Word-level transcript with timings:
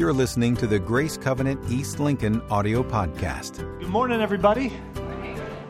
You're 0.00 0.14
listening 0.14 0.56
to 0.56 0.66
the 0.66 0.78
Grace 0.78 1.18
Covenant 1.18 1.60
East 1.70 2.00
Lincoln 2.00 2.40
audio 2.50 2.82
podcast. 2.82 3.58
Good 3.80 3.90
morning, 3.90 4.22
everybody. 4.22 4.72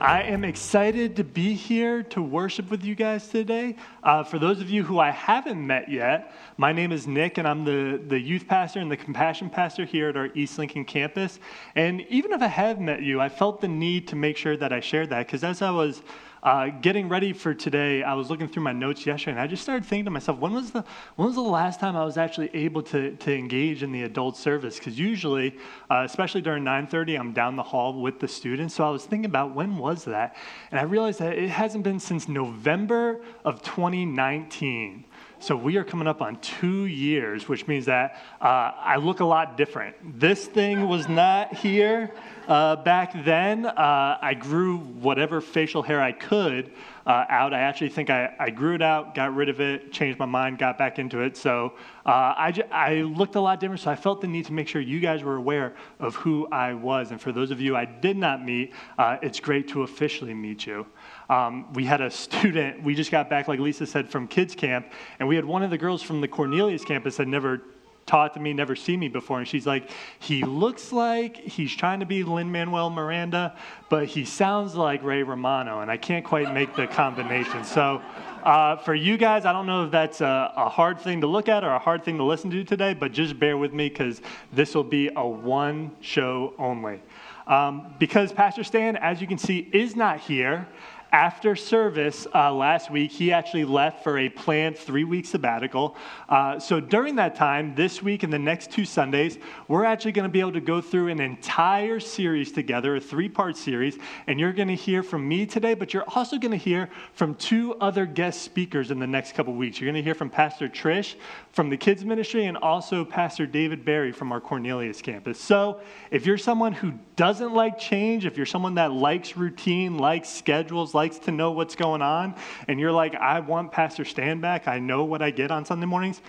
I 0.00 0.22
am 0.22 0.44
excited 0.44 1.16
to 1.16 1.24
be 1.24 1.52
here 1.54 2.04
to 2.04 2.22
worship 2.22 2.70
with 2.70 2.84
you 2.84 2.94
guys 2.94 3.26
today. 3.26 3.74
Uh, 4.04 4.22
for 4.22 4.38
those 4.38 4.60
of 4.60 4.70
you 4.70 4.84
who 4.84 5.00
I 5.00 5.10
haven't 5.10 5.66
met 5.66 5.90
yet, 5.90 6.32
my 6.58 6.72
name 6.72 6.92
is 6.92 7.08
Nick, 7.08 7.38
and 7.38 7.48
I'm 7.48 7.64
the, 7.64 8.00
the 8.06 8.20
youth 8.20 8.46
pastor 8.46 8.78
and 8.78 8.88
the 8.88 8.96
compassion 8.96 9.50
pastor 9.50 9.84
here 9.84 10.10
at 10.10 10.16
our 10.16 10.28
East 10.36 10.60
Lincoln 10.60 10.84
campus. 10.84 11.40
And 11.74 12.02
even 12.02 12.30
if 12.30 12.40
I 12.40 12.46
have 12.46 12.78
met 12.78 13.02
you, 13.02 13.20
I 13.20 13.28
felt 13.28 13.60
the 13.60 13.66
need 13.66 14.06
to 14.06 14.14
make 14.16 14.36
sure 14.36 14.56
that 14.56 14.72
I 14.72 14.78
shared 14.78 15.10
that 15.10 15.26
because 15.26 15.42
as 15.42 15.60
I 15.60 15.72
was 15.72 16.02
uh, 16.42 16.68
getting 16.68 17.08
ready 17.08 17.32
for 17.32 17.52
today, 17.52 18.02
I 18.02 18.14
was 18.14 18.30
looking 18.30 18.48
through 18.48 18.62
my 18.62 18.72
notes 18.72 19.04
yesterday, 19.04 19.32
and 19.32 19.40
I 19.40 19.46
just 19.46 19.62
started 19.62 19.84
thinking 19.84 20.06
to 20.06 20.10
myself, 20.10 20.38
when 20.38 20.54
was 20.54 20.70
the 20.70 20.84
when 21.16 21.26
was 21.26 21.34
the 21.34 21.42
last 21.42 21.80
time 21.80 21.96
I 21.96 22.04
was 22.04 22.16
actually 22.16 22.50
able 22.54 22.82
to 22.84 23.14
to 23.16 23.36
engage 23.36 23.82
in 23.82 23.92
the 23.92 24.04
adult 24.04 24.36
service? 24.36 24.78
Because 24.78 24.98
usually, 24.98 25.56
uh, 25.90 26.02
especially 26.06 26.40
during 26.40 26.64
9:30, 26.64 27.18
I'm 27.18 27.32
down 27.32 27.56
the 27.56 27.62
hall 27.62 28.00
with 28.00 28.20
the 28.20 28.28
students. 28.28 28.74
So 28.74 28.84
I 28.84 28.90
was 28.90 29.04
thinking 29.04 29.26
about 29.26 29.54
when 29.54 29.76
was 29.76 30.04
that, 30.06 30.36
and 30.70 30.80
I 30.80 30.84
realized 30.84 31.18
that 31.20 31.36
it 31.36 31.50
hasn't 31.50 31.84
been 31.84 32.00
since 32.00 32.28
November 32.28 33.20
of 33.44 33.62
2019. 33.62 35.04
So 35.42 35.56
we 35.56 35.78
are 35.78 35.84
coming 35.84 36.06
up 36.06 36.20
on 36.20 36.36
two 36.40 36.84
years, 36.84 37.48
which 37.48 37.66
means 37.66 37.86
that 37.86 38.20
uh, 38.42 38.72
I 38.76 38.96
look 38.96 39.20
a 39.20 39.24
lot 39.24 39.56
different. 39.56 40.20
This 40.20 40.44
thing 40.44 40.86
was 40.86 41.08
not 41.08 41.54
here 41.54 42.12
uh, 42.46 42.76
back 42.76 43.24
then. 43.24 43.64
Uh, 43.64 44.18
I 44.20 44.34
grew 44.34 44.76
whatever 44.76 45.40
facial 45.40 45.82
hair 45.82 46.02
I 46.02 46.12
could 46.12 46.70
uh, 47.06 47.24
out. 47.30 47.54
I 47.54 47.60
actually 47.60 47.88
think 47.88 48.10
I, 48.10 48.34
I, 48.38 48.50
grew 48.50 48.74
it 48.74 48.82
out, 48.82 49.14
got 49.14 49.34
rid 49.34 49.48
of 49.48 49.62
it, 49.62 49.92
changed 49.92 50.18
my 50.18 50.26
mind, 50.26 50.58
got 50.58 50.76
back 50.76 50.98
into 50.98 51.20
it. 51.20 51.38
So 51.38 51.72
uh, 52.04 52.34
I, 52.70 53.02
looked 53.02 53.36
a 53.36 53.40
lot 53.40 53.60
different. 53.60 53.80
So 53.80 53.90
I 53.90 53.96
felt 53.96 54.20
the 54.20 54.26
need 54.26 54.44
to 54.46 54.52
make 54.52 54.68
sure 54.68 54.82
you 54.82 55.00
guys 55.00 55.22
were 55.22 55.36
aware 55.36 55.74
of 56.00 56.16
who 56.16 56.48
I 56.52 56.74
was. 56.74 57.12
And 57.12 57.20
for 57.20 57.32
those 57.32 57.50
of 57.50 57.62
you 57.62 57.76
I 57.76 57.86
did 57.86 58.18
not 58.18 58.44
meet, 58.44 58.74
uh, 58.98 59.16
it's 59.22 59.40
great 59.40 59.68
to 59.68 59.84
officially 59.84 60.34
meet 60.34 60.66
you. 60.66 60.86
Um, 61.30 61.72
we 61.74 61.84
had 61.84 62.00
a 62.00 62.10
student, 62.10 62.82
we 62.82 62.96
just 62.96 63.12
got 63.12 63.30
back, 63.30 63.46
like 63.46 63.60
Lisa 63.60 63.86
said, 63.86 64.10
from 64.10 64.26
kids 64.26 64.56
camp, 64.56 64.90
and 65.20 65.28
we 65.28 65.36
had 65.36 65.44
one 65.44 65.62
of 65.62 65.70
the 65.70 65.78
girls 65.78 66.02
from 66.02 66.20
the 66.20 66.26
Cornelius 66.26 66.84
campus 66.84 67.18
that 67.18 67.28
never 67.28 67.62
taught 68.04 68.34
to 68.34 68.40
me, 68.40 68.52
never 68.52 68.74
seen 68.74 68.98
me 68.98 69.06
before. 69.06 69.38
And 69.38 69.46
she's 69.46 69.64
like, 69.64 69.88
he 70.18 70.42
looks 70.42 70.90
like 70.90 71.36
he's 71.36 71.72
trying 71.72 72.00
to 72.00 72.06
be 72.06 72.24
Lin 72.24 72.50
Manuel 72.50 72.90
Miranda, 72.90 73.56
but 73.88 74.06
he 74.06 74.24
sounds 74.24 74.74
like 74.74 75.04
Ray 75.04 75.22
Romano, 75.22 75.82
and 75.82 75.88
I 75.88 75.96
can't 75.96 76.24
quite 76.24 76.52
make 76.52 76.74
the 76.74 76.88
combination. 76.88 77.62
So, 77.62 78.02
uh, 78.42 78.78
for 78.78 78.96
you 78.96 79.16
guys, 79.16 79.44
I 79.44 79.52
don't 79.52 79.66
know 79.66 79.84
if 79.84 79.92
that's 79.92 80.20
a, 80.22 80.52
a, 80.56 80.68
hard 80.68 80.98
thing 80.98 81.20
to 81.20 81.28
look 81.28 81.48
at 81.48 81.62
or 81.62 81.70
a 81.70 81.78
hard 81.78 82.04
thing 82.04 82.16
to 82.16 82.24
listen 82.24 82.50
to 82.50 82.64
today, 82.64 82.92
but 82.92 83.12
just 83.12 83.38
bear 83.38 83.56
with 83.56 83.72
me 83.72 83.88
because 83.88 84.20
this 84.52 84.74
will 84.74 84.82
be 84.82 85.10
a 85.14 85.24
one 85.24 85.92
show 86.00 86.54
only. 86.58 87.00
Um, 87.46 87.94
because 87.98 88.32
Pastor 88.32 88.64
Stan, 88.64 88.96
as 88.96 89.20
you 89.20 89.26
can 89.26 89.38
see, 89.38 89.68
is 89.72 89.94
not 89.94 90.20
here 90.20 90.66
after 91.12 91.56
service 91.56 92.26
uh, 92.34 92.52
last 92.52 92.90
week, 92.90 93.10
he 93.10 93.32
actually 93.32 93.64
left 93.64 94.02
for 94.02 94.18
a 94.18 94.28
planned 94.28 94.76
three 94.76 95.04
week 95.04 95.26
sabbatical. 95.26 95.96
Uh, 96.28 96.58
so 96.58 96.80
during 96.80 97.16
that 97.16 97.34
time, 97.34 97.74
this 97.74 98.02
week 98.02 98.22
and 98.22 98.32
the 98.32 98.38
next 98.38 98.70
two 98.70 98.84
Sundays, 98.84 99.38
we're 99.68 99.84
actually 99.84 100.12
going 100.12 100.28
to 100.28 100.32
be 100.32 100.40
able 100.40 100.52
to 100.52 100.60
go 100.60 100.80
through 100.80 101.08
an 101.08 101.20
entire 101.20 102.00
series 102.00 102.52
together, 102.52 102.96
a 102.96 103.00
three 103.00 103.28
part 103.28 103.56
series. 103.56 103.98
And 104.26 104.38
you're 104.38 104.52
going 104.52 104.68
to 104.68 104.74
hear 104.74 105.02
from 105.02 105.28
me 105.28 105.46
today, 105.46 105.74
but 105.74 105.92
you're 105.92 106.08
also 106.14 106.38
going 106.38 106.52
to 106.52 106.56
hear 106.56 106.88
from 107.12 107.34
two 107.34 107.74
other 107.76 108.06
guest 108.06 108.42
speakers 108.42 108.90
in 108.90 108.98
the 108.98 109.06
next 109.06 109.32
couple 109.32 109.54
weeks. 109.54 109.80
You're 109.80 109.90
going 109.90 110.02
to 110.02 110.06
hear 110.06 110.14
from 110.14 110.30
Pastor 110.30 110.68
Trish 110.68 111.16
from 111.52 111.70
the 111.70 111.76
kids 111.76 112.04
ministry 112.04 112.46
and 112.46 112.56
also 112.56 113.04
Pastor 113.04 113.46
David 113.46 113.84
Barry 113.84 114.12
from 114.12 114.32
our 114.32 114.40
Cornelius 114.40 115.02
campus. 115.02 115.40
So 115.40 115.80
if 116.10 116.26
you're 116.26 116.38
someone 116.38 116.72
who 116.72 116.92
doesn't 117.16 117.52
like 117.52 117.78
change, 117.78 118.26
if 118.26 118.36
you're 118.36 118.46
someone 118.46 118.76
that 118.76 118.92
likes 118.92 119.36
routine, 119.36 119.98
likes 119.98 120.28
schedules, 120.28 120.94
likes 121.00 121.18
to 121.18 121.30
know 121.30 121.50
what's 121.52 121.76
going 121.76 122.02
on, 122.02 122.34
and 122.68 122.78
you're 122.78 122.92
like, 122.92 123.14
I 123.14 123.40
want 123.40 123.72
Pastor 123.72 124.04
Stan 124.04 124.42
back, 124.42 124.68
I 124.68 124.80
know 124.80 125.02
what 125.04 125.22
I 125.22 125.30
get 125.30 125.50
on 125.50 125.64
Sunday 125.64 125.86
mornings, 125.86 126.20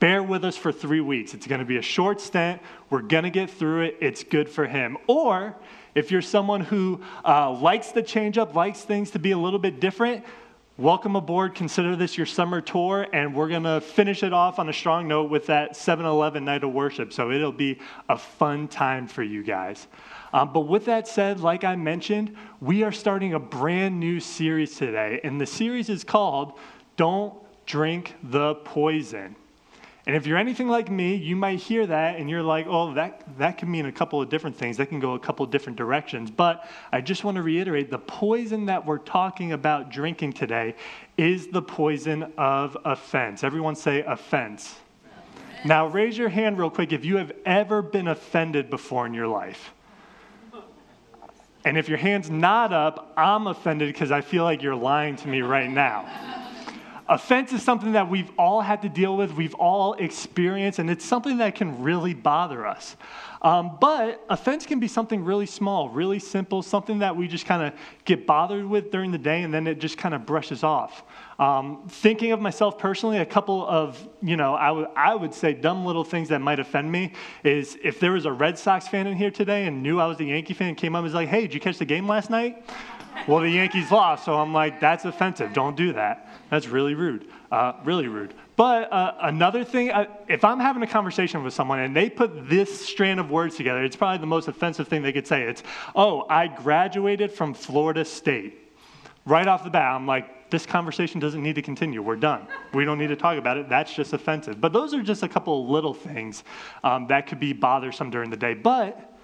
bear 0.00 0.22
with 0.22 0.44
us 0.44 0.54
for 0.54 0.70
three 0.70 1.00
weeks. 1.00 1.32
It's 1.32 1.46
going 1.46 1.60
to 1.60 1.64
be 1.64 1.78
a 1.78 1.82
short 1.82 2.20
stint. 2.20 2.60
We're 2.90 3.00
going 3.00 3.24
to 3.24 3.30
get 3.30 3.48
through 3.48 3.84
it. 3.86 3.96
It's 4.02 4.24
good 4.24 4.50
for 4.50 4.66
him. 4.66 4.98
Or 5.06 5.56
if 5.94 6.10
you're 6.10 6.20
someone 6.20 6.60
who 6.60 7.00
uh, 7.24 7.52
likes 7.52 7.92
the 7.92 8.02
change 8.02 8.36
up, 8.36 8.54
likes 8.54 8.82
things 8.82 9.12
to 9.12 9.18
be 9.18 9.30
a 9.30 9.38
little 9.38 9.58
bit 9.58 9.80
different, 9.80 10.26
welcome 10.78 11.16
aboard. 11.16 11.56
Consider 11.56 11.96
this 11.96 12.16
your 12.16 12.24
summer 12.26 12.60
tour, 12.60 13.08
and 13.12 13.34
we're 13.34 13.48
going 13.48 13.64
to 13.64 13.80
finish 13.80 14.22
it 14.22 14.32
off 14.32 14.60
on 14.60 14.68
a 14.68 14.72
strong 14.72 15.08
note 15.08 15.28
with 15.28 15.46
that 15.46 15.76
7 15.76 16.06
Eleven 16.06 16.44
night 16.44 16.62
of 16.62 16.72
worship. 16.72 17.12
So 17.12 17.32
it'll 17.32 17.50
be 17.50 17.80
a 18.08 18.16
fun 18.16 18.68
time 18.68 19.08
for 19.08 19.24
you 19.24 19.42
guys. 19.42 19.88
Um, 20.32 20.52
but 20.52 20.60
with 20.60 20.84
that 20.84 21.08
said, 21.08 21.40
like 21.40 21.64
I 21.64 21.74
mentioned, 21.74 22.36
we 22.60 22.84
are 22.84 22.92
starting 22.92 23.34
a 23.34 23.40
brand 23.40 23.98
new 23.98 24.20
series 24.20 24.76
today, 24.76 25.20
and 25.24 25.40
the 25.40 25.46
series 25.46 25.88
is 25.88 26.04
called 26.04 26.58
Don't 26.96 27.34
Drink 27.66 28.14
the 28.22 28.54
Poison. 28.54 29.34
And 30.08 30.16
if 30.16 30.26
you're 30.26 30.38
anything 30.38 30.68
like 30.68 30.90
me, 30.90 31.16
you 31.16 31.36
might 31.36 31.58
hear 31.58 31.86
that 31.86 32.16
and 32.18 32.30
you're 32.30 32.42
like, 32.42 32.66
oh, 32.66 32.94
that, 32.94 33.24
that 33.36 33.58
can 33.58 33.70
mean 33.70 33.84
a 33.84 33.92
couple 33.92 34.22
of 34.22 34.30
different 34.30 34.56
things. 34.56 34.78
That 34.78 34.86
can 34.86 35.00
go 35.00 35.12
a 35.12 35.18
couple 35.18 35.44
of 35.44 35.50
different 35.50 35.76
directions. 35.76 36.30
But 36.30 36.66
I 36.90 37.02
just 37.02 37.24
want 37.24 37.34
to 37.34 37.42
reiterate 37.42 37.90
the 37.90 37.98
poison 37.98 38.64
that 38.66 38.86
we're 38.86 38.96
talking 38.96 39.52
about 39.52 39.90
drinking 39.90 40.32
today 40.32 40.76
is 41.18 41.48
the 41.48 41.60
poison 41.60 42.32
of 42.38 42.74
offense. 42.86 43.44
Everyone 43.44 43.76
say 43.76 44.02
offense. 44.02 44.76
Now, 45.66 45.88
raise 45.88 46.16
your 46.16 46.30
hand 46.30 46.56
real 46.56 46.70
quick 46.70 46.94
if 46.94 47.04
you 47.04 47.18
have 47.18 47.32
ever 47.44 47.82
been 47.82 48.08
offended 48.08 48.70
before 48.70 49.04
in 49.04 49.12
your 49.12 49.28
life. 49.28 49.74
And 51.66 51.76
if 51.76 51.86
your 51.86 51.98
hand's 51.98 52.30
not 52.30 52.72
up, 52.72 53.12
I'm 53.14 53.46
offended 53.46 53.92
because 53.92 54.10
I 54.10 54.22
feel 54.22 54.44
like 54.44 54.62
you're 54.62 54.74
lying 54.74 55.16
to 55.16 55.28
me 55.28 55.42
right 55.42 55.68
now. 55.68 56.47
Offense 57.08 57.52
is 57.52 57.62
something 57.62 57.92
that 57.92 58.10
we've 58.10 58.30
all 58.38 58.60
had 58.60 58.82
to 58.82 58.88
deal 58.88 59.16
with, 59.16 59.32
we've 59.32 59.54
all 59.54 59.94
experienced, 59.94 60.78
and 60.78 60.90
it's 60.90 61.04
something 61.04 61.38
that 61.38 61.54
can 61.54 61.82
really 61.82 62.12
bother 62.12 62.66
us. 62.66 62.96
Um, 63.40 63.78
but 63.80 64.24
offense 64.28 64.66
can 64.66 64.80
be 64.80 64.88
something 64.88 65.24
really 65.24 65.46
small, 65.46 65.88
really 65.88 66.18
simple, 66.18 66.60
something 66.60 66.98
that 66.98 67.16
we 67.16 67.28
just 67.28 67.46
kind 67.46 67.62
of 67.62 67.78
get 68.04 68.26
bothered 68.26 68.66
with 68.66 68.90
during 68.90 69.12
the 69.12 69.18
day 69.18 69.42
and 69.42 69.54
then 69.54 69.66
it 69.66 69.78
just 69.78 69.96
kind 69.96 70.14
of 70.14 70.26
brushes 70.26 70.64
off. 70.64 71.04
Um, 71.38 71.84
thinking 71.88 72.32
of 72.32 72.40
myself 72.40 72.78
personally, 72.78 73.18
a 73.18 73.26
couple 73.26 73.64
of, 73.66 74.06
you 74.20 74.36
know, 74.36 74.54
I, 74.54 74.68
w- 74.68 74.88
I 74.96 75.14
would 75.14 75.32
say 75.32 75.54
dumb 75.54 75.86
little 75.86 76.02
things 76.02 76.28
that 76.30 76.40
might 76.40 76.58
offend 76.58 76.90
me 76.90 77.12
is 77.44 77.78
if 77.84 78.00
there 78.00 78.12
was 78.12 78.26
a 78.26 78.32
Red 78.32 78.58
Sox 78.58 78.88
fan 78.88 79.06
in 79.06 79.16
here 79.16 79.30
today 79.30 79.66
and 79.66 79.84
knew 79.84 80.00
I 80.00 80.06
was 80.06 80.18
a 80.18 80.24
Yankee 80.24 80.54
fan 80.54 80.74
came 80.74 80.96
up 80.96 80.98
and 80.98 81.04
was 81.04 81.14
like, 81.14 81.28
hey, 81.28 81.42
did 81.42 81.54
you 81.54 81.60
catch 81.60 81.78
the 81.78 81.84
game 81.84 82.08
last 82.08 82.28
night? 82.28 82.68
Well, 83.26 83.40
the 83.40 83.50
Yankees 83.50 83.90
lost, 83.90 84.24
so 84.24 84.34
I'm 84.34 84.52
like, 84.52 84.80
that's 84.80 85.04
offensive. 85.04 85.52
Don't 85.52 85.76
do 85.76 85.92
that. 85.92 86.28
That's 86.50 86.68
really 86.68 86.94
rude. 86.94 87.26
Uh, 87.50 87.74
really 87.84 88.08
rude. 88.08 88.34
But 88.56 88.92
uh, 88.92 89.14
another 89.20 89.64
thing, 89.64 89.90
uh, 89.90 90.06
if 90.28 90.44
I'm 90.44 90.58
having 90.58 90.82
a 90.82 90.86
conversation 90.86 91.44
with 91.44 91.54
someone 91.54 91.78
and 91.80 91.94
they 91.94 92.10
put 92.10 92.48
this 92.48 92.86
strand 92.86 93.20
of 93.20 93.30
words 93.30 93.56
together, 93.56 93.84
it's 93.84 93.96
probably 93.96 94.18
the 94.18 94.26
most 94.26 94.48
offensive 94.48 94.88
thing 94.88 95.02
they 95.02 95.12
could 95.12 95.26
say. 95.26 95.42
It's, 95.42 95.62
oh, 95.94 96.26
I 96.28 96.48
graduated 96.48 97.30
from 97.30 97.54
Florida 97.54 98.04
State. 98.04 98.58
Right 99.26 99.46
off 99.46 99.62
the 99.62 99.70
bat, 99.70 99.94
I'm 99.94 100.06
like, 100.06 100.50
this 100.50 100.64
conversation 100.64 101.20
doesn't 101.20 101.42
need 101.42 101.54
to 101.56 101.62
continue. 101.62 102.00
We're 102.02 102.16
done. 102.16 102.46
We 102.72 102.84
don't 102.84 102.98
need 102.98 103.08
to 103.08 103.16
talk 103.16 103.36
about 103.36 103.58
it. 103.58 103.68
That's 103.68 103.94
just 103.94 104.12
offensive. 104.12 104.60
But 104.60 104.72
those 104.72 104.94
are 104.94 105.02
just 105.02 105.22
a 105.22 105.28
couple 105.28 105.68
little 105.68 105.92
things 105.94 106.44
um, 106.82 107.06
that 107.08 107.26
could 107.26 107.38
be 107.38 107.52
bothersome 107.52 108.10
during 108.10 108.30
the 108.30 108.36
day. 108.36 108.54
But 108.54 109.17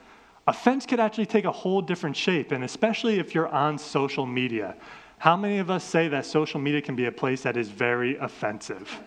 offense 0.46 0.86
could 0.86 1.00
actually 1.00 1.26
take 1.26 1.44
a 1.44 1.52
whole 1.52 1.80
different 1.80 2.16
shape, 2.16 2.52
and 2.52 2.64
especially 2.64 3.18
if 3.18 3.34
you're 3.34 3.48
on 3.48 3.78
social 3.78 4.26
media. 4.26 4.76
How 5.18 5.36
many 5.36 5.58
of 5.58 5.70
us 5.70 5.84
say 5.84 6.08
that 6.08 6.26
social 6.26 6.60
media 6.60 6.82
can 6.82 6.96
be 6.96 7.06
a 7.06 7.12
place 7.12 7.42
that 7.42 7.56
is 7.56 7.68
very 7.68 8.16
offensive? 8.16 9.00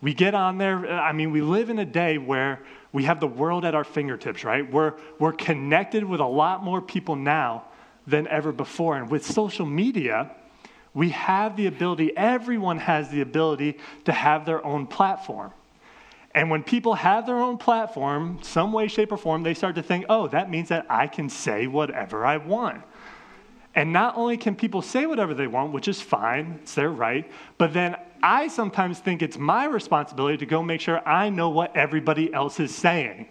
We 0.00 0.14
get 0.14 0.34
on 0.34 0.58
there, 0.58 0.88
I 0.90 1.12
mean, 1.12 1.32
we 1.32 1.40
live 1.40 1.70
in 1.70 1.78
a 1.78 1.84
day 1.84 2.18
where 2.18 2.62
we 2.92 3.04
have 3.04 3.20
the 3.20 3.26
world 3.26 3.64
at 3.64 3.74
our 3.74 3.84
fingertips, 3.84 4.44
right? 4.44 4.70
We're, 4.70 4.94
we're 5.18 5.32
connected 5.32 6.04
with 6.04 6.20
a 6.20 6.26
lot 6.26 6.62
more 6.62 6.80
people 6.80 7.16
now 7.16 7.64
than 8.06 8.28
ever 8.28 8.52
before. 8.52 8.96
And 8.96 9.10
with 9.10 9.24
social 9.24 9.66
media, 9.66 10.30
we 10.92 11.08
have 11.10 11.56
the 11.56 11.66
ability, 11.66 12.16
everyone 12.16 12.78
has 12.78 13.08
the 13.08 13.20
ability 13.22 13.78
to 14.04 14.12
have 14.12 14.46
their 14.46 14.64
own 14.64 14.86
platform. 14.86 15.52
And 16.34 16.50
when 16.50 16.64
people 16.64 16.94
have 16.94 17.26
their 17.26 17.38
own 17.38 17.58
platform, 17.58 18.40
some 18.42 18.72
way, 18.72 18.88
shape, 18.88 19.12
or 19.12 19.16
form, 19.16 19.44
they 19.44 19.54
start 19.54 19.76
to 19.76 19.82
think, 19.82 20.06
oh, 20.08 20.26
that 20.28 20.50
means 20.50 20.68
that 20.70 20.86
I 20.90 21.06
can 21.06 21.28
say 21.28 21.68
whatever 21.68 22.26
I 22.26 22.38
want. 22.38 22.82
And 23.76 23.92
not 23.92 24.16
only 24.16 24.36
can 24.36 24.54
people 24.54 24.82
say 24.82 25.06
whatever 25.06 25.34
they 25.34 25.46
want, 25.46 25.72
which 25.72 25.88
is 25.88 26.00
fine, 26.00 26.58
it's 26.62 26.74
their 26.74 26.90
right, 26.90 27.30
but 27.58 27.72
then 27.72 27.96
I 28.22 28.48
sometimes 28.48 29.00
think 29.00 29.20
it's 29.22 29.36
my 29.36 29.66
responsibility 29.66 30.38
to 30.38 30.46
go 30.46 30.62
make 30.62 30.80
sure 30.80 31.06
I 31.06 31.28
know 31.28 31.50
what 31.50 31.76
everybody 31.76 32.32
else 32.32 32.58
is 32.58 32.74
saying. 32.74 33.28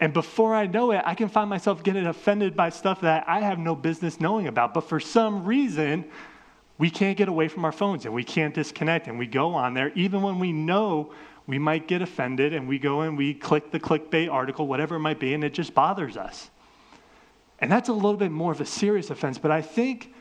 And 0.00 0.12
before 0.12 0.54
I 0.54 0.66
know 0.66 0.90
it, 0.92 1.02
I 1.04 1.14
can 1.14 1.28
find 1.28 1.48
myself 1.50 1.82
getting 1.82 2.06
offended 2.06 2.56
by 2.56 2.70
stuff 2.70 3.02
that 3.02 3.24
I 3.28 3.40
have 3.40 3.58
no 3.58 3.76
business 3.76 4.20
knowing 4.20 4.48
about. 4.48 4.74
But 4.74 4.88
for 4.88 4.98
some 4.98 5.44
reason, 5.44 6.04
we 6.78 6.90
can't 6.90 7.16
get 7.16 7.28
away 7.28 7.46
from 7.48 7.64
our 7.64 7.72
phones 7.72 8.04
and 8.04 8.14
we 8.14 8.24
can't 8.24 8.54
disconnect 8.54 9.06
and 9.06 9.18
we 9.18 9.26
go 9.26 9.54
on 9.54 9.74
there 9.74 9.92
even 9.94 10.22
when 10.22 10.38
we 10.40 10.50
know 10.50 11.12
we 11.46 11.58
might 11.58 11.88
get 11.88 12.02
offended 12.02 12.52
and 12.52 12.68
we 12.68 12.78
go 12.78 13.00
and 13.00 13.16
we 13.16 13.34
click 13.34 13.70
the 13.70 13.80
clickbait 13.80 14.30
article, 14.30 14.66
whatever 14.66 14.96
it 14.96 15.00
might 15.00 15.18
be, 15.18 15.34
and 15.34 15.42
it 15.42 15.54
just 15.54 15.74
bothers 15.74 16.16
us. 16.16 16.50
And 17.58 17.70
that's 17.70 17.88
a 17.88 17.92
little 17.92 18.16
bit 18.16 18.30
more 18.30 18.52
of 18.52 18.60
a 18.60 18.66
serious 18.66 19.10
offense, 19.10 19.38
but 19.38 19.50
I 19.50 19.62
think 19.62 20.12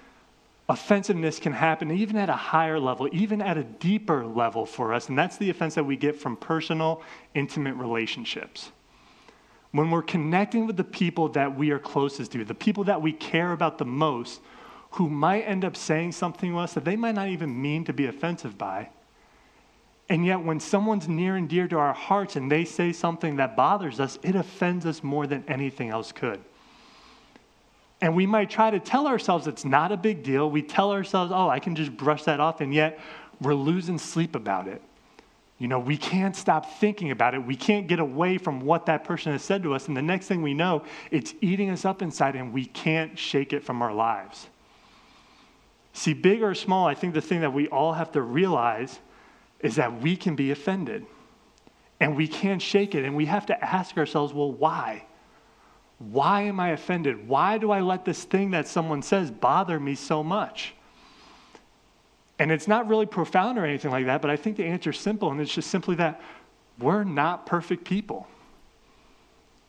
offensiveness 0.69 1.39
can 1.39 1.53
happen 1.53 1.91
even 1.91 2.15
at 2.15 2.29
a 2.29 2.35
higher 2.35 2.79
level, 2.79 3.09
even 3.11 3.41
at 3.41 3.57
a 3.57 3.63
deeper 3.63 4.25
level 4.25 4.65
for 4.65 4.93
us, 4.93 5.09
and 5.09 5.17
that's 5.17 5.37
the 5.37 5.49
offense 5.49 5.75
that 5.75 5.83
we 5.83 5.95
get 5.95 6.15
from 6.15 6.37
personal, 6.37 7.01
intimate 7.33 7.75
relationships. 7.75 8.71
When 9.71 9.89
we're 9.89 10.01
connecting 10.01 10.67
with 10.67 10.77
the 10.77 10.83
people 10.83 11.29
that 11.29 11.57
we 11.57 11.71
are 11.71 11.79
closest 11.79 12.31
to, 12.33 12.43
the 12.43 12.53
people 12.53 12.83
that 12.85 13.01
we 13.01 13.13
care 13.13 13.53
about 13.53 13.77
the 13.77 13.85
most, 13.85 14.41
who 14.91 15.09
might 15.09 15.43
end 15.43 15.63
up 15.63 15.75
saying 15.77 16.11
something 16.11 16.51
to 16.51 16.59
us 16.59 16.73
that 16.73 16.83
they 16.83 16.95
might 16.97 17.15
not 17.15 17.29
even 17.29 17.61
mean 17.61 17.85
to 17.85 17.93
be 17.93 18.07
offensive 18.07 18.57
by. 18.57 18.89
And 20.09 20.25
yet, 20.25 20.43
when 20.43 20.59
someone's 20.59 21.07
near 21.07 21.37
and 21.37 21.47
dear 21.47 21.67
to 21.69 21.77
our 21.77 21.93
hearts 21.93 22.35
and 22.35 22.51
they 22.51 22.65
say 22.65 22.91
something 22.91 23.37
that 23.37 23.55
bothers 23.55 23.99
us, 23.99 24.19
it 24.23 24.35
offends 24.35 24.85
us 24.85 25.03
more 25.03 25.25
than 25.25 25.43
anything 25.47 25.89
else 25.89 26.11
could. 26.11 26.41
And 28.01 28.15
we 28.15 28.25
might 28.25 28.49
try 28.49 28.71
to 28.71 28.79
tell 28.79 29.07
ourselves 29.07 29.47
it's 29.47 29.63
not 29.63 29.91
a 29.91 29.97
big 29.97 30.23
deal. 30.23 30.49
We 30.49 30.63
tell 30.63 30.91
ourselves, 30.91 31.31
oh, 31.33 31.47
I 31.47 31.59
can 31.59 31.75
just 31.75 31.95
brush 31.95 32.23
that 32.23 32.39
off, 32.39 32.59
and 32.59 32.73
yet 32.73 32.99
we're 33.39 33.53
losing 33.53 33.97
sleep 33.97 34.35
about 34.35 34.67
it. 34.67 34.81
You 35.59 35.67
know, 35.67 35.77
we 35.77 35.95
can't 35.95 36.35
stop 36.35 36.79
thinking 36.79 37.11
about 37.11 37.35
it. 37.35 37.45
We 37.45 37.55
can't 37.55 37.87
get 37.87 37.99
away 37.99 38.39
from 38.39 38.61
what 38.61 38.87
that 38.87 39.03
person 39.03 39.31
has 39.31 39.43
said 39.43 39.61
to 39.61 39.75
us. 39.75 39.87
And 39.87 39.95
the 39.95 40.01
next 40.01 40.25
thing 40.25 40.41
we 40.41 40.55
know, 40.55 40.83
it's 41.11 41.35
eating 41.39 41.69
us 41.69 41.85
up 41.85 42.01
inside, 42.01 42.35
and 42.35 42.51
we 42.51 42.65
can't 42.65 43.17
shake 43.17 43.53
it 43.53 43.63
from 43.63 43.83
our 43.83 43.93
lives. 43.93 44.47
See, 45.93 46.13
big 46.13 46.41
or 46.41 46.55
small, 46.55 46.87
I 46.87 46.95
think 46.95 47.13
the 47.13 47.21
thing 47.21 47.41
that 47.41 47.53
we 47.53 47.67
all 47.67 47.93
have 47.93 48.11
to 48.13 48.21
realize 48.21 48.99
is 49.63 49.75
that 49.75 50.01
we 50.01 50.15
can 50.15 50.35
be 50.35 50.51
offended. 50.51 51.05
And 51.99 52.15
we 52.15 52.27
can't 52.27 52.61
shake 52.61 52.95
it. 52.95 53.05
And 53.05 53.15
we 53.15 53.25
have 53.27 53.45
to 53.47 53.63
ask 53.63 53.97
ourselves, 53.97 54.33
well, 54.33 54.51
why? 54.51 55.05
Why 55.99 56.41
am 56.41 56.59
I 56.59 56.69
offended? 56.69 57.27
Why 57.27 57.59
do 57.59 57.71
I 57.71 57.81
let 57.81 58.05
this 58.05 58.23
thing 58.23 58.51
that 58.51 58.67
someone 58.67 59.03
says 59.03 59.29
bother 59.29 59.79
me 59.79 59.93
so 59.93 60.23
much? 60.23 60.73
And 62.39 62.51
it's 62.51 62.67
not 62.67 62.87
really 62.87 63.05
profound 63.05 63.59
or 63.59 63.65
anything 63.65 63.91
like 63.91 64.07
that, 64.07 64.19
but 64.19 64.31
I 64.31 64.35
think 64.35 64.57
the 64.57 64.65
answer 64.65 64.89
is 64.89 64.97
simple, 64.97 65.29
and 65.29 65.39
it's 65.39 65.53
just 65.53 65.69
simply 65.69 65.93
that 65.97 66.19
we're 66.79 67.03
not 67.03 67.45
perfect 67.45 67.83
people. 67.83 68.27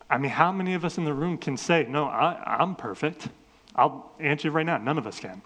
I 0.09 0.17
mean, 0.17 0.31
how 0.31 0.53
many 0.53 0.73
of 0.73 0.83
us 0.83 0.97
in 0.97 1.05
the 1.05 1.12
room 1.12 1.37
can 1.37 1.59
say, 1.59 1.87
No, 1.87 2.05
I, 2.05 2.62
am 2.62 2.77
perfect? 2.77 3.29
I'll 3.77 4.12
answer 4.21 4.49
you 4.49 4.53
right 4.53 4.65
now. 4.65 4.79
None 4.79 4.97
of 4.97 5.06
us 5.06 5.21
can. 5.21 5.43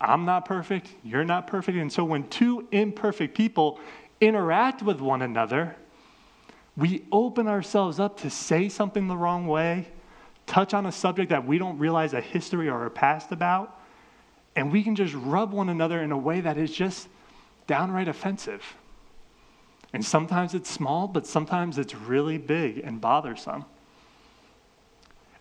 I'm 0.00 0.24
not 0.24 0.44
perfect. 0.44 0.88
You're 1.04 1.24
not 1.24 1.46
perfect. 1.46 1.76
And 1.76 1.92
so 1.92 2.04
when 2.04 2.28
two 2.28 2.66
imperfect 2.72 3.36
people 3.36 3.78
interact 4.20 4.82
with 4.82 5.00
one 5.00 5.22
another, 5.22 5.76
we 6.76 7.04
open 7.12 7.46
ourselves 7.46 8.00
up 8.00 8.18
to 8.20 8.30
say 8.30 8.68
something 8.68 9.08
the 9.08 9.16
wrong 9.16 9.46
way, 9.46 9.88
touch 10.46 10.72
on 10.72 10.86
a 10.86 10.92
subject 10.92 11.30
that 11.30 11.46
we 11.46 11.58
don't 11.58 11.78
realize 11.78 12.14
a 12.14 12.20
history 12.20 12.68
or 12.68 12.86
a 12.86 12.90
past 12.90 13.32
about, 13.32 13.78
and 14.56 14.72
we 14.72 14.82
can 14.82 14.96
just 14.96 15.14
rub 15.14 15.52
one 15.52 15.68
another 15.68 16.00
in 16.02 16.12
a 16.12 16.18
way 16.18 16.40
that 16.40 16.56
is 16.56 16.70
just 16.70 17.08
downright 17.66 18.08
offensive. 18.08 18.64
And 19.92 20.04
sometimes 20.04 20.54
it's 20.54 20.70
small, 20.70 21.08
but 21.08 21.26
sometimes 21.26 21.76
it's 21.76 21.94
really 21.94 22.38
big 22.38 22.78
and 22.78 23.00
bothersome. 23.00 23.64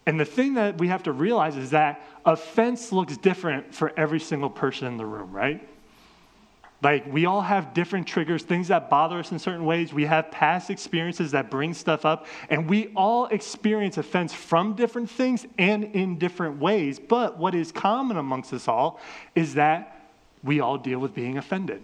And 0.09 0.19
the 0.19 0.25
thing 0.25 0.56
that 0.56 0.79
we 0.79 0.88
have 0.88 1.03
to 1.03 1.11
realize 1.11 1.56
is 1.56 1.69
that 1.69 2.01
offense 2.25 2.91
looks 2.91 3.15
different 3.15 3.75
for 3.75 3.94
every 3.95 4.19
single 4.19 4.50
person 4.50 4.88
in 4.88 4.97
the 4.97 5.06
room, 5.06 5.31
right? 5.31 5.69
Like, 6.81 7.06
we 7.13 7.27
all 7.27 7.41
have 7.41 7.75
different 7.75 8.07
triggers, 8.07 8.41
things 8.41 8.69
that 8.69 8.89
bother 8.89 9.19
us 9.19 9.31
in 9.31 9.38
certain 9.38 9.65
ways. 9.65 9.94
We 9.94 10.07
have 10.07 10.31
past 10.31 10.71
experiences 10.71 11.29
that 11.33 11.51
bring 11.51 11.75
stuff 11.75 12.06
up, 12.06 12.25
and 12.50 12.67
we 12.67 12.91
all 12.95 13.27
experience 13.27 14.00
offense 14.00 14.33
from 14.33 14.73
different 14.73 15.11
things 15.11 15.45
and 15.59 15.83
in 15.83 16.17
different 16.17 16.59
ways. 16.59 16.97
But 16.97 17.38
what 17.38 17.53
is 17.53 17.71
common 17.71 18.17
amongst 18.17 18.51
us 18.51 18.67
all 18.67 19.00
is 19.35 19.53
that 19.53 20.09
we 20.44 20.59
all 20.59 20.79
deal 20.79 20.97
with 20.97 21.13
being 21.13 21.38
offended. 21.38 21.83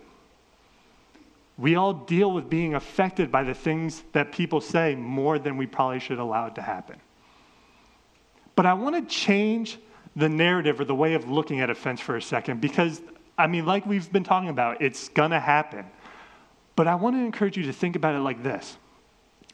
We 1.59 1.75
all 1.75 1.93
deal 1.93 2.31
with 2.31 2.49
being 2.49 2.73
affected 2.73 3.31
by 3.31 3.43
the 3.43 3.53
things 3.53 4.01
that 4.13 4.31
people 4.31 4.61
say 4.61 4.95
more 4.95 5.37
than 5.37 5.57
we 5.57 5.67
probably 5.67 5.99
should 5.99 6.17
allow 6.17 6.47
it 6.47 6.55
to 6.55 6.63
happen. 6.63 6.99
But 8.55 8.65
I 8.65 8.73
want 8.73 8.95
to 8.95 9.15
change 9.15 9.77
the 10.15 10.29
narrative 10.29 10.79
or 10.79 10.85
the 10.85 10.95
way 10.95 11.13
of 11.13 11.29
looking 11.29 11.59
at 11.59 11.69
offense 11.69 11.99
for 11.99 12.15
a 12.15 12.21
second 12.21 12.61
because 12.61 13.01
I 13.37 13.47
mean, 13.47 13.65
like 13.65 13.85
we've 13.85 14.11
been 14.11 14.23
talking 14.23 14.49
about, 14.49 14.81
it's 14.81 15.09
going 15.09 15.31
to 15.31 15.39
happen. 15.39 15.85
But 16.75 16.87
I 16.87 16.95
want 16.95 17.15
to 17.15 17.19
encourage 17.19 17.57
you 17.57 17.63
to 17.63 17.73
think 17.73 17.95
about 17.95 18.15
it 18.15 18.19
like 18.19 18.43
this. 18.43 18.77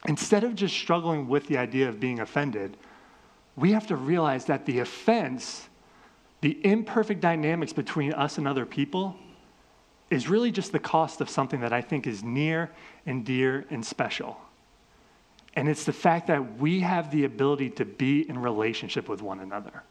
Instead 0.06 0.44
of 0.44 0.54
just 0.54 0.74
struggling 0.74 1.28
with 1.28 1.46
the 1.46 1.58
idea 1.58 1.88
of 1.88 2.00
being 2.00 2.20
offended, 2.20 2.76
we 3.56 3.72
have 3.72 3.86
to 3.88 3.96
realize 3.96 4.46
that 4.46 4.66
the 4.66 4.80
offense, 4.80 5.68
the 6.40 6.64
imperfect 6.64 7.20
dynamics 7.20 7.72
between 7.72 8.12
us 8.12 8.38
and 8.38 8.48
other 8.48 8.66
people, 8.66 9.16
is 10.10 10.28
really 10.28 10.50
just 10.50 10.72
the 10.72 10.78
cost 10.78 11.20
of 11.20 11.30
something 11.30 11.60
that 11.60 11.72
I 11.72 11.80
think 11.80 12.06
is 12.06 12.22
near 12.22 12.70
and 13.06 13.24
dear 13.24 13.66
and 13.70 13.84
special. 13.84 14.38
And 15.54 15.68
it's 15.68 15.84
the 15.84 15.92
fact 15.92 16.28
that 16.28 16.58
we 16.58 16.80
have 16.80 17.10
the 17.10 17.24
ability 17.24 17.70
to 17.70 17.84
be 17.84 18.28
in 18.28 18.38
relationship 18.38 19.08
with 19.08 19.20
one 19.20 19.40
another. 19.40 19.82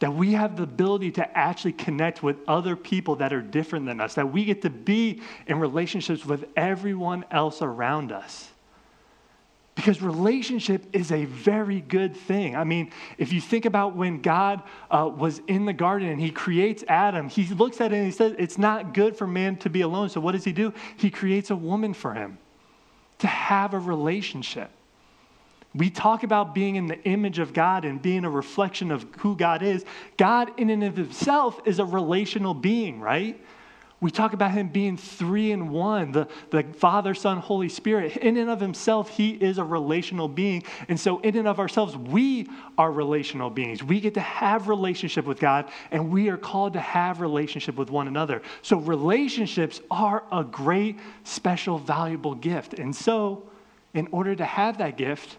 That 0.00 0.14
we 0.14 0.32
have 0.32 0.56
the 0.56 0.62
ability 0.62 1.10
to 1.12 1.36
actually 1.36 1.72
connect 1.72 2.22
with 2.22 2.36
other 2.46 2.76
people 2.76 3.16
that 3.16 3.32
are 3.32 3.42
different 3.42 3.86
than 3.86 4.00
us, 4.00 4.14
that 4.14 4.32
we 4.32 4.44
get 4.44 4.62
to 4.62 4.70
be 4.70 5.20
in 5.46 5.58
relationships 5.58 6.24
with 6.24 6.46
everyone 6.56 7.24
else 7.30 7.60
around 7.60 8.12
us. 8.12 8.48
Because 9.74 10.02
relationship 10.02 10.86
is 10.92 11.12
a 11.12 11.24
very 11.26 11.80
good 11.80 12.16
thing. 12.16 12.56
I 12.56 12.64
mean, 12.64 12.90
if 13.16 13.32
you 13.32 13.40
think 13.40 13.64
about 13.64 13.94
when 13.94 14.22
God 14.22 14.62
uh, 14.90 15.08
was 15.14 15.40
in 15.46 15.66
the 15.66 15.72
garden 15.72 16.08
and 16.08 16.20
he 16.20 16.30
creates 16.30 16.82
Adam, 16.88 17.28
he 17.28 17.46
looks 17.54 17.80
at 17.80 17.92
it 17.92 17.96
and 17.96 18.06
he 18.06 18.10
says, 18.10 18.34
It's 18.38 18.58
not 18.58 18.92
good 18.94 19.16
for 19.16 19.26
man 19.26 19.56
to 19.58 19.70
be 19.70 19.82
alone. 19.82 20.08
So 20.08 20.20
what 20.20 20.32
does 20.32 20.44
he 20.44 20.52
do? 20.52 20.72
He 20.96 21.10
creates 21.10 21.50
a 21.50 21.56
woman 21.56 21.94
for 21.94 22.14
him 22.14 22.38
to 23.18 23.26
have 23.26 23.74
a 23.74 23.78
relationship. 23.78 24.70
We 25.74 25.90
talk 25.90 26.22
about 26.22 26.54
being 26.54 26.76
in 26.76 26.86
the 26.86 27.00
image 27.04 27.38
of 27.38 27.52
God 27.52 27.84
and 27.84 28.00
being 28.00 28.24
a 28.24 28.30
reflection 28.30 28.90
of 28.90 29.06
who 29.18 29.36
God 29.36 29.62
is. 29.62 29.84
God, 30.16 30.50
in 30.58 30.70
and 30.70 30.82
of 30.82 30.96
himself, 30.96 31.60
is 31.66 31.78
a 31.78 31.84
relational 31.84 32.54
being, 32.54 33.00
right? 33.00 33.38
We 34.00 34.12
talk 34.12 34.32
about 34.32 34.52
him 34.52 34.68
being 34.68 34.96
three 34.96 35.50
in 35.50 35.70
one, 35.70 36.12
the, 36.12 36.28
the 36.50 36.62
Father, 36.62 37.14
Son, 37.14 37.38
Holy 37.38 37.68
Spirit. 37.68 38.16
In 38.18 38.36
and 38.36 38.48
of 38.48 38.60
himself, 38.60 39.10
he 39.10 39.30
is 39.30 39.58
a 39.58 39.64
relational 39.64 40.28
being. 40.28 40.62
And 40.88 40.98
so, 41.00 41.18
in 41.20 41.36
and 41.36 41.48
of 41.48 41.58
ourselves, 41.58 41.96
we 41.96 42.48
are 42.76 42.92
relational 42.92 43.50
beings. 43.50 43.82
We 43.82 43.98
get 43.98 44.14
to 44.14 44.20
have 44.20 44.68
relationship 44.68 45.24
with 45.24 45.40
God, 45.40 45.68
and 45.90 46.12
we 46.12 46.28
are 46.28 46.36
called 46.36 46.74
to 46.74 46.80
have 46.80 47.20
relationship 47.20 47.74
with 47.74 47.90
one 47.90 48.06
another. 48.06 48.40
So, 48.62 48.78
relationships 48.78 49.80
are 49.90 50.22
a 50.30 50.44
great, 50.44 51.00
special, 51.24 51.78
valuable 51.78 52.36
gift. 52.36 52.74
And 52.74 52.94
so, 52.94 53.48
in 53.94 54.06
order 54.12 54.36
to 54.36 54.44
have 54.44 54.78
that 54.78 54.96
gift, 54.96 55.38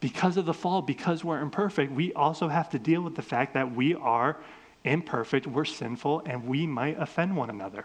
because 0.00 0.36
of 0.36 0.44
the 0.44 0.54
fall, 0.54 0.82
because 0.82 1.24
we're 1.24 1.40
imperfect, 1.40 1.90
we 1.92 2.12
also 2.12 2.48
have 2.48 2.68
to 2.70 2.78
deal 2.78 3.00
with 3.00 3.14
the 3.14 3.22
fact 3.22 3.54
that 3.54 3.74
we 3.74 3.94
are 3.94 4.36
imperfect, 4.84 5.46
we're 5.46 5.64
sinful, 5.64 6.22
and 6.26 6.46
we 6.46 6.66
might 6.66 7.00
offend 7.00 7.36
one 7.36 7.50
another. 7.50 7.84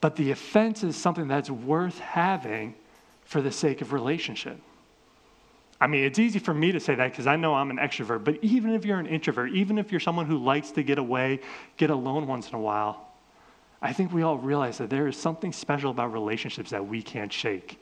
But 0.00 0.16
the 0.16 0.30
offense 0.30 0.84
is 0.84 0.96
something 0.96 1.28
that's 1.28 1.50
worth 1.50 1.98
having 1.98 2.74
for 3.24 3.40
the 3.40 3.52
sake 3.52 3.80
of 3.80 3.92
relationship. 3.92 4.58
I 5.80 5.86
mean, 5.86 6.04
it's 6.04 6.18
easy 6.18 6.38
for 6.38 6.54
me 6.54 6.72
to 6.72 6.80
say 6.80 6.94
that 6.94 7.10
because 7.10 7.26
I 7.26 7.36
know 7.36 7.54
I'm 7.54 7.70
an 7.70 7.78
extrovert, 7.78 8.24
but 8.24 8.38
even 8.42 8.74
if 8.74 8.84
you're 8.84 8.98
an 8.98 9.06
introvert, 9.06 9.52
even 9.52 9.78
if 9.78 9.90
you're 9.90 10.00
someone 10.00 10.26
who 10.26 10.38
likes 10.38 10.70
to 10.72 10.82
get 10.82 10.98
away, 10.98 11.40
get 11.76 11.90
alone 11.90 12.26
once 12.26 12.48
in 12.48 12.54
a 12.54 12.60
while, 12.60 13.08
I 13.82 13.92
think 13.92 14.12
we 14.12 14.22
all 14.22 14.38
realize 14.38 14.78
that 14.78 14.88
there 14.88 15.08
is 15.08 15.16
something 15.16 15.52
special 15.52 15.90
about 15.90 16.12
relationships 16.12 16.70
that 16.70 16.86
we 16.86 17.02
can't 17.02 17.32
shake. 17.32 17.78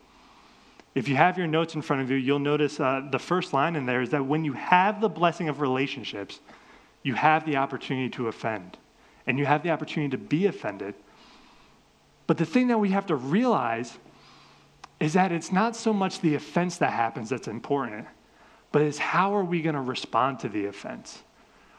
If 0.95 1.09
you 1.09 1.17
have 1.17 1.39
your 1.39 1.47
notes 1.47 1.75
in 1.75 1.83
front 1.83 2.03
of 2.03 2.11
you, 2.11 2.17
you'll 2.17 2.39
notice 2.39 2.81
uh, 2.81 3.07
the 3.11 3.19
first 3.19 3.53
line 3.53 3.77
in 3.77 3.87
there 3.87 4.03
is 4.03 4.11
that 4.11 4.25
when 4.25 4.45
you 4.45 4.53
have 4.53 5.01
the 5.01 5.09
blessing 5.09 5.49
of 5.49 5.61
relationships, 5.61 6.41
you 7.03 7.15
have 7.15 7.45
the 7.45 7.57
opportunity 7.57 8.09
to 8.11 8.29
offend, 8.29 8.79
and 9.27 9.39
you 9.39 9.47
have 9.47 9.63
the 9.63 9.71
opportunity 9.71 10.11
to 10.11 10.19
be 10.19 10.47
offended. 10.47 10.95
But 12.27 12.39
the 12.39 12.47
thing 12.47 12.69
that 12.69 12.79
we 12.79 12.91
have 12.91 13.07
to 13.07 13.17
realize 13.17 13.99
is 15.01 15.15
that 15.15 15.33
it's 15.33 15.51
not 15.51 15.75
so 15.75 15.93
much 15.93 16.21
the 16.21 16.35
offense 16.35 16.79
that 16.79 16.93
happens 16.93 17.29
that's 17.31 17.49
important, 17.49 18.07
but 18.71 18.83
it's 18.83 18.99
how 18.99 19.35
are 19.35 19.45
we 19.45 19.61
going 19.61 19.75
to 19.75 19.81
respond 19.81 20.39
to 20.41 20.49
the 20.49 20.67
offense? 20.67 21.23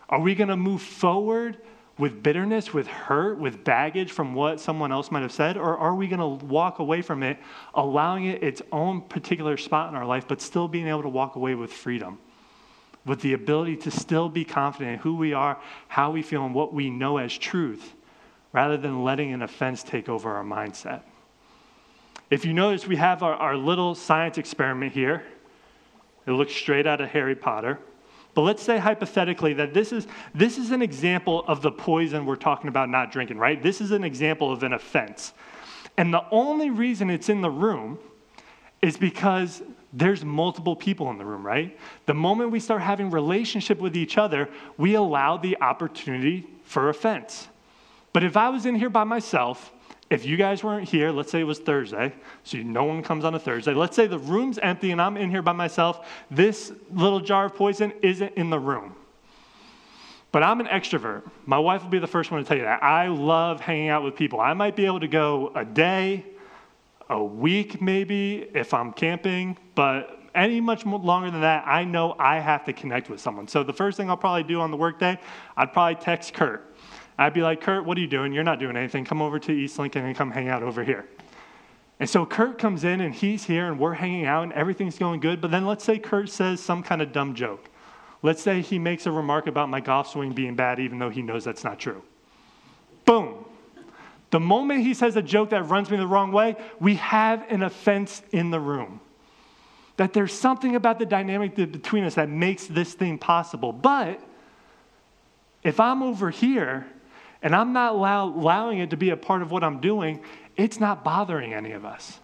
Are 0.09 0.19
we 0.19 0.35
going 0.35 0.49
to 0.49 0.57
move 0.57 0.81
forward 0.81 1.57
with 1.97 2.21
bitterness, 2.21 2.73
with 2.73 2.87
hurt, 2.87 3.39
with 3.39 3.63
baggage 3.63 4.11
from 4.11 4.33
what 4.33 4.59
someone 4.59 4.91
else 4.91 5.11
might 5.11 5.21
have 5.21 5.31
said? 5.31 5.57
Or 5.57 5.77
are 5.77 5.95
we 5.95 6.07
going 6.07 6.19
to 6.19 6.45
walk 6.45 6.79
away 6.79 7.01
from 7.01 7.23
it, 7.23 7.37
allowing 7.73 8.25
it 8.25 8.43
its 8.43 8.61
own 8.71 9.01
particular 9.01 9.57
spot 9.57 9.89
in 9.89 9.95
our 9.95 10.05
life, 10.05 10.27
but 10.27 10.41
still 10.41 10.67
being 10.67 10.87
able 10.87 11.03
to 11.03 11.09
walk 11.09 11.35
away 11.35 11.55
with 11.55 11.71
freedom? 11.71 12.19
With 13.05 13.22
the 13.22 13.33
ability 13.33 13.77
to 13.77 13.91
still 13.91 14.29
be 14.29 14.45
confident 14.45 14.93
in 14.93 15.00
who 15.00 15.15
we 15.15 15.33
are, 15.33 15.60
how 15.88 16.12
we 16.12 16.22
feel, 16.22 16.45
and 16.45 16.55
what 16.55 16.74
we 16.74 16.89
know 16.89 17.17
as 17.17 17.38
truth, 17.38 17.93
rather 18.53 18.77
than 18.77 19.03
letting 19.03 19.33
an 19.33 19.41
offense 19.41 19.83
take 19.83 20.07
over 20.07 20.33
our 20.33 20.43
mindset. 20.43 21.01
If 22.29 22.45
you 22.45 22.53
notice, 22.53 22.88
we 22.88 22.95
have 22.95 23.22
our, 23.22 23.33
our 23.33 23.57
little 23.57 23.93
science 23.93 24.38
experiment 24.38 24.93
here. 24.93 25.24
It 26.25 26.31
looks 26.31 26.53
straight 26.53 26.88
out 26.88 27.01
of 27.01 27.10
Harry 27.10 27.36
Potter. 27.36 27.79
But 28.33 28.41
let's 28.41 28.63
say 28.63 28.79
hypothetically 28.79 29.53
that 29.53 29.74
this 29.74 29.91
is, 29.91 30.07
this 30.33 30.57
is 30.57 30.72
an 30.72 30.81
example 30.81 31.43
of 31.48 31.62
the 31.62 31.72
poison 31.72 32.25
we're 32.25 32.36
talking 32.36 32.67
about 32.67 32.89
not 32.89 33.12
drinking, 33.12 33.38
right? 33.38 33.62
This 33.62 33.81
is 33.81 33.91
an 33.91 34.03
example 34.03 34.51
of 34.51 34.63
an 34.63 34.74
offense. 34.74 35.33
And 35.98 36.13
the 36.13 36.24
only 36.31 36.69
reason 36.69 37.10
it's 37.10 37.29
in 37.29 37.41
the 37.41 37.51
room 37.51 38.00
is 38.81 38.98
because 38.98 39.62
there's 39.93 40.25
multiple 40.25 40.75
people 40.75 41.12
in 41.12 41.17
the 41.17 41.25
room, 41.25 41.45
right? 41.45 41.77
The 42.07 42.15
moment 42.15 42.51
we 42.51 42.59
start 42.59 42.81
having 42.81 43.12
relationship 43.12 43.79
with 43.79 43.95
each 43.95 44.17
other, 44.17 44.50
we 44.77 44.95
allow 44.95 45.38
the 45.38 45.57
opportunity 45.62 46.47
for 46.63 46.89
offense. 46.89 47.47
But 48.12 48.23
if 48.23 48.35
I 48.35 48.50
was 48.50 48.65
in 48.65 48.75
here 48.75 48.89
by 48.89 49.03
myself, 49.03 49.71
if 50.09 50.25
you 50.25 50.35
guys 50.35 50.63
weren't 50.63 50.89
here, 50.89 51.12
let's 51.12 51.31
say 51.31 51.41
it 51.41 51.45
was 51.45 51.59
Thursday, 51.59 52.13
so 52.43 52.57
no 52.57 52.83
one 52.83 53.03
comes 53.03 53.23
on 53.23 53.35
a 53.35 53.39
Thursday, 53.39 53.73
let's 53.73 53.95
say 53.95 54.07
the 54.07 54.19
room's 54.19 54.57
empty 54.59 54.91
and 54.91 55.01
I'm 55.01 55.17
in 55.17 55.29
here 55.29 55.41
by 55.41 55.53
myself, 55.53 56.07
this 56.29 56.71
little 56.91 57.19
jar 57.19 57.45
of 57.45 57.55
poison 57.55 57.93
isn't 58.01 58.33
in 58.35 58.50
the 58.50 58.59
room. 58.59 58.95
But 60.31 60.41
I'm 60.41 60.59
an 60.59 60.65
extrovert. 60.65 61.29
My 61.45 61.59
wife 61.59 61.83
will 61.83 61.91
be 61.91 62.00
the 62.00 62.07
first 62.07 62.31
one 62.31 62.41
to 62.41 62.47
tell 62.47 62.57
you 62.57 62.63
that. 62.63 62.81
I 62.81 63.07
love 63.07 63.62
hanging 63.62 63.89
out 63.89 64.03
with 64.03 64.15
people. 64.15 64.41
I 64.41 64.53
might 64.53 64.75
be 64.75 64.88
able 64.88 65.00
to 65.00 65.07
go 65.07 65.51
a 65.53 65.63
day, 65.63 66.25
a 67.10 67.24
week 67.24 67.81
maybe 67.81 68.50
if 68.53 68.74
I'm 68.74 68.93
camping, 68.93 69.57
but 69.75 70.19
any 70.36 70.60
much 70.60 70.86
longer 70.86 71.29
than 71.29 71.41
that, 71.41 71.65
I 71.67 71.83
know 71.83 72.15
I 72.17 72.39
have 72.39 72.65
to 72.65 72.74
connect 72.74 73.10
with 73.10 73.19
someone. 73.19 73.48
So 73.48 73.63
the 73.63 73.74
first 73.74 73.98
thing 73.98 74.10
I'll 74.10 74.17
probably 74.17 74.43
do 74.43 74.62
on 74.62 74.72
the 74.72 74.77
workday, 74.77 75.19
I'd 75.55 75.74
probably 75.74 75.95
text 75.95 76.33
Kurt. 76.33 76.75
I'd 77.17 77.33
be 77.33 77.41
like, 77.41 77.62
Kurt, 77.62 77.86
what 77.86 77.98
are 77.98 78.01
you 78.01 78.07
doing? 78.07 78.33
You're 78.33 78.43
not 78.43 78.60
doing 78.60 78.75
anything. 78.75 79.05
Come 79.05 79.22
over 79.22 79.38
to 79.39 79.51
East 79.51 79.77
Lincoln 79.77 80.05
and 80.05 80.15
come 80.15 80.31
hang 80.31 80.50
out 80.50 80.63
over 80.63 80.83
here. 80.83 81.07
And 82.00 82.10
so 82.10 82.25
Kurt 82.25 82.57
comes 82.57 82.83
in 82.83 83.01
and 83.01 83.13
he's 83.13 83.43
here 83.43 83.67
and 83.67 83.79
we're 83.79 83.93
hanging 83.93 84.25
out 84.25 84.43
and 84.43 84.53
everything's 84.53 84.98
going 84.98 85.19
good. 85.19 85.39
But 85.39 85.51
then 85.51 85.65
let's 85.65 85.83
say 85.83 86.00
Kurt 86.00 86.29
says 86.29 86.60
some 86.60 86.81
kind 86.81 87.01
of 87.01 87.12
dumb 87.12 87.36
joke. 87.36 87.69
Let's 88.24 88.41
say 88.41 88.62
he 88.62 88.79
makes 88.79 89.05
a 89.05 89.12
remark 89.12 89.48
about 89.48 89.69
my 89.69 89.79
golf 89.79 90.10
swing 90.10 90.31
being 90.31 90.55
bad, 90.55 90.79
even 90.79 90.98
though 90.98 91.10
he 91.10 91.22
knows 91.22 91.43
that's 91.43 91.63
not 91.63 91.77
true. 91.77 92.01
Boom. 93.05 93.42
The 94.33 94.39
moment 94.39 94.81
he 94.81 94.95
says 94.95 95.15
a 95.15 95.21
joke 95.21 95.51
that 95.51 95.69
runs 95.69 95.91
me 95.91 95.97
the 95.97 96.07
wrong 96.07 96.31
way, 96.31 96.55
we 96.79 96.95
have 96.95 97.45
an 97.51 97.61
offense 97.61 98.23
in 98.31 98.49
the 98.49 98.59
room. 98.59 98.99
That 99.97 100.13
there's 100.13 100.33
something 100.33 100.75
about 100.75 100.97
the 100.97 101.05
dynamic 101.05 101.53
between 101.53 102.03
us 102.03 102.15
that 102.15 102.29
makes 102.29 102.65
this 102.65 102.95
thing 102.95 103.19
possible. 103.19 103.71
But 103.71 104.19
if 105.61 105.79
I'm 105.79 106.01
over 106.01 106.31
here 106.31 106.87
and 107.43 107.55
I'm 107.55 107.73
not 107.73 107.93
allow, 107.93 108.25
allowing 108.25 108.79
it 108.79 108.89
to 108.89 108.97
be 108.97 109.11
a 109.11 109.17
part 109.17 109.43
of 109.43 109.51
what 109.51 109.63
I'm 109.63 109.79
doing, 109.79 110.19
it's 110.57 110.79
not 110.79 111.03
bothering 111.03 111.53
any 111.53 111.73
of 111.73 111.85
us. 111.85 112.17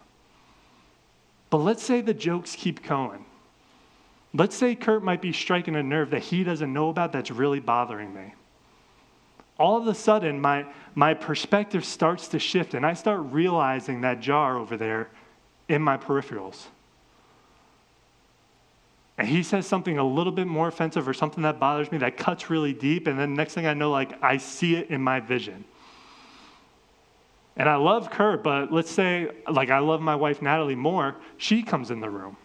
But 1.51 1.57
let's 1.57 1.83
say 1.83 2.01
the 2.01 2.15
jokes 2.15 2.55
keep 2.55 2.81
going. 2.81 3.23
Let's 4.33 4.55
say 4.55 4.73
Kurt 4.73 5.03
might 5.03 5.21
be 5.21 5.31
striking 5.31 5.75
a 5.75 5.83
nerve 5.83 6.09
that 6.09 6.23
he 6.23 6.43
doesn't 6.43 6.73
know 6.73 6.89
about 6.89 7.11
that's 7.11 7.29
really 7.29 7.59
bothering 7.59 8.11
me. 8.11 8.33
All 9.59 9.77
of 9.77 9.85
a 9.87 9.93
sudden, 9.93 10.39
my, 10.39 10.65
my 10.95 11.13
perspective 11.13 11.83
starts 11.85 12.29
to 12.29 12.39
shift, 12.39 12.73
and 12.73 12.85
I 12.85 12.93
start 12.93 13.19
realizing 13.25 14.01
that 14.01 14.21
jar 14.21 14.57
over 14.57 14.77
there 14.77 15.09
in 15.67 15.81
my 15.81 15.97
peripherals. 15.97 16.65
And 19.19 19.27
he 19.27 19.43
says 19.43 19.67
something 19.67 19.97
a 19.97 20.03
little 20.03 20.31
bit 20.31 20.47
more 20.47 20.69
offensive 20.69 21.05
or 21.05 21.13
something 21.13 21.43
that 21.43 21.59
bothers 21.59 21.91
me 21.91 21.97
that 21.97 22.15
cuts 22.15 22.49
really 22.49 22.71
deep 22.71 23.05
and 23.05 23.19
then 23.19 23.33
next 23.33 23.53
thing 23.53 23.67
i 23.67 23.73
know 23.73 23.91
like 23.91 24.13
i 24.23 24.37
see 24.37 24.75
it 24.75 24.89
in 24.89 25.01
my 25.01 25.19
vision. 25.19 25.65
And 27.57 27.67
i 27.67 27.75
love 27.75 28.09
kurt 28.09 28.43
but 28.43 28.71
let's 28.71 28.89
say 28.89 29.29
like 29.51 29.69
i 29.69 29.79
love 29.79 29.99
my 29.99 30.15
wife 30.15 30.41
natalie 30.41 30.75
more. 30.75 31.17
She 31.37 31.63
comes 31.63 31.91
in 31.91 31.99
the 31.99 32.09
room. 32.09 32.37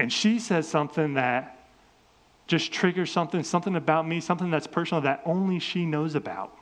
And 0.00 0.12
she 0.12 0.40
says 0.40 0.66
something 0.66 1.14
that 1.14 1.57
just 2.48 2.72
triggers 2.72 3.12
something 3.12 3.44
something 3.44 3.76
about 3.76 4.08
me 4.08 4.20
something 4.20 4.50
that's 4.50 4.66
personal 4.66 5.00
that 5.00 5.22
only 5.24 5.60
she 5.60 5.86
knows 5.86 6.16
about 6.16 6.56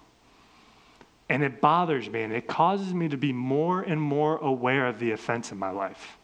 and 1.28 1.42
it 1.42 1.60
bothers 1.60 2.10
me 2.10 2.22
and 2.22 2.32
it 2.32 2.46
causes 2.46 2.92
me 2.92 3.08
to 3.08 3.16
be 3.16 3.32
more 3.32 3.80
and 3.82 4.00
more 4.00 4.36
aware 4.38 4.86
of 4.86 4.98
the 4.98 5.12
offense 5.12 5.50
in 5.50 5.58
my 5.58 5.70
life 5.70 6.18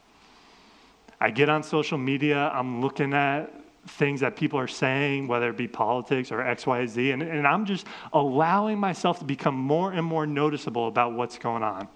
I 1.23 1.31
get 1.31 1.49
on 1.49 1.62
social 1.62 1.99
media, 1.99 2.50
I'm 2.52 2.81
looking 2.81 3.14
at 3.14 3.54
things 3.87 4.19
that 4.21 4.35
people 4.35 4.59
are 4.59 4.66
saying, 4.66 5.28
whether 5.28 5.50
it 5.50 5.57
be 5.57 5.69
politics 5.69 6.33
or 6.33 6.40
X, 6.40 6.66
Y, 6.66 6.85
Z, 6.85 7.12
and, 7.12 7.23
and 7.23 7.47
I'm 7.47 7.64
just 7.64 7.87
allowing 8.12 8.76
myself 8.76 9.21
to 9.21 9.25
become 9.25 9.54
more 9.54 9.92
and 9.92 10.04
more 10.04 10.26
noticeable 10.26 10.88
about 10.88 11.12
what's 11.12 11.38
going 11.38 11.62
on. 11.62 11.87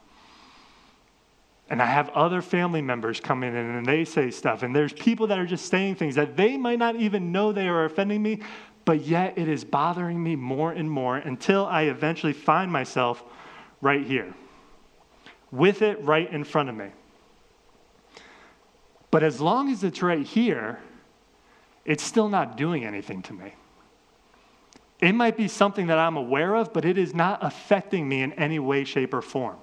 And 1.69 1.83
I 1.83 1.87
have 1.87 2.09
other 2.11 2.43
family 2.43 2.81
members 2.81 3.19
come 3.19 3.43
in 3.43 3.55
and 3.55 3.85
they 3.85 4.05
say 4.05 4.31
stuff, 4.31 4.63
and 4.63 4.75
there's 4.75 4.93
people 4.93 5.27
that 5.27 5.39
are 5.39 5.47
just 5.47 5.67
saying 5.67 5.97
things 5.97 6.15
that 6.15 6.37
they 6.37 6.57
might 6.57 6.79
not 6.79 6.97
even 6.97 7.33
know 7.33 7.51
they 7.51 7.67
are 7.67 7.85
offending 7.85 8.23
me, 8.23 8.41
but 8.85 9.05
yet 9.05 9.37
it 9.37 9.49
is 9.49 9.65
bothering 9.65 10.23
me 10.23 10.37
more 10.37 10.71
and 10.71 10.89
more 10.89 11.17
until 11.17 11.67
I 11.67 11.83
eventually 11.83 12.33
find 12.33 12.71
myself 12.71 13.25
right 13.81 14.07
here 14.07 14.33
with 15.51 15.83
it 15.83 16.03
right 16.05 16.31
in 16.33 16.45
front 16.45 16.69
of 16.69 16.77
me. 16.77 16.89
But 19.11 19.23
as 19.23 19.41
long 19.41 19.71
as 19.71 19.83
it's 19.83 20.03
right 20.03 20.27
here, 20.27 20.79
it's 21.85 22.03
still 22.03 22.29
not 22.29 22.57
doing 22.57 22.85
anything 22.85 23.23
to 23.23 23.33
me. 23.33 23.55
It 25.01 25.13
might 25.13 25.37
be 25.37 25.49
something 25.49 25.89
that 25.89 25.99
I'm 25.99 26.17
aware 26.17 26.55
of, 26.55 26.73
but 26.73 26.85
it 26.85 26.97
is 26.97 27.15
not 27.15 27.39
affecting 27.43 28.09
me 28.09 28.23
in 28.23 28.33
any 28.35 28.59
way, 28.59 28.85
shape, 28.85 29.15
or 29.15 29.23
form. 29.23 29.57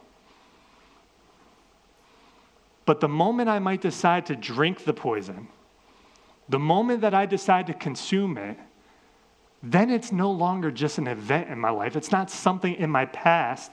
But 2.85 2.99
the 2.99 3.07
moment 3.07 3.49
I 3.49 3.59
might 3.59 3.81
decide 3.81 4.25
to 4.27 4.35
drink 4.35 4.83
the 4.83 4.93
poison, 4.93 5.47
the 6.49 6.59
moment 6.59 7.01
that 7.01 7.13
I 7.13 7.25
decide 7.25 7.67
to 7.67 7.73
consume 7.73 8.37
it, 8.37 8.57
then 9.61 9.89
it's 9.89 10.11
no 10.11 10.29
longer 10.31 10.71
just 10.71 10.97
an 10.97 11.07
event 11.07 11.49
in 11.49 11.57
my 11.57 11.69
life. 11.69 11.95
It's 11.95 12.11
not 12.11 12.29
something 12.29 12.75
in 12.75 12.89
my 12.89 13.05
past 13.05 13.71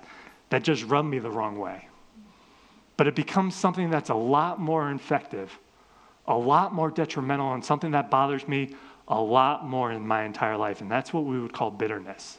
that 0.51 0.63
just 0.63 0.85
rubbed 0.85 1.09
me 1.09 1.19
the 1.19 1.31
wrong 1.31 1.59
way. 1.59 1.89
But 2.97 3.09
it 3.09 3.17
becomes 3.17 3.57
something 3.57 3.91
that's 3.91 4.11
a 4.11 4.15
lot 4.15 4.61
more 4.61 4.91
infective 4.91 5.59
a 6.31 6.37
lot 6.37 6.73
more 6.73 6.91
detrimental 6.91 7.53
and 7.55 7.65
something 7.65 7.91
that 7.91 8.09
bothers 8.09 8.47
me 8.47 8.71
a 9.09 9.21
lot 9.21 9.67
more 9.67 9.91
in 9.91 10.07
my 10.07 10.23
entire 10.23 10.57
life. 10.57 10.81
And 10.81 10.91
that's 10.91 11.13
what 11.13 11.25
we 11.25 11.41
would 11.41 11.53
call 11.53 11.71
bitterness. 11.71 12.39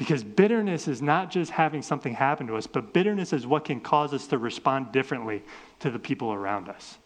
Because 0.00 0.24
bitterness 0.24 0.88
is 0.88 1.02
not 1.02 1.30
just 1.30 1.50
having 1.50 1.82
something 1.82 2.14
happen 2.14 2.46
to 2.46 2.56
us, 2.56 2.66
but 2.66 2.94
bitterness 2.94 3.34
is 3.34 3.46
what 3.46 3.66
can 3.66 3.80
cause 3.80 4.14
us 4.14 4.26
to 4.28 4.38
respond 4.38 4.92
differently 4.92 5.42
to 5.80 5.90
the 5.90 5.98
people 5.98 6.32
around 6.32 6.70
us. 6.70 6.96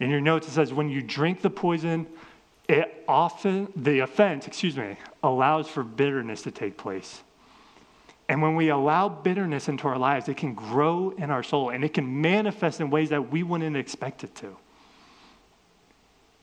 In 0.00 0.10
your 0.10 0.20
notes, 0.20 0.46
it 0.46 0.50
says, 0.50 0.74
when 0.74 0.90
you 0.90 1.00
drink 1.00 1.40
the 1.40 1.48
poison, 1.48 2.06
it 2.68 3.02
often, 3.08 3.72
the 3.74 4.00
offense, 4.00 4.46
excuse 4.46 4.76
me, 4.76 4.98
allows 5.22 5.66
for 5.66 5.82
bitterness 5.82 6.42
to 6.42 6.50
take 6.50 6.76
place. 6.76 7.22
And 8.28 8.42
when 8.42 8.54
we 8.54 8.68
allow 8.68 9.08
bitterness 9.08 9.70
into 9.70 9.88
our 9.88 9.96
lives, 9.96 10.28
it 10.28 10.36
can 10.36 10.52
grow 10.52 11.14
in 11.16 11.30
our 11.30 11.42
soul 11.42 11.70
and 11.70 11.82
it 11.82 11.94
can 11.94 12.20
manifest 12.20 12.82
in 12.82 12.90
ways 12.90 13.08
that 13.08 13.30
we 13.30 13.42
wouldn't 13.42 13.78
expect 13.78 14.24
it 14.24 14.34
to. 14.34 14.58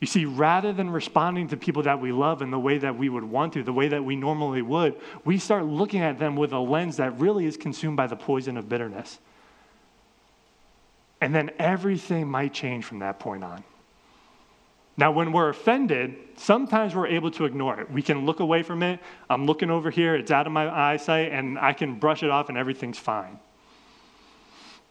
You 0.02 0.08
see, 0.08 0.26
rather 0.26 0.74
than 0.74 0.90
responding 0.90 1.48
to 1.50 1.58
people 1.58 1.84
that 1.84 2.02
we 2.02 2.12
love 2.12 2.42
in 2.42 2.50
the 2.50 2.60
way 2.60 2.80
that 2.80 2.98
we 2.98 3.08
would 3.08 3.24
want 3.24 3.54
to, 3.54 3.62
the 3.62 3.72
way 3.72 3.88
that 3.88 4.04
we 4.04 4.16
normally 4.16 4.64
would, 4.64 4.96
we 5.24 5.38
start 5.38 5.66
looking 5.66 6.02
at 6.02 6.18
them 6.18 6.36
with 6.36 6.54
a 6.54 6.60
lens 6.60 6.98
that 6.98 7.20
really 7.20 7.46
is 7.46 7.56
consumed 7.56 7.98
by 7.98 8.08
the 8.08 8.16
poison 8.16 8.58
of 8.58 8.68
bitterness. 8.68 9.20
And 11.22 11.36
then 11.36 11.52
everything 11.60 12.28
might 12.28 12.52
change 12.52 12.84
from 12.84 13.00
that 13.00 13.20
point 13.20 13.44
on. 13.44 13.64
Now, 14.98 15.12
when 15.12 15.32
we're 15.32 15.50
offended, 15.50 16.16
sometimes 16.36 16.96
we're 16.96 17.08
able 17.08 17.30
to 17.32 17.46
ignore 17.46 17.80
it. 17.80 17.92
We 17.92 18.02
can 18.02 18.26
look 18.26 18.40
away 18.40 18.64
from 18.64 18.82
it. 18.82 19.00
I'm 19.30 19.46
looking 19.46 19.70
over 19.70 19.92
here, 19.92 20.16
it's 20.16 20.32
out 20.32 20.48
of 20.48 20.52
my 20.52 20.68
eyesight, 20.68 21.32
and 21.32 21.60
I 21.60 21.74
can 21.74 22.00
brush 22.00 22.24
it 22.24 22.32
off 22.32 22.50
and 22.50 22.58
everything's 22.58 22.98
fine. 22.98 23.40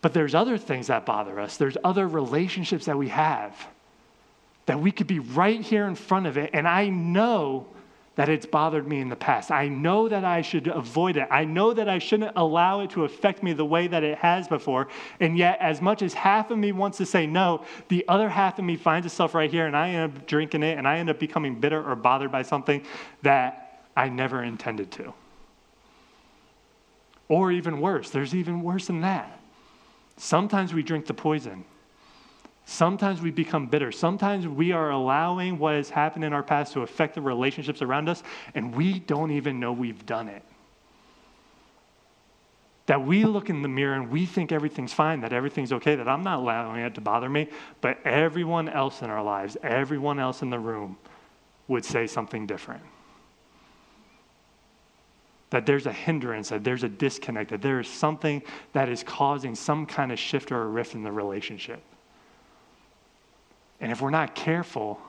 But 0.02 0.14
there's 0.14 0.37
other 0.37 0.57
things 0.57 0.87
that 0.87 1.05
bother 1.05 1.40
us. 1.40 1.57
There's 1.57 1.76
other 1.83 2.07
relationships 2.07 2.85
that 2.85 2.97
we 2.97 3.09
have 3.09 3.57
that 4.71 4.79
we 4.79 4.93
could 4.93 5.09
be 5.09 5.19
right 5.19 5.61
here 5.61 5.89
in 5.89 5.97
front 5.97 6.29
of 6.29 6.39
it, 6.39 6.50
and 6.53 6.69
I 6.69 6.91
know 6.91 7.67
that 8.15 8.29
it's 8.29 8.47
bothered 8.47 8.87
me 8.87 9.00
in 9.00 9.09
the 9.09 9.17
past. 9.17 9.50
I 9.50 9.67
know 9.67 10.09
that 10.09 10.25
I 10.25 10.43
should 10.43 10.69
avoid 10.69 11.17
it. 11.17 11.27
I 11.29 11.45
know 11.45 11.75
that 11.75 11.89
I 11.89 11.99
shouldn't 11.99 12.31
allow 12.37 12.79
it 12.79 12.91
to 12.91 13.03
affect 13.03 13.43
me 13.43 13.53
the 13.53 13.65
way 13.65 13.89
that 13.89 14.05
it 14.05 14.17
has 14.19 14.47
before. 14.47 14.87
And 15.19 15.37
yet, 15.37 15.59
as 15.61 15.81
much 15.81 16.03
as 16.03 16.15
half 16.15 16.53
of 16.53 16.59
me 16.59 16.71
wants 16.71 16.99
to 16.99 17.05
say 17.05 17.27
no, 17.27 17.65
the 17.89 18.05
other 18.07 18.29
half 18.29 18.61
of 18.61 18.65
me 18.65 18.77
finds 18.77 19.07
itself 19.07 19.35
right 19.35 19.50
here, 19.50 19.67
and 19.67 19.77
I 19.77 19.89
end 19.89 20.17
up 20.17 20.27
drinking 20.29 20.62
it, 20.62 20.79
and 20.79 20.87
I 20.87 20.99
end 20.99 21.11
up 21.11 21.19
becoming 21.19 21.59
bitter 21.59 21.85
or 21.85 21.97
bothered 21.97 22.31
by 22.31 22.43
something 22.43 22.85
that 23.23 23.89
I 23.97 24.09
never 24.09 24.45
intended 24.45 24.93
to. 24.93 25.12
Or 27.29 27.50
even 27.50 27.81
worse, 27.81 28.11
there's 28.11 28.37
even 28.37 28.62
worse 28.62 28.87
than 28.87 29.00
that. 29.00 29.41
Sometimes 30.17 30.73
we 30.73 30.85
drink 30.85 31.07
the 31.07 31.15
poison. 31.15 31.65
Sometimes 32.71 33.21
we 33.21 33.33
become 33.33 33.67
bitter. 33.67 33.91
Sometimes 33.91 34.47
we 34.47 34.71
are 34.71 34.91
allowing 34.91 35.59
what 35.59 35.75
has 35.75 35.91
happened 35.91 36.25
in 36.25 36.33
our 36.33 36.45
past 36.45 36.73
to 36.75 36.83
affect 36.83 37.17
the 37.17 37.21
relationships 37.21 37.83
around 37.83 38.09
us, 38.09 38.23
and 38.55 38.73
we 38.73 39.00
don't 39.00 39.33
even 39.33 39.59
know 39.59 39.73
we've 39.73 40.07
done 40.07 40.29
it. 40.29 40.45
That 42.87 43.05
we 43.05 43.25
look 43.25 43.50
in 43.50 43.62
the 43.62 43.69
mirror 43.69 43.95
and 43.95 44.09
we 44.09 44.25
think 44.25 44.53
everything's 44.53 44.93
fine, 44.93 45.21
that 45.23 45.33
everything's 45.33 45.73
okay, 45.73 45.97
that 45.97 46.07
I'm 46.07 46.23
not 46.23 46.39
allowing 46.39 46.83
it 46.83 46.95
to 46.95 47.00
bother 47.00 47.29
me, 47.29 47.49
but 47.81 47.99
everyone 48.07 48.69
else 48.69 49.03
in 49.03 49.11
our 49.11 49.23
lives, 49.23 49.57
everyone 49.65 50.21
else 50.21 50.41
in 50.41 50.50
the 50.50 50.61
room 50.61 50.97
would 51.67 51.85
say 51.85 52.07
something 52.07 52.47
different. 52.47 52.85
That 55.50 55.67
there's 55.67 55.87
a 55.87 55.93
hindrance, 55.93 56.50
that 56.50 56.62
there's 56.62 56.85
a 56.85 56.89
disconnect, 56.89 57.50
that 57.50 57.62
there 57.62 57.81
is 57.81 57.89
something 57.89 58.45
that 58.75 58.89
is 58.89 59.03
causing 59.03 59.57
some 59.57 59.87
kind 59.87 60.12
of 60.12 60.21
shift 60.21 60.53
or 60.53 60.62
a 60.62 60.67
rift 60.69 60.95
in 60.95 61.03
the 61.03 61.11
relationship. 61.11 61.83
And 63.81 63.91
if 63.91 64.01
we're 64.01 64.11
not 64.11 64.35
careful, 64.35 65.01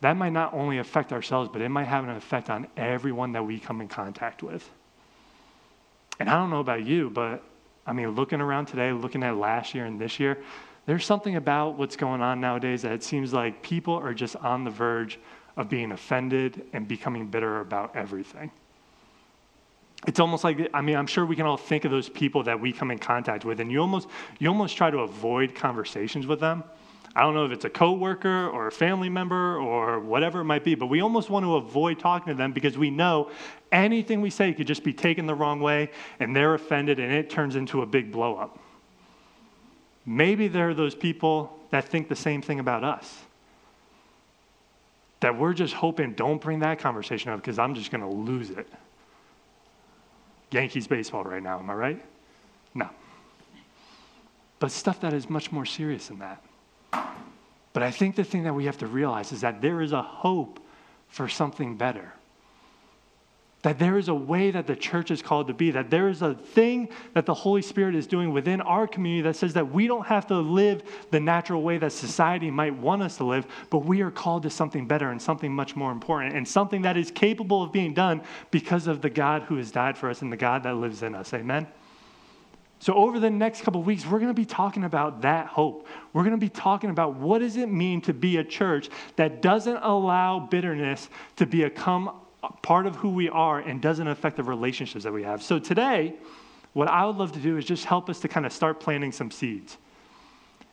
that 0.00 0.16
might 0.16 0.32
not 0.32 0.54
only 0.54 0.78
affect 0.78 1.12
ourselves, 1.12 1.50
but 1.52 1.60
it 1.60 1.68
might 1.68 1.86
have 1.86 2.04
an 2.04 2.10
effect 2.10 2.48
on 2.48 2.66
everyone 2.76 3.32
that 3.32 3.44
we 3.44 3.58
come 3.58 3.80
in 3.80 3.88
contact 3.88 4.42
with. 4.42 4.68
And 6.18 6.28
I 6.28 6.34
don't 6.34 6.50
know 6.50 6.60
about 6.60 6.84
you, 6.84 7.10
but 7.10 7.42
I 7.86 7.92
mean, 7.92 8.10
looking 8.10 8.40
around 8.40 8.66
today, 8.66 8.92
looking 8.92 9.22
at 9.22 9.36
last 9.36 9.74
year 9.74 9.84
and 9.84 10.00
this 10.00 10.18
year, 10.20 10.38
there's 10.86 11.04
something 11.04 11.36
about 11.36 11.76
what's 11.76 11.96
going 11.96 12.20
on 12.20 12.40
nowadays 12.40 12.82
that 12.82 12.92
it 12.92 13.02
seems 13.02 13.32
like 13.32 13.62
people 13.62 13.94
are 13.94 14.14
just 14.14 14.36
on 14.36 14.64
the 14.64 14.70
verge 14.70 15.18
of 15.56 15.68
being 15.68 15.92
offended 15.92 16.66
and 16.72 16.88
becoming 16.88 17.26
bitter 17.26 17.60
about 17.60 17.94
everything. 17.94 18.50
It's 20.06 20.18
almost 20.18 20.44
like 20.44 20.70
I 20.72 20.80
mean 20.80 20.96
I'm 20.96 21.06
sure 21.06 21.26
we 21.26 21.36
can 21.36 21.44
all 21.44 21.58
think 21.58 21.84
of 21.84 21.90
those 21.90 22.08
people 22.08 22.42
that 22.44 22.58
we 22.58 22.72
come 22.72 22.90
in 22.90 22.98
contact 22.98 23.44
with 23.44 23.60
and 23.60 23.70
you 23.70 23.80
almost 23.80 24.08
you 24.38 24.48
almost 24.48 24.76
try 24.76 24.90
to 24.90 25.00
avoid 25.00 25.54
conversations 25.54 26.26
with 26.26 26.40
them 26.40 26.64
I 27.14 27.22
don't 27.22 27.34
know 27.34 27.44
if 27.44 27.50
it's 27.50 27.64
a 27.64 27.70
coworker 27.70 28.48
or 28.48 28.68
a 28.68 28.72
family 28.72 29.08
member 29.08 29.58
or 29.58 29.98
whatever 29.98 30.40
it 30.40 30.44
might 30.44 30.62
be, 30.62 30.76
but 30.76 30.86
we 30.86 31.00
almost 31.00 31.28
want 31.28 31.44
to 31.44 31.56
avoid 31.56 31.98
talking 31.98 32.32
to 32.32 32.36
them 32.36 32.52
because 32.52 32.78
we 32.78 32.90
know 32.90 33.30
anything 33.72 34.20
we 34.20 34.30
say 34.30 34.52
could 34.52 34.66
just 34.66 34.84
be 34.84 34.92
taken 34.92 35.26
the 35.26 35.34
wrong 35.34 35.60
way 35.60 35.90
and 36.20 36.34
they're 36.36 36.54
offended 36.54 37.00
and 37.00 37.12
it 37.12 37.28
turns 37.28 37.56
into 37.56 37.82
a 37.82 37.86
big 37.86 38.12
blowup. 38.12 38.50
Maybe 40.06 40.46
there 40.46 40.70
are 40.70 40.74
those 40.74 40.94
people 40.94 41.58
that 41.70 41.84
think 41.84 42.08
the 42.08 42.16
same 42.16 42.42
thing 42.42 42.60
about 42.60 42.84
us. 42.84 43.18
That 45.18 45.36
we're 45.36 45.52
just 45.52 45.74
hoping, 45.74 46.14
don't 46.14 46.40
bring 46.40 46.60
that 46.60 46.78
conversation 46.78 47.32
up 47.32 47.40
because 47.40 47.58
I'm 47.58 47.74
just 47.74 47.90
going 47.90 48.02
to 48.02 48.08
lose 48.08 48.50
it. 48.50 48.68
Yankees 50.52 50.86
baseball 50.86 51.24
right 51.24 51.42
now, 51.42 51.58
am 51.58 51.68
I 51.70 51.74
right? 51.74 52.04
No. 52.74 52.88
But 54.60 54.70
stuff 54.70 55.00
that 55.00 55.12
is 55.12 55.28
much 55.28 55.52
more 55.52 55.66
serious 55.66 56.08
than 56.08 56.20
that. 56.20 56.42
But 57.72 57.82
I 57.82 57.90
think 57.90 58.16
the 58.16 58.24
thing 58.24 58.44
that 58.44 58.54
we 58.54 58.64
have 58.64 58.78
to 58.78 58.86
realize 58.86 59.32
is 59.32 59.42
that 59.42 59.60
there 59.62 59.80
is 59.80 59.92
a 59.92 60.02
hope 60.02 60.60
for 61.08 61.28
something 61.28 61.76
better. 61.76 62.12
That 63.62 63.78
there 63.78 63.98
is 63.98 64.08
a 64.08 64.14
way 64.14 64.50
that 64.50 64.66
the 64.66 64.74
church 64.74 65.10
is 65.10 65.20
called 65.20 65.48
to 65.48 65.54
be, 65.54 65.70
that 65.72 65.90
there 65.90 66.08
is 66.08 66.22
a 66.22 66.34
thing 66.34 66.88
that 67.12 67.26
the 67.26 67.34
Holy 67.34 67.60
Spirit 67.60 67.94
is 67.94 68.06
doing 68.06 68.32
within 68.32 68.62
our 68.62 68.86
community 68.86 69.20
that 69.22 69.36
says 69.36 69.52
that 69.52 69.70
we 69.70 69.86
don't 69.86 70.06
have 70.06 70.26
to 70.28 70.38
live 70.38 70.82
the 71.10 71.20
natural 71.20 71.60
way 71.60 71.76
that 71.76 71.92
society 71.92 72.50
might 72.50 72.74
want 72.74 73.02
us 73.02 73.18
to 73.18 73.24
live, 73.24 73.46
but 73.68 73.84
we 73.84 74.00
are 74.00 74.10
called 74.10 74.44
to 74.44 74.50
something 74.50 74.86
better 74.86 75.10
and 75.10 75.20
something 75.20 75.52
much 75.52 75.76
more 75.76 75.92
important 75.92 76.34
and 76.34 76.48
something 76.48 76.82
that 76.82 76.96
is 76.96 77.10
capable 77.10 77.62
of 77.62 77.70
being 77.70 77.92
done 77.92 78.22
because 78.50 78.86
of 78.86 79.02
the 79.02 79.10
God 79.10 79.42
who 79.42 79.56
has 79.56 79.70
died 79.70 79.98
for 79.98 80.08
us 80.08 80.22
and 80.22 80.32
the 80.32 80.38
God 80.38 80.62
that 80.62 80.76
lives 80.76 81.02
in 81.02 81.14
us. 81.14 81.34
Amen? 81.34 81.66
So, 82.80 82.94
over 82.94 83.20
the 83.20 83.28
next 83.28 83.60
couple 83.60 83.82
weeks, 83.82 84.06
we're 84.06 84.18
going 84.18 84.30
to 84.30 84.34
be 84.34 84.46
talking 84.46 84.84
about 84.84 85.20
that 85.20 85.46
hope. 85.48 85.86
We're 86.14 86.22
going 86.22 86.34
to 86.34 86.38
be 86.38 86.48
talking 86.48 86.88
about 86.88 87.14
what 87.14 87.40
does 87.40 87.58
it 87.58 87.68
mean 87.68 88.00
to 88.02 88.14
be 88.14 88.38
a 88.38 88.44
church 88.44 88.88
that 89.16 89.42
doesn't 89.42 89.76
allow 89.76 90.40
bitterness 90.40 91.10
to 91.36 91.44
become 91.44 92.10
part 92.62 92.86
of 92.86 92.96
who 92.96 93.10
we 93.10 93.28
are 93.28 93.60
and 93.60 93.82
doesn't 93.82 94.08
affect 94.08 94.36
the 94.36 94.42
relationships 94.42 95.04
that 95.04 95.12
we 95.12 95.22
have. 95.24 95.42
So, 95.42 95.58
today, 95.58 96.14
what 96.72 96.88
I 96.88 97.04
would 97.04 97.16
love 97.16 97.32
to 97.32 97.38
do 97.38 97.58
is 97.58 97.66
just 97.66 97.84
help 97.84 98.08
us 98.08 98.18
to 98.20 98.28
kind 98.28 98.46
of 98.46 98.52
start 98.52 98.80
planting 98.80 99.12
some 99.12 99.30
seeds. 99.30 99.76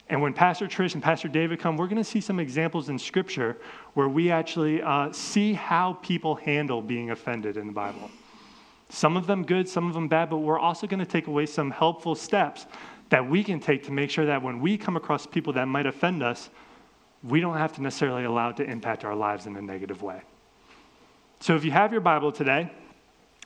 And 0.07 0.21
when 0.21 0.31
Pastor 0.31 0.65
Trish 0.65 0.93
and 0.93 1.03
Pastor 1.03 1.27
David 1.27 1.59
come, 1.59 1.75
we're 1.75 1.87
going 1.87 1.97
to 1.97 2.05
see 2.05 2.21
some 2.21 2.39
examples 2.39 2.87
in 2.87 2.97
Scripture 2.97 3.57
where 3.95 4.07
we 4.07 4.31
actually 4.31 4.81
uh, 4.81 5.11
see 5.11 5.51
how 5.51 5.93
people 6.01 6.35
handle 6.35 6.81
being 6.81 7.11
offended 7.11 7.57
in 7.57 7.67
the 7.67 7.73
Bible. 7.73 8.09
Some 8.89 9.17
of 9.17 9.27
them 9.27 9.43
good, 9.45 9.67
some 9.67 9.87
of 9.87 9.93
them 9.93 10.07
bad, 10.07 10.29
but 10.29 10.37
we're 10.37 10.59
also 10.59 10.87
going 10.87 10.99
to 10.99 11.05
take 11.05 11.27
away 11.27 11.45
some 11.45 11.71
helpful 11.71 12.15
steps 12.15 12.65
that 13.09 13.27
we 13.27 13.43
can 13.43 13.59
take 13.59 13.83
to 13.85 13.91
make 13.91 14.09
sure 14.09 14.25
that 14.25 14.41
when 14.41 14.59
we 14.59 14.77
come 14.77 14.95
across 14.95 15.25
people 15.25 15.53
that 15.53 15.65
might 15.65 15.85
offend 15.85 16.23
us, 16.23 16.49
we 17.23 17.39
don't 17.39 17.57
have 17.57 17.73
to 17.73 17.81
necessarily 17.81 18.23
allow 18.23 18.49
it 18.49 18.57
to 18.57 18.63
impact 18.63 19.03
our 19.03 19.15
lives 19.15 19.45
in 19.45 19.55
a 19.55 19.61
negative 19.61 20.01
way. 20.01 20.21
So 21.39 21.55
if 21.55 21.63
you 21.65 21.71
have 21.71 21.91
your 21.91 22.01
Bible 22.01 22.31
today, 22.31 22.71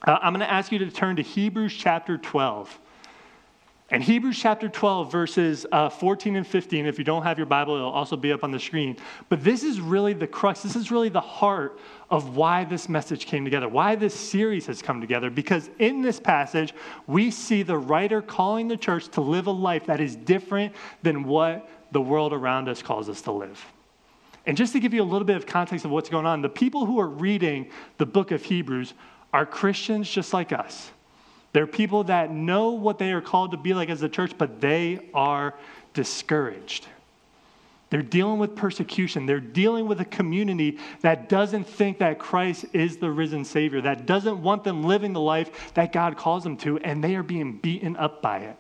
uh, 0.06 0.18
I'm 0.22 0.34
going 0.34 0.46
to 0.46 0.52
ask 0.52 0.72
you 0.72 0.80
to 0.80 0.90
turn 0.90 1.16
to 1.18 1.22
Hebrews 1.22 1.74
chapter 1.74 2.18
12. 2.18 2.80
And 3.92 4.02
Hebrews 4.02 4.40
chapter 4.40 4.70
12, 4.70 5.12
verses 5.12 5.66
uh, 5.72 5.90
14 5.90 6.38
and 6.38 6.48
15, 6.48 6.86
if 6.86 6.98
you 6.98 7.04
don't 7.04 7.24
have 7.24 7.38
your 7.38 7.46
Bible, 7.46 7.76
it'll 7.76 7.92
also 7.92 8.16
be 8.16 8.32
up 8.32 8.44
on 8.44 8.52
the 8.52 8.60
screen. 8.60 8.96
But 9.28 9.44
this 9.44 9.64
is 9.64 9.82
really 9.82 10.14
the 10.14 10.28
crux, 10.28 10.64
this 10.64 10.78
is 10.78 10.92
really 10.92 11.10
the 11.10 11.20
heart 11.20 11.78
of 12.12 12.36
why 12.36 12.66
this 12.66 12.90
message 12.90 13.26
came 13.26 13.46
together, 13.46 13.70
why 13.70 13.96
this 13.96 14.14
series 14.14 14.66
has 14.68 14.82
come 14.82 15.00
together. 15.00 15.30
Because 15.30 15.70
in 15.80 16.02
this 16.02 16.20
passage, 16.20 16.74
we 17.08 17.32
see 17.32 17.64
the 17.64 17.78
writer 17.78 18.22
calling 18.22 18.68
the 18.68 18.76
church 18.76 19.08
to 19.10 19.22
live 19.22 19.48
a 19.48 19.52
life 19.52 19.86
that 19.86 20.02
is 20.02 20.18
different 20.18 20.76
than 21.02 21.24
what 21.24 21.70
the 21.94 22.02
world 22.02 22.34
around 22.34 22.68
us 22.68 22.82
calls 22.82 23.08
us 23.08 23.22
to 23.22 23.32
live. 23.32 23.66
And 24.46 24.58
just 24.58 24.74
to 24.74 24.80
give 24.80 24.94
you 24.94 25.02
a 25.02 25.06
little 25.06 25.26
bit 25.26 25.38
of 25.38 25.46
context 25.46 25.86
of 25.86 25.92
what's 25.92 26.10
going 26.10 26.26
on, 26.26 26.42
the 26.42 26.50
people 26.50 26.86
who 26.86 27.00
are 27.00 27.08
reading 27.08 27.70
the 27.98 28.06
book 28.06 28.32
of 28.32 28.44
Hebrews 28.44 28.94
are 29.32 29.46
Christians 29.46 30.10
just 30.10 30.34
like 30.34 30.52
us. 30.52 30.92
They're 31.54 31.68
people 31.68 32.04
that 32.06 32.32
know 32.32 32.72
what 32.72 32.98
they 32.98 33.12
are 33.14 33.22
called 33.22 33.52
to 33.52 33.58
be 33.58 33.74
like 33.74 33.90
as 33.90 34.02
a 34.02 34.10
church, 34.10 34.34
but 34.38 34.60
they 34.60 35.10
are 35.14 35.54
discouraged. 35.94 36.88
They're 37.92 38.02
dealing 38.02 38.40
with 38.40 38.56
persecution. 38.56 39.26
They're 39.26 39.42
dealing 39.42 39.86
with 39.86 40.00
a 40.00 40.06
community 40.06 40.80
that 41.02 41.28
doesn't 41.28 41.66
think 41.66 42.00
that 42.00 42.20
Christ 42.20 42.66
is 42.72 42.98
the 42.98 43.12
risen 43.12 43.44
Savior, 43.44 43.82
that 43.82 44.06
doesn't 44.06 44.42
want 44.42 44.64
them 44.64 44.84
living 44.84 45.12
the 45.12 45.20
life 45.20 45.74
that 45.74 45.92
God 45.92 46.18
calls 46.18 46.44
them 46.44 46.56
to, 46.58 46.80
and 46.80 47.04
they 47.04 47.16
are 47.16 47.24
being 47.24 47.58
beaten 47.58 47.98
up 47.98 48.22
by 48.22 48.40
it. 48.40 48.58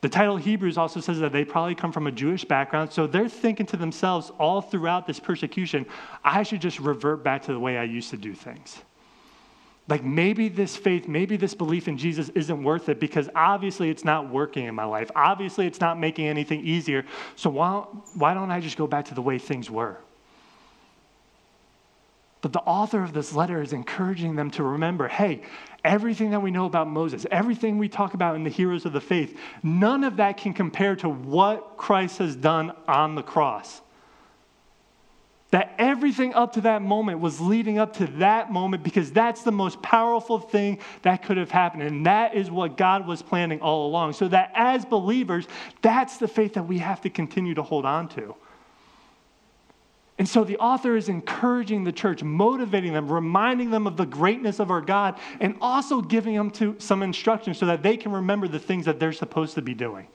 The 0.00 0.08
title 0.08 0.36
Hebrews 0.36 0.76
also 0.76 1.00
says 1.00 1.20
that 1.20 1.32
they 1.32 1.44
probably 1.44 1.76
come 1.76 1.92
from 1.92 2.08
a 2.08 2.12
Jewish 2.12 2.44
background, 2.44 2.92
so 2.92 3.06
they're 3.06 3.28
thinking 3.28 3.66
to 3.66 3.76
themselves 3.76 4.30
all 4.38 4.60
throughout 4.60 5.06
this 5.06 5.20
persecution, 5.20 5.86
I 6.24 6.42
should 6.42 6.60
just 6.60 6.80
revert 6.80 7.22
back 7.22 7.42
to 7.44 7.52
the 7.52 7.60
way 7.60 7.78
I 7.78 7.84
used 7.84 8.10
to 8.10 8.16
do 8.16 8.34
things. 8.34 8.82
Like 9.88 10.04
maybe 10.04 10.48
this 10.48 10.76
faith, 10.76 11.08
maybe 11.08 11.38
this 11.38 11.54
belief 11.54 11.88
in 11.88 11.96
Jesus 11.96 12.28
isn't 12.30 12.62
worth 12.62 12.90
it 12.90 13.00
because 13.00 13.30
obviously 13.34 13.88
it's 13.88 14.04
not 14.04 14.30
working 14.30 14.66
in 14.66 14.74
my 14.74 14.84
life. 14.84 15.10
Obviously 15.16 15.66
it's 15.66 15.80
not 15.80 15.98
making 15.98 16.26
anything 16.26 16.64
easier. 16.66 17.06
So 17.36 17.48
why, 17.48 17.86
why 18.14 18.34
don't 18.34 18.50
I 18.50 18.60
just 18.60 18.76
go 18.76 18.86
back 18.86 19.06
to 19.06 19.14
the 19.14 19.22
way 19.22 19.38
things 19.38 19.70
were? 19.70 19.96
But 22.40 22.52
the 22.52 22.60
author 22.60 23.02
of 23.02 23.14
this 23.14 23.34
letter 23.34 23.62
is 23.62 23.72
encouraging 23.72 24.36
them 24.36 24.50
to 24.52 24.62
remember 24.62 25.08
hey, 25.08 25.42
everything 25.84 26.30
that 26.30 26.40
we 26.40 26.50
know 26.50 26.66
about 26.66 26.86
Moses, 26.88 27.26
everything 27.30 27.78
we 27.78 27.88
talk 27.88 28.14
about 28.14 28.36
in 28.36 28.44
the 28.44 28.50
heroes 28.50 28.84
of 28.84 28.92
the 28.92 29.00
faith, 29.00 29.38
none 29.62 30.04
of 30.04 30.16
that 30.16 30.36
can 30.36 30.52
compare 30.52 30.96
to 30.96 31.08
what 31.08 31.76
Christ 31.78 32.18
has 32.18 32.36
done 32.36 32.72
on 32.86 33.14
the 33.14 33.22
cross. 33.22 33.80
That 35.50 35.74
everything 35.78 36.34
up 36.34 36.52
to 36.54 36.60
that 36.62 36.82
moment 36.82 37.20
was 37.20 37.40
leading 37.40 37.78
up 37.78 37.96
to 37.96 38.06
that 38.18 38.52
moment 38.52 38.82
because 38.82 39.10
that's 39.10 39.42
the 39.42 39.52
most 39.52 39.80
powerful 39.80 40.38
thing 40.38 40.78
that 41.02 41.22
could 41.22 41.38
have 41.38 41.50
happened. 41.50 41.84
And 41.84 42.04
that 42.04 42.34
is 42.34 42.50
what 42.50 42.76
God 42.76 43.06
was 43.06 43.22
planning 43.22 43.60
all 43.60 43.86
along. 43.86 44.12
So 44.12 44.28
that 44.28 44.52
as 44.54 44.84
believers, 44.84 45.48
that's 45.80 46.18
the 46.18 46.28
faith 46.28 46.54
that 46.54 46.64
we 46.64 46.78
have 46.78 47.00
to 47.00 47.10
continue 47.10 47.54
to 47.54 47.62
hold 47.62 47.86
on 47.86 48.08
to. 48.10 48.34
And 50.18 50.28
so 50.28 50.42
the 50.42 50.58
author 50.58 50.96
is 50.96 51.08
encouraging 51.08 51.84
the 51.84 51.92
church, 51.92 52.24
motivating 52.24 52.92
them, 52.92 53.10
reminding 53.10 53.70
them 53.70 53.86
of 53.86 53.96
the 53.96 54.04
greatness 54.04 54.58
of 54.58 54.70
our 54.70 54.80
God, 54.80 55.18
and 55.40 55.56
also 55.60 56.02
giving 56.02 56.34
them 56.34 56.50
to 56.52 56.74
some 56.78 57.02
instruction 57.04 57.54
so 57.54 57.66
that 57.66 57.84
they 57.84 57.96
can 57.96 58.10
remember 58.10 58.48
the 58.48 58.58
things 58.58 58.84
that 58.86 58.98
they're 58.98 59.12
supposed 59.12 59.54
to 59.54 59.62
be 59.62 59.74
doing. 59.74 60.08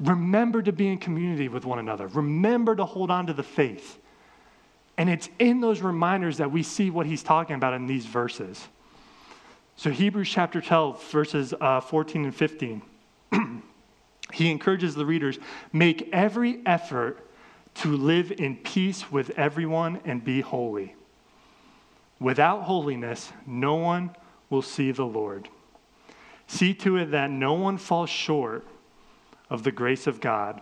Remember 0.00 0.62
to 0.62 0.72
be 0.72 0.88
in 0.88 0.98
community 0.98 1.48
with 1.48 1.66
one 1.66 1.78
another. 1.78 2.06
Remember 2.06 2.74
to 2.74 2.86
hold 2.86 3.10
on 3.10 3.26
to 3.26 3.34
the 3.34 3.42
faith. 3.42 3.98
And 4.98 5.08
it's 5.08 5.30
in 5.38 5.60
those 5.60 5.80
reminders 5.80 6.38
that 6.38 6.50
we 6.50 6.64
see 6.64 6.90
what 6.90 7.06
he's 7.06 7.22
talking 7.22 7.54
about 7.54 7.72
in 7.72 7.86
these 7.86 8.04
verses. 8.04 8.66
So, 9.76 9.90
Hebrews 9.90 10.28
chapter 10.28 10.60
12, 10.60 11.04
verses 11.04 11.54
uh, 11.60 11.80
14 11.80 12.24
and 12.24 12.34
15, 12.34 12.82
he 14.32 14.50
encourages 14.50 14.96
the 14.96 15.06
readers 15.06 15.38
make 15.72 16.10
every 16.12 16.60
effort 16.66 17.24
to 17.74 17.96
live 17.96 18.32
in 18.32 18.56
peace 18.56 19.08
with 19.08 19.30
everyone 19.38 20.00
and 20.04 20.24
be 20.24 20.40
holy. 20.40 20.96
Without 22.18 22.64
holiness, 22.64 23.32
no 23.46 23.76
one 23.76 24.10
will 24.50 24.62
see 24.62 24.90
the 24.90 25.06
Lord. 25.06 25.48
See 26.48 26.74
to 26.74 26.96
it 26.96 27.12
that 27.12 27.30
no 27.30 27.52
one 27.52 27.78
falls 27.78 28.10
short 28.10 28.66
of 29.48 29.62
the 29.62 29.70
grace 29.70 30.08
of 30.08 30.20
God, 30.20 30.60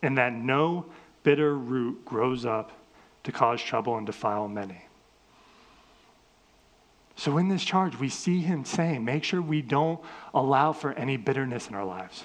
and 0.00 0.16
that 0.16 0.32
no 0.32 0.86
bitter 1.24 1.58
root 1.58 2.04
grows 2.04 2.46
up 2.46 2.70
to 3.24 3.32
cause 3.32 3.60
trouble 3.60 3.96
and 3.96 4.06
defile 4.06 4.48
many. 4.48 4.82
So, 7.16 7.38
in 7.38 7.48
this 7.48 7.64
charge, 7.64 7.98
we 7.98 8.08
see 8.08 8.40
him 8.40 8.64
saying, 8.64 9.04
make 9.04 9.24
sure 9.24 9.40
we 9.40 9.62
don't 9.62 10.00
allow 10.32 10.72
for 10.72 10.92
any 10.92 11.16
bitterness 11.16 11.68
in 11.68 11.74
our 11.74 11.84
lives. 11.84 12.24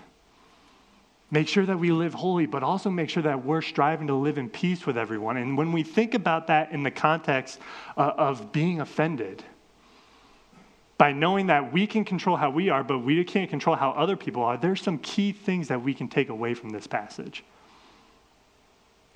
Make 1.32 1.48
sure 1.48 1.66
that 1.66 1.78
we 1.78 1.92
live 1.92 2.16
holy, 2.16 2.48
but 2.48 2.64
also 2.64 2.90
make 2.90 3.10
sure 3.10 3.22
that 3.24 3.46
we're 3.46 3.62
striving 3.62 4.08
to 4.08 4.16
live 4.16 4.40
in 4.40 4.50
peace 4.50 4.88
with 4.88 4.98
everyone. 4.98 5.38
And 5.38 5.56
when 5.56 5.72
we 5.72 5.84
think 5.84 6.16
about 6.16 6.48
that 6.48 6.72
in 6.72 6.82
the 6.82 6.90
context 6.90 7.60
uh, 7.98 8.14
of 8.18 8.52
being 8.52 8.82
offended, 8.82 9.44
by 10.98 11.14
knowing 11.14 11.48
that 11.48 11.72
we 11.72 11.86
can 11.86 12.04
control 12.04 12.36
how 12.36 12.50
we 12.50 12.70
are, 12.70 12.84
but 12.84 13.00
we 13.00 13.24
can't 13.24 13.50
control 13.50 13.76
how 13.76 13.92
other 13.92 14.18
people 14.18 14.44
are, 14.44 14.58
there's 14.58 14.82
some 14.82 14.98
key 14.98 15.32
things 15.32 15.68
that 15.68 15.82
we 15.82 15.94
can 15.94 16.08
take 16.08 16.30
away 16.30 16.56
from 16.56 16.72
this 16.72 16.88
passage. 16.88 17.44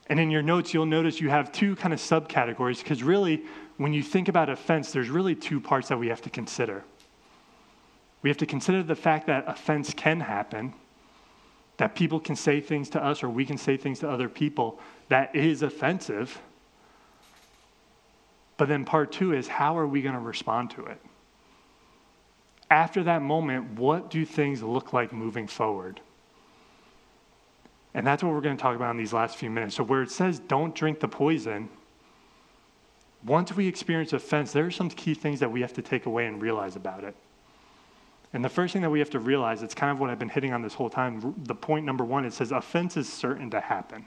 And 0.07 0.19
in 0.19 0.29
your 0.29 0.41
notes, 0.41 0.73
you'll 0.73 0.85
notice 0.85 1.21
you 1.21 1.29
have 1.29 1.51
two 1.51 1.75
kind 1.75 1.93
of 1.93 1.99
subcategories 1.99 2.79
because 2.79 3.03
really, 3.03 3.43
when 3.77 3.93
you 3.93 4.03
think 4.03 4.27
about 4.27 4.49
offense, 4.49 4.91
there's 4.91 5.09
really 5.09 5.35
two 5.35 5.59
parts 5.59 5.87
that 5.89 5.97
we 5.97 6.07
have 6.07 6.21
to 6.21 6.29
consider. 6.29 6.83
We 8.21 8.29
have 8.29 8.37
to 8.37 8.45
consider 8.45 8.83
the 8.83 8.95
fact 8.95 9.27
that 9.27 9.45
offense 9.47 9.93
can 9.93 10.19
happen, 10.19 10.73
that 11.77 11.95
people 11.95 12.19
can 12.19 12.35
say 12.35 12.61
things 12.61 12.89
to 12.91 13.03
us 13.03 13.23
or 13.23 13.29
we 13.29 13.45
can 13.45 13.57
say 13.57 13.77
things 13.77 13.99
to 13.99 14.09
other 14.09 14.29
people 14.29 14.79
that 15.09 15.35
is 15.35 15.61
offensive. 15.61 16.41
But 18.57 18.67
then 18.67 18.85
part 18.85 19.11
two 19.11 19.33
is 19.33 19.47
how 19.47 19.77
are 19.77 19.87
we 19.87 20.01
going 20.01 20.15
to 20.15 20.21
respond 20.21 20.71
to 20.71 20.85
it? 20.85 20.99
After 22.69 23.03
that 23.03 23.21
moment, 23.21 23.77
what 23.77 24.09
do 24.09 24.25
things 24.25 24.63
look 24.63 24.93
like 24.93 25.11
moving 25.11 25.47
forward? 25.47 25.99
And 27.93 28.05
that's 28.05 28.23
what 28.23 28.33
we're 28.33 28.41
going 28.41 28.57
to 28.57 28.61
talk 28.61 28.75
about 28.75 28.91
in 28.91 28.97
these 28.97 29.13
last 29.13 29.37
few 29.37 29.49
minutes. 29.49 29.75
So, 29.75 29.83
where 29.83 30.01
it 30.01 30.11
says 30.11 30.39
don't 30.39 30.73
drink 30.73 30.99
the 30.99 31.07
poison, 31.07 31.69
once 33.25 33.55
we 33.55 33.67
experience 33.67 34.13
offense, 34.13 34.51
there 34.51 34.65
are 34.65 34.71
some 34.71 34.89
key 34.89 35.13
things 35.13 35.39
that 35.39 35.51
we 35.51 35.61
have 35.61 35.73
to 35.73 35.81
take 35.81 36.05
away 36.05 36.25
and 36.25 36.41
realize 36.41 36.75
about 36.75 37.03
it. 37.03 37.15
And 38.33 38.43
the 38.43 38.49
first 38.49 38.73
thing 38.73 38.81
that 38.81 38.89
we 38.89 38.99
have 38.99 39.11
to 39.11 39.19
realize, 39.19 39.61
it's 39.61 39.75
kind 39.75 39.91
of 39.91 39.99
what 39.99 40.09
I've 40.09 40.19
been 40.19 40.29
hitting 40.29 40.53
on 40.53 40.61
this 40.61 40.73
whole 40.73 40.89
time. 40.89 41.35
The 41.43 41.55
point 41.55 41.85
number 41.85 42.03
one, 42.03 42.25
it 42.25 42.33
says 42.33 42.51
offense 42.51 42.97
is 42.97 43.11
certain 43.11 43.49
to 43.51 43.59
happen. 43.59 44.05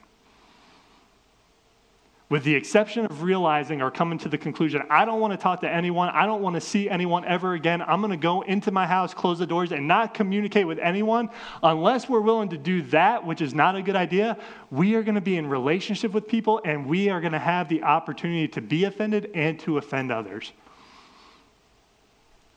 With 2.29 2.43
the 2.43 2.55
exception 2.55 3.05
of 3.05 3.23
realizing 3.23 3.81
or 3.81 3.89
coming 3.89 4.17
to 4.19 4.27
the 4.27 4.37
conclusion, 4.37 4.83
I 4.89 5.05
don't 5.05 5.21
want 5.21 5.31
to 5.31 5.37
talk 5.37 5.61
to 5.61 5.69
anyone. 5.69 6.09
I 6.09 6.25
don't 6.25 6.41
want 6.41 6.55
to 6.55 6.61
see 6.61 6.89
anyone 6.89 7.23
ever 7.23 7.53
again. 7.53 7.81
I'm 7.81 8.01
going 8.01 8.11
to 8.11 8.17
go 8.17 8.41
into 8.41 8.69
my 8.69 8.85
house, 8.85 9.13
close 9.13 9.39
the 9.39 9.47
doors, 9.47 9.71
and 9.71 9.87
not 9.87 10.13
communicate 10.13 10.67
with 10.67 10.77
anyone. 10.79 11.29
Unless 11.63 12.09
we're 12.09 12.19
willing 12.19 12.49
to 12.49 12.57
do 12.57 12.81
that, 12.83 13.25
which 13.25 13.39
is 13.39 13.53
not 13.53 13.77
a 13.77 13.81
good 13.81 13.95
idea, 13.95 14.37
we 14.71 14.95
are 14.95 15.03
going 15.03 15.15
to 15.15 15.21
be 15.21 15.37
in 15.37 15.47
relationship 15.47 16.11
with 16.11 16.27
people 16.27 16.59
and 16.65 16.85
we 16.85 17.07
are 17.07 17.21
going 17.21 17.31
to 17.31 17.39
have 17.39 17.69
the 17.69 17.83
opportunity 17.83 18.49
to 18.49 18.61
be 18.61 18.83
offended 18.83 19.31
and 19.33 19.57
to 19.61 19.77
offend 19.77 20.11
others. 20.11 20.51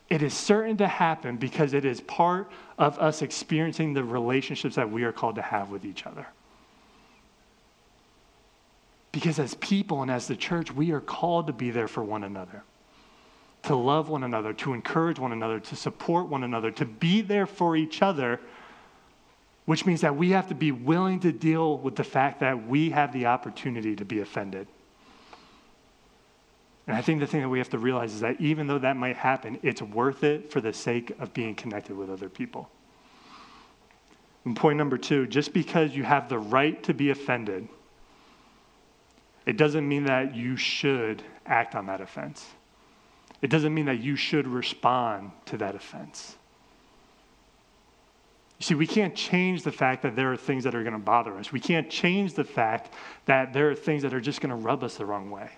It 0.09 0.21
is 0.21 0.33
certain 0.33 0.75
to 0.77 0.87
happen 0.89 1.37
because 1.37 1.73
it 1.73 1.85
is 1.85 2.01
part 2.01 2.51
of 2.77 2.99
us 2.99 3.21
experiencing 3.21 3.93
the 3.93 4.03
relationships 4.03 4.75
that 4.75 4.91
we 4.91 5.05
are 5.05 5.13
called 5.13 5.35
to 5.35 5.41
have 5.41 5.69
with 5.69 5.85
each 5.85 6.05
other. 6.05 6.27
Because 9.11 9.39
as 9.39 9.55
people 9.55 10.01
and 10.01 10.09
as 10.09 10.27
the 10.27 10.35
church, 10.35 10.71
we 10.71 10.91
are 10.91 11.01
called 11.01 11.47
to 11.47 11.53
be 11.53 11.71
there 11.71 11.87
for 11.87 12.03
one 12.03 12.23
another, 12.23 12.63
to 13.63 13.75
love 13.75 14.09
one 14.09 14.23
another, 14.23 14.53
to 14.53 14.73
encourage 14.73 15.19
one 15.19 15.33
another, 15.33 15.59
to 15.59 15.75
support 15.75 16.27
one 16.27 16.43
another, 16.43 16.71
to 16.71 16.85
be 16.85 17.21
there 17.21 17.45
for 17.45 17.75
each 17.75 18.01
other, 18.01 18.39
which 19.65 19.85
means 19.85 20.01
that 20.01 20.15
we 20.15 20.31
have 20.31 20.47
to 20.47 20.55
be 20.55 20.71
willing 20.71 21.19
to 21.19 21.31
deal 21.31 21.77
with 21.77 21.95
the 21.95 22.03
fact 22.03 22.39
that 22.39 22.67
we 22.67 22.89
have 22.91 23.11
the 23.11 23.25
opportunity 23.25 23.95
to 23.95 24.05
be 24.05 24.21
offended. 24.21 24.67
And 26.87 26.95
I 26.97 27.01
think 27.01 27.19
the 27.19 27.27
thing 27.27 27.41
that 27.41 27.49
we 27.49 27.59
have 27.59 27.69
to 27.69 27.77
realize 27.77 28.13
is 28.13 28.21
that 28.21 28.41
even 28.41 28.67
though 28.67 28.79
that 28.79 28.97
might 28.97 29.15
happen, 29.15 29.59
it's 29.61 29.81
worth 29.81 30.23
it 30.23 30.51
for 30.51 30.61
the 30.61 30.73
sake 30.73 31.11
of 31.19 31.33
being 31.33 31.55
connected 31.55 31.95
with 31.95 32.09
other 32.09 32.27
people. 32.27 32.69
And 34.45 34.55
point 34.55 34.77
number 34.77 34.97
two 34.97 35.27
just 35.27 35.53
because 35.53 35.95
you 35.95 36.03
have 36.03 36.27
the 36.27 36.39
right 36.39 36.81
to 36.83 36.93
be 36.93 37.11
offended, 37.11 37.67
it 39.45 39.57
doesn't 39.57 39.87
mean 39.87 40.05
that 40.05 40.35
you 40.35 40.55
should 40.55 41.23
act 41.45 41.75
on 41.75 41.87
that 41.87 42.01
offense. 42.01 42.45
It 43.41 43.49
doesn't 43.49 43.73
mean 43.73 43.85
that 43.85 43.99
you 43.99 44.15
should 44.15 44.47
respond 44.47 45.31
to 45.45 45.57
that 45.57 45.75
offense. 45.75 46.35
You 48.59 48.65
see, 48.65 48.75
we 48.75 48.85
can't 48.85 49.15
change 49.15 49.63
the 49.63 49.71
fact 49.71 50.03
that 50.03 50.15
there 50.15 50.31
are 50.31 50.37
things 50.37 50.63
that 50.65 50.75
are 50.75 50.83
going 50.83 50.93
to 50.93 50.99
bother 50.99 51.35
us. 51.39 51.51
We 51.51 51.59
can't 51.59 51.89
change 51.89 52.35
the 52.35 52.43
fact 52.43 52.93
that 53.25 53.53
there 53.53 53.71
are 53.71 53.75
things 53.75 54.03
that 54.03 54.13
are 54.13 54.21
just 54.21 54.39
going 54.39 54.51
to 54.51 54.55
rub 54.55 54.83
us 54.83 54.97
the 54.97 55.05
wrong 55.05 55.31
way. 55.31 55.49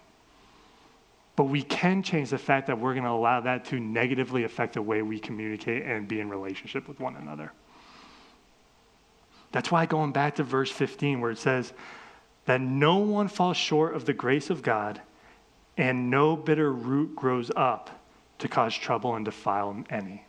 But 1.35 1.45
we 1.45 1.63
can 1.63 2.01
change 2.03 2.29
the 2.29 2.37
fact 2.37 2.67
that 2.67 2.79
we're 2.79 2.93
going 2.93 3.03
to 3.03 3.09
allow 3.09 3.41
that 3.41 3.65
to 3.65 3.79
negatively 3.79 4.45
affect 4.45 4.75
the 4.75 4.81
way 4.81 5.01
we 5.01 5.19
communicate 5.19 5.83
and 5.83 6.07
be 6.07 6.21
in 6.21 6.29
relationship 6.29 6.87
with 6.87 7.01
one 7.01 7.17
another. 7.17 7.51
That's 9.51 9.69
why 9.69 9.85
going 9.85 10.13
back 10.13 10.35
to 10.35 10.43
verse 10.43 10.71
15, 10.71 11.19
where 11.19 11.31
it 11.31 11.37
says 11.37 11.73
that 12.45 12.61
no 12.61 12.97
one 12.97 13.27
falls 13.27 13.57
short 13.57 13.95
of 13.95 14.05
the 14.05 14.13
grace 14.13 14.49
of 14.49 14.61
God, 14.61 15.01
and 15.77 16.09
no 16.09 16.35
bitter 16.35 16.71
root 16.71 17.15
grows 17.15 17.51
up 17.55 18.01
to 18.39 18.47
cause 18.47 18.75
trouble 18.75 19.15
and 19.15 19.25
defile 19.25 19.83
any. 19.89 20.25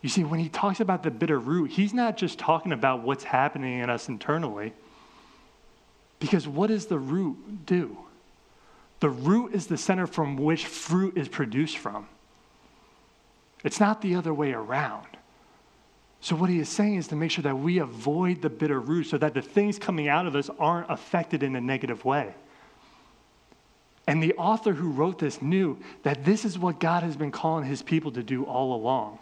You 0.00 0.08
see, 0.08 0.24
when 0.24 0.40
he 0.40 0.48
talks 0.48 0.80
about 0.80 1.02
the 1.02 1.10
bitter 1.10 1.38
root, 1.38 1.70
he's 1.70 1.92
not 1.92 2.16
just 2.16 2.38
talking 2.38 2.72
about 2.72 3.02
what's 3.02 3.24
happening 3.24 3.80
in 3.80 3.90
us 3.90 4.08
internally. 4.08 4.72
Because 6.20 6.46
what 6.46 6.68
does 6.68 6.86
the 6.86 6.98
root 6.98 7.66
do? 7.66 7.98
The 9.00 9.10
root 9.10 9.54
is 9.54 9.66
the 9.66 9.76
center 9.76 10.06
from 10.06 10.36
which 10.36 10.66
fruit 10.66 11.16
is 11.18 11.28
produced 11.28 11.76
from. 11.78 12.08
It's 13.64 13.80
not 13.80 14.00
the 14.00 14.14
other 14.14 14.32
way 14.32 14.52
around. 14.52 15.15
So, 16.26 16.34
what 16.34 16.50
he 16.50 16.58
is 16.58 16.68
saying 16.68 16.96
is 16.96 17.06
to 17.06 17.14
make 17.14 17.30
sure 17.30 17.42
that 17.42 17.56
we 17.56 17.78
avoid 17.78 18.42
the 18.42 18.50
bitter 18.50 18.80
root 18.80 19.04
so 19.04 19.16
that 19.16 19.32
the 19.32 19.40
things 19.40 19.78
coming 19.78 20.08
out 20.08 20.26
of 20.26 20.34
us 20.34 20.50
aren't 20.58 20.90
affected 20.90 21.44
in 21.44 21.54
a 21.54 21.60
negative 21.60 22.04
way. 22.04 22.34
And 24.08 24.20
the 24.20 24.34
author 24.34 24.72
who 24.72 24.90
wrote 24.90 25.20
this 25.20 25.40
knew 25.40 25.78
that 26.02 26.24
this 26.24 26.44
is 26.44 26.58
what 26.58 26.80
God 26.80 27.04
has 27.04 27.16
been 27.16 27.30
calling 27.30 27.64
his 27.64 27.80
people 27.80 28.10
to 28.10 28.24
do 28.24 28.42
all 28.42 28.74
along. 28.74 29.20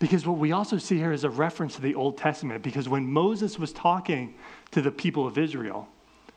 Because 0.00 0.26
what 0.26 0.38
we 0.38 0.50
also 0.50 0.78
see 0.78 0.96
here 0.96 1.12
is 1.12 1.22
a 1.22 1.30
reference 1.30 1.76
to 1.76 1.80
the 1.80 1.94
Old 1.94 2.18
Testament. 2.18 2.64
Because 2.64 2.88
when 2.88 3.06
Moses 3.06 3.56
was 3.56 3.72
talking 3.72 4.34
to 4.72 4.82
the 4.82 4.90
people 4.90 5.28
of 5.28 5.38
Israel, 5.38 5.86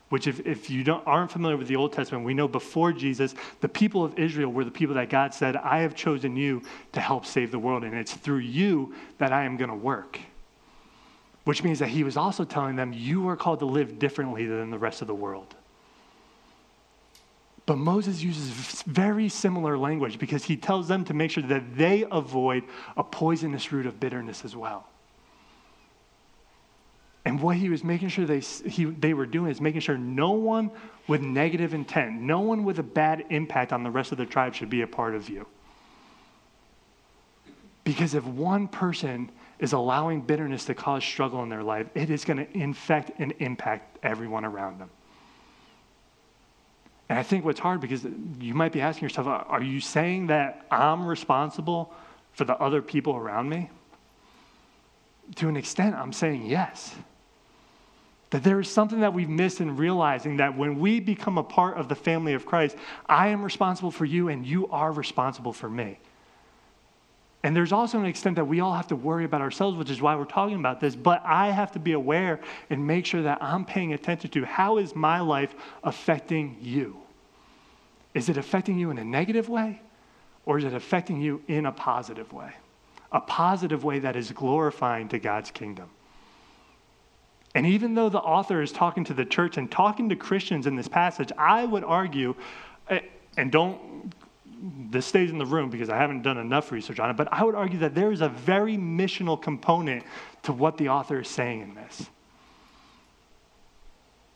which 0.08 0.26
if, 0.26 0.40
if 0.46 0.70
you 0.70 0.84
aren't 1.04 1.32
familiar 1.32 1.56
with 1.56 1.68
the 1.68 1.76
Old 1.76 1.92
Testament, 1.92 2.24
we 2.24 2.34
know 2.34 2.46
before 2.46 2.92
Jesus, 2.92 3.34
the 3.60 3.68
people 3.68 4.04
of 4.04 4.18
Israel 4.18 4.52
were 4.52 4.64
the 4.64 4.70
people 4.70 4.94
that 4.94 5.10
God 5.10 5.34
said, 5.34 5.56
I 5.56 5.80
have 5.80 5.94
chosen 5.94 6.36
you 6.36 6.62
to 6.92 7.00
help 7.00 7.26
save 7.26 7.50
the 7.50 7.58
world, 7.58 7.82
and 7.82 7.94
it's 7.94 8.14
through 8.14 8.38
you 8.38 8.94
that 9.18 9.32
I 9.32 9.44
am 9.44 9.56
going 9.56 9.70
to 9.70 9.76
work. 9.76 10.20
Which 11.44 11.62
means 11.64 11.80
that 11.80 11.88
he 11.88 12.04
was 12.04 12.16
also 12.16 12.44
telling 12.44 12.76
them, 12.76 12.92
you 12.92 13.28
are 13.28 13.36
called 13.36 13.60
to 13.60 13.66
live 13.66 13.98
differently 13.98 14.46
than 14.46 14.70
the 14.70 14.78
rest 14.78 15.00
of 15.00 15.08
the 15.08 15.14
world. 15.14 15.54
But 17.66 17.78
Moses 17.78 18.22
uses 18.22 18.82
very 18.82 19.28
similar 19.28 19.76
language 19.76 20.20
because 20.20 20.44
he 20.44 20.56
tells 20.56 20.86
them 20.86 21.04
to 21.04 21.14
make 21.14 21.32
sure 21.32 21.42
that 21.42 21.76
they 21.76 22.04
avoid 22.12 22.62
a 22.96 23.02
poisonous 23.02 23.72
root 23.72 23.86
of 23.86 23.98
bitterness 23.98 24.44
as 24.44 24.54
well. 24.54 24.86
And 27.26 27.42
what 27.42 27.56
he 27.56 27.68
was 27.68 27.82
making 27.82 28.10
sure 28.10 28.24
they, 28.24 28.38
he, 28.38 28.84
they 28.84 29.12
were 29.12 29.26
doing 29.26 29.50
is 29.50 29.60
making 29.60 29.80
sure 29.80 29.98
no 29.98 30.30
one 30.30 30.70
with 31.08 31.22
negative 31.22 31.74
intent, 31.74 32.20
no 32.20 32.38
one 32.38 32.62
with 32.62 32.78
a 32.78 32.84
bad 32.84 33.24
impact 33.30 33.72
on 33.72 33.82
the 33.82 33.90
rest 33.90 34.12
of 34.12 34.18
the 34.18 34.24
tribe 34.24 34.54
should 34.54 34.70
be 34.70 34.82
a 34.82 34.86
part 34.86 35.16
of 35.16 35.28
you. 35.28 35.44
Because 37.82 38.14
if 38.14 38.24
one 38.24 38.68
person 38.68 39.28
is 39.58 39.72
allowing 39.72 40.20
bitterness 40.20 40.66
to 40.66 40.74
cause 40.74 41.02
struggle 41.02 41.42
in 41.42 41.48
their 41.48 41.64
life, 41.64 41.88
it 41.96 42.10
is 42.10 42.24
going 42.24 42.36
to 42.36 42.56
infect 42.56 43.10
and 43.18 43.34
impact 43.40 43.98
everyone 44.04 44.44
around 44.44 44.78
them. 44.78 44.90
And 47.08 47.18
I 47.18 47.24
think 47.24 47.44
what's 47.44 47.58
hard 47.58 47.80
because 47.80 48.04
you 48.38 48.54
might 48.54 48.70
be 48.70 48.80
asking 48.80 49.08
yourself, 49.08 49.26
are 49.26 49.62
you 49.62 49.80
saying 49.80 50.28
that 50.28 50.64
I'm 50.70 51.04
responsible 51.04 51.92
for 52.34 52.44
the 52.44 52.56
other 52.58 52.82
people 52.82 53.16
around 53.16 53.48
me? 53.48 53.68
To 55.36 55.48
an 55.48 55.56
extent, 55.56 55.96
I'm 55.96 56.12
saying 56.12 56.46
yes. 56.46 56.94
That 58.30 58.42
there 58.42 58.58
is 58.58 58.68
something 58.68 59.00
that 59.00 59.14
we've 59.14 59.28
missed 59.28 59.60
in 59.60 59.76
realizing 59.76 60.38
that 60.38 60.56
when 60.56 60.78
we 60.78 61.00
become 61.00 61.38
a 61.38 61.42
part 61.42 61.76
of 61.76 61.88
the 61.88 61.94
family 61.94 62.32
of 62.34 62.44
Christ, 62.44 62.76
I 63.08 63.28
am 63.28 63.42
responsible 63.42 63.90
for 63.90 64.04
you 64.04 64.28
and 64.28 64.44
you 64.44 64.66
are 64.68 64.90
responsible 64.90 65.52
for 65.52 65.70
me. 65.70 65.98
And 67.46 67.54
there's 67.54 67.70
also 67.70 68.00
an 68.00 68.06
extent 68.06 68.34
that 68.36 68.46
we 68.46 68.58
all 68.58 68.74
have 68.74 68.88
to 68.88 68.96
worry 68.96 69.24
about 69.24 69.40
ourselves, 69.40 69.76
which 69.76 69.88
is 69.88 70.02
why 70.02 70.16
we're 70.16 70.24
talking 70.24 70.56
about 70.56 70.80
this. 70.80 70.96
But 70.96 71.22
I 71.24 71.52
have 71.52 71.70
to 71.72 71.78
be 71.78 71.92
aware 71.92 72.40
and 72.70 72.84
make 72.84 73.06
sure 73.06 73.22
that 73.22 73.38
I'm 73.40 73.64
paying 73.64 73.92
attention 73.92 74.30
to 74.30 74.44
how 74.44 74.78
is 74.78 74.96
my 74.96 75.20
life 75.20 75.54
affecting 75.84 76.56
you? 76.60 76.96
Is 78.14 78.28
it 78.28 78.36
affecting 78.36 78.78
you 78.80 78.90
in 78.90 78.98
a 78.98 79.04
negative 79.04 79.48
way 79.48 79.80
or 80.44 80.58
is 80.58 80.64
it 80.64 80.74
affecting 80.74 81.20
you 81.20 81.40
in 81.46 81.66
a 81.66 81.72
positive 81.72 82.32
way? 82.32 82.50
A 83.12 83.20
positive 83.20 83.84
way 83.84 84.00
that 84.00 84.16
is 84.16 84.32
glorifying 84.32 85.08
to 85.10 85.20
God's 85.20 85.52
kingdom. 85.52 85.90
And 87.56 87.66
even 87.66 87.94
though 87.94 88.10
the 88.10 88.20
author 88.20 88.60
is 88.60 88.70
talking 88.70 89.02
to 89.04 89.14
the 89.14 89.24
church 89.24 89.56
and 89.56 89.70
talking 89.70 90.10
to 90.10 90.14
Christians 90.14 90.66
in 90.66 90.76
this 90.76 90.88
passage, 90.88 91.32
I 91.38 91.64
would 91.64 91.84
argue, 91.84 92.34
eh, 92.90 93.00
and 93.38 93.50
don't, 93.50 94.12
this 94.90 95.06
stays 95.06 95.30
in 95.30 95.38
the 95.38 95.46
room 95.46 95.70
because 95.70 95.88
I 95.88 95.96
haven't 95.96 96.20
done 96.20 96.36
enough 96.36 96.70
research 96.70 97.00
on 97.00 97.08
it, 97.08 97.16
but 97.16 97.32
I 97.32 97.44
would 97.44 97.54
argue 97.54 97.78
that 97.78 97.94
there 97.94 98.12
is 98.12 98.20
a 98.20 98.28
very 98.28 98.76
missional 98.76 99.40
component 99.40 100.04
to 100.42 100.52
what 100.52 100.76
the 100.76 100.90
author 100.90 101.20
is 101.20 101.28
saying 101.28 101.62
in 101.62 101.74
this. 101.74 102.10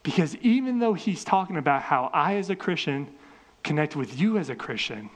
Because 0.03 0.35
even 0.37 0.79
though 0.79 0.95
he's 0.95 1.23
talking 1.23 1.59
about 1.59 1.83
how 1.83 2.09
I, 2.15 2.37
as 2.37 2.49
a 2.49 2.57
Christian, 2.57 3.07
connect 3.63 3.97
with 3.97 4.19
you 4.19 4.39
as 4.39 4.49
a 4.49 4.55
Christian, 4.55 5.11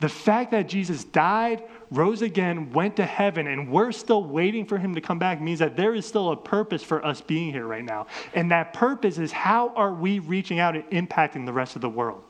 the 0.00 0.08
fact 0.08 0.52
that 0.52 0.68
Jesus 0.68 1.04
died, 1.04 1.64
rose 1.90 2.22
again, 2.22 2.72
went 2.72 2.96
to 2.96 3.04
heaven, 3.04 3.48
and 3.48 3.70
we're 3.70 3.90
still 3.90 4.24
waiting 4.24 4.64
for 4.64 4.78
him 4.78 4.94
to 4.94 5.00
come 5.00 5.18
back 5.18 5.40
means 5.40 5.58
that 5.58 5.76
there 5.76 5.94
is 5.94 6.06
still 6.06 6.30
a 6.30 6.36
purpose 6.36 6.82
for 6.82 7.04
us 7.04 7.20
being 7.20 7.52
here 7.52 7.66
right 7.66 7.84
now. 7.84 8.06
And 8.34 8.50
that 8.52 8.72
purpose 8.72 9.18
is 9.18 9.32
how 9.32 9.70
are 9.74 9.92
we 9.92 10.20
reaching 10.20 10.60
out 10.60 10.76
and 10.76 10.84
impacting 10.90 11.46
the 11.46 11.52
rest 11.52 11.74
of 11.74 11.82
the 11.82 11.88
world? 11.88 12.22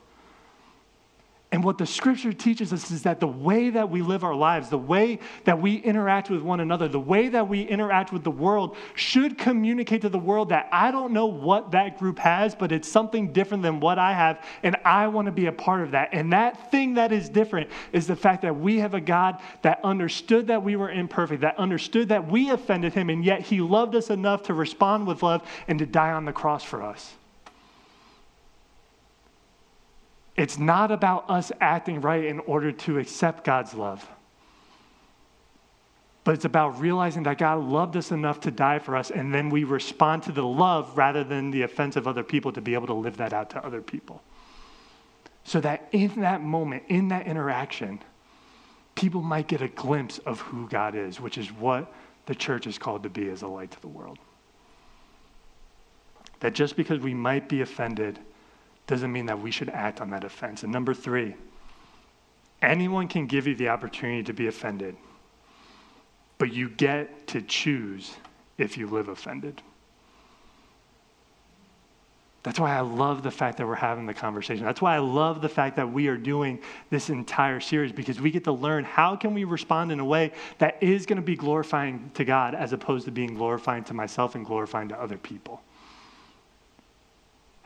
And 1.51 1.63
what 1.63 1.79
the 1.79 1.85
scripture 1.87 2.31
teaches 2.31 2.71
us 2.71 2.91
is 2.91 3.01
that 3.03 3.19
the 3.19 3.27
way 3.27 3.71
that 3.71 3.89
we 3.89 4.03
live 4.03 4.23
our 4.23 4.35
lives, 4.35 4.69
the 4.69 4.77
way 4.77 5.17
that 5.45 5.59
we 5.59 5.77
interact 5.77 6.29
with 6.29 6.43
one 6.43 6.59
another, 6.59 6.87
the 6.87 6.99
way 6.99 7.27
that 7.29 7.49
we 7.49 7.63
interact 7.63 8.13
with 8.13 8.23
the 8.23 8.29
world 8.29 8.77
should 8.93 9.35
communicate 9.35 10.01
to 10.01 10.09
the 10.09 10.19
world 10.19 10.49
that 10.49 10.69
I 10.71 10.91
don't 10.91 11.11
know 11.11 11.25
what 11.25 11.71
that 11.71 11.97
group 11.97 12.19
has, 12.19 12.53
but 12.53 12.71
it's 12.71 12.87
something 12.87 13.33
different 13.33 13.63
than 13.63 13.79
what 13.79 13.97
I 13.97 14.13
have, 14.13 14.45
and 14.61 14.75
I 14.85 15.07
want 15.07 15.25
to 15.25 15.31
be 15.31 15.47
a 15.47 15.51
part 15.51 15.81
of 15.81 15.89
that. 15.91 16.09
And 16.11 16.31
that 16.33 16.69
thing 16.69 16.93
that 16.93 17.11
is 17.11 17.29
different 17.29 17.71
is 17.93 18.05
the 18.05 18.15
fact 18.15 18.43
that 18.43 18.55
we 18.55 18.77
have 18.77 18.93
a 18.93 19.01
God 19.01 19.41
that 19.63 19.79
understood 19.83 20.45
that 20.47 20.63
we 20.63 20.75
were 20.75 20.91
imperfect, 20.91 21.41
that 21.41 21.57
understood 21.57 22.09
that 22.09 22.29
we 22.29 22.51
offended 22.51 22.93
him, 22.93 23.09
and 23.09 23.25
yet 23.25 23.41
he 23.41 23.59
loved 23.59 23.95
us 23.95 24.11
enough 24.11 24.43
to 24.43 24.53
respond 24.53 25.07
with 25.07 25.23
love 25.23 25.41
and 25.67 25.79
to 25.79 25.87
die 25.87 26.11
on 26.11 26.25
the 26.25 26.33
cross 26.33 26.63
for 26.63 26.83
us. 26.83 27.15
It's 30.39 30.57
not 30.57 30.89
about 30.89 31.29
us 31.29 31.51
acting 31.59 31.99
right 31.99 32.23
in 32.23 32.39
order 32.39 32.71
to 32.71 32.97
accept 32.97 33.43
God's 33.43 33.73
love. 33.73 34.07
But 36.23 36.33
it's 36.35 36.45
about 36.45 36.79
realizing 36.79 37.23
that 37.23 37.37
God 37.37 37.61
loved 37.61 37.97
us 37.97 38.11
enough 38.11 38.39
to 38.41 38.51
die 38.51 38.79
for 38.79 38.95
us, 38.95 39.11
and 39.11 39.33
then 39.33 39.49
we 39.49 39.65
respond 39.65 40.23
to 40.23 40.31
the 40.31 40.45
love 40.45 40.97
rather 40.97 41.25
than 41.25 41.51
the 41.51 41.63
offense 41.63 41.97
of 41.97 42.07
other 42.07 42.23
people 42.23 42.53
to 42.53 42.61
be 42.61 42.73
able 42.73 42.87
to 42.87 42.93
live 42.93 43.17
that 43.17 43.33
out 43.33 43.49
to 43.49 43.65
other 43.65 43.81
people. 43.81 44.23
So 45.43 45.59
that 45.59 45.89
in 45.91 46.21
that 46.21 46.41
moment, 46.41 46.83
in 46.87 47.09
that 47.09 47.27
interaction, 47.27 48.01
people 48.95 49.21
might 49.21 49.49
get 49.49 49.61
a 49.61 49.67
glimpse 49.67 50.19
of 50.19 50.39
who 50.39 50.69
God 50.69 50.95
is, 50.95 51.19
which 51.19 51.37
is 51.37 51.51
what 51.51 51.93
the 52.27 52.35
church 52.35 52.65
is 52.65 52.77
called 52.77 53.03
to 53.03 53.09
be 53.09 53.29
as 53.29 53.41
a 53.41 53.47
light 53.47 53.71
to 53.71 53.81
the 53.81 53.89
world. 53.89 54.19
That 56.39 56.53
just 56.53 56.77
because 56.77 57.01
we 57.01 57.13
might 57.13 57.49
be 57.49 57.59
offended 57.59 58.19
doesn't 58.89 59.11
mean 59.11 59.27
that 59.27 59.39
we 59.39 59.51
should 59.51 59.69
act 59.69 60.01
on 60.01 60.09
that 60.09 60.23
offense. 60.23 60.63
And 60.63 60.71
number 60.71 60.95
three, 60.95 61.35
anyone 62.59 63.07
can 63.07 63.27
give 63.27 63.45
you 63.45 63.53
the 63.53 63.69
opportunity 63.69 64.23
to 64.23 64.33
be 64.33 64.47
offended, 64.47 64.97
but 66.39 66.51
you 66.51 66.69
get 66.69 67.27
to 67.27 67.43
choose 67.43 68.15
if 68.57 68.79
you 68.79 68.87
live 68.87 69.07
offended. 69.07 69.61
That's 72.41 72.59
why 72.59 72.75
I 72.75 72.79
love 72.79 73.21
the 73.21 73.29
fact 73.29 73.59
that 73.59 73.67
we're 73.67 73.75
having 73.75 74.07
the 74.07 74.13
conversation. 74.15 74.65
That's 74.65 74.81
why 74.81 74.95
I 74.95 74.99
love 74.99 75.43
the 75.43 75.49
fact 75.49 75.75
that 75.75 75.91
we 75.91 76.07
are 76.07 76.17
doing 76.17 76.59
this 76.89 77.11
entire 77.11 77.59
series 77.59 77.91
because 77.91 78.19
we 78.19 78.31
get 78.31 78.43
to 78.45 78.51
learn 78.51 78.85
how 78.85 79.15
can 79.15 79.35
we 79.35 79.43
respond 79.43 79.91
in 79.91 79.99
a 79.99 80.05
way 80.05 80.31
that 80.57 80.81
is 80.81 81.05
going 81.05 81.17
to 81.17 81.21
be 81.21 81.35
glorifying 81.35 82.09
to 82.15 82.25
God 82.25 82.55
as 82.55 82.73
opposed 82.73 83.05
to 83.05 83.11
being 83.11 83.35
glorifying 83.35 83.83
to 83.83 83.93
myself 83.93 84.33
and 84.33 84.43
glorifying 84.43 84.89
to 84.89 84.99
other 84.99 85.17
people. 85.17 85.61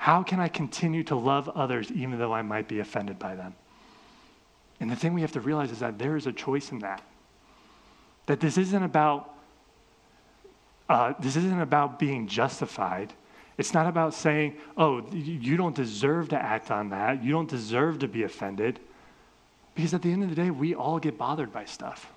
How 0.03 0.21
can 0.21 0.41
I 0.41 0.49
continue 0.49 1.01
to 1.05 1.15
love 1.15 1.47
others 1.47 1.89
even 1.89 2.19
though 2.19 2.33
I 2.33 2.41
might 2.41 2.67
be 2.67 2.79
offended 2.79 3.17
by 3.17 3.35
them? 3.35 3.53
And 4.81 4.91
the 4.91 4.97
thing 4.97 5.13
we 5.13 5.21
have 5.21 5.31
to 5.31 5.39
realize 5.39 5.71
is 5.71 5.79
that 5.79 5.97
there 5.97 6.17
is 6.17 6.27
a 6.27 6.33
choice 6.33 6.73
in 6.73 6.79
that. 6.79 7.01
That 8.25 8.41
this 8.41 8.57
isn't 8.57 8.83
about 8.83 9.33
uh, 10.89 11.13
this 11.21 11.37
isn't 11.37 11.61
about 11.61 11.99
being 11.99 12.27
justified. 12.27 13.13
It's 13.57 13.73
not 13.73 13.87
about 13.87 14.13
saying, 14.13 14.57
"Oh, 14.75 15.09
you 15.13 15.55
don't 15.55 15.73
deserve 15.73 16.27
to 16.29 16.35
act 16.37 16.69
on 16.69 16.89
that. 16.89 17.23
You 17.23 17.31
don't 17.31 17.49
deserve 17.49 17.99
to 17.99 18.09
be 18.09 18.23
offended." 18.23 18.81
Because 19.73 19.93
at 19.93 20.01
the 20.01 20.11
end 20.11 20.23
of 20.23 20.29
the 20.29 20.35
day, 20.35 20.49
we 20.49 20.75
all 20.75 20.99
get 20.99 21.17
bothered 21.17 21.53
by 21.53 21.63
stuff. 21.63 22.11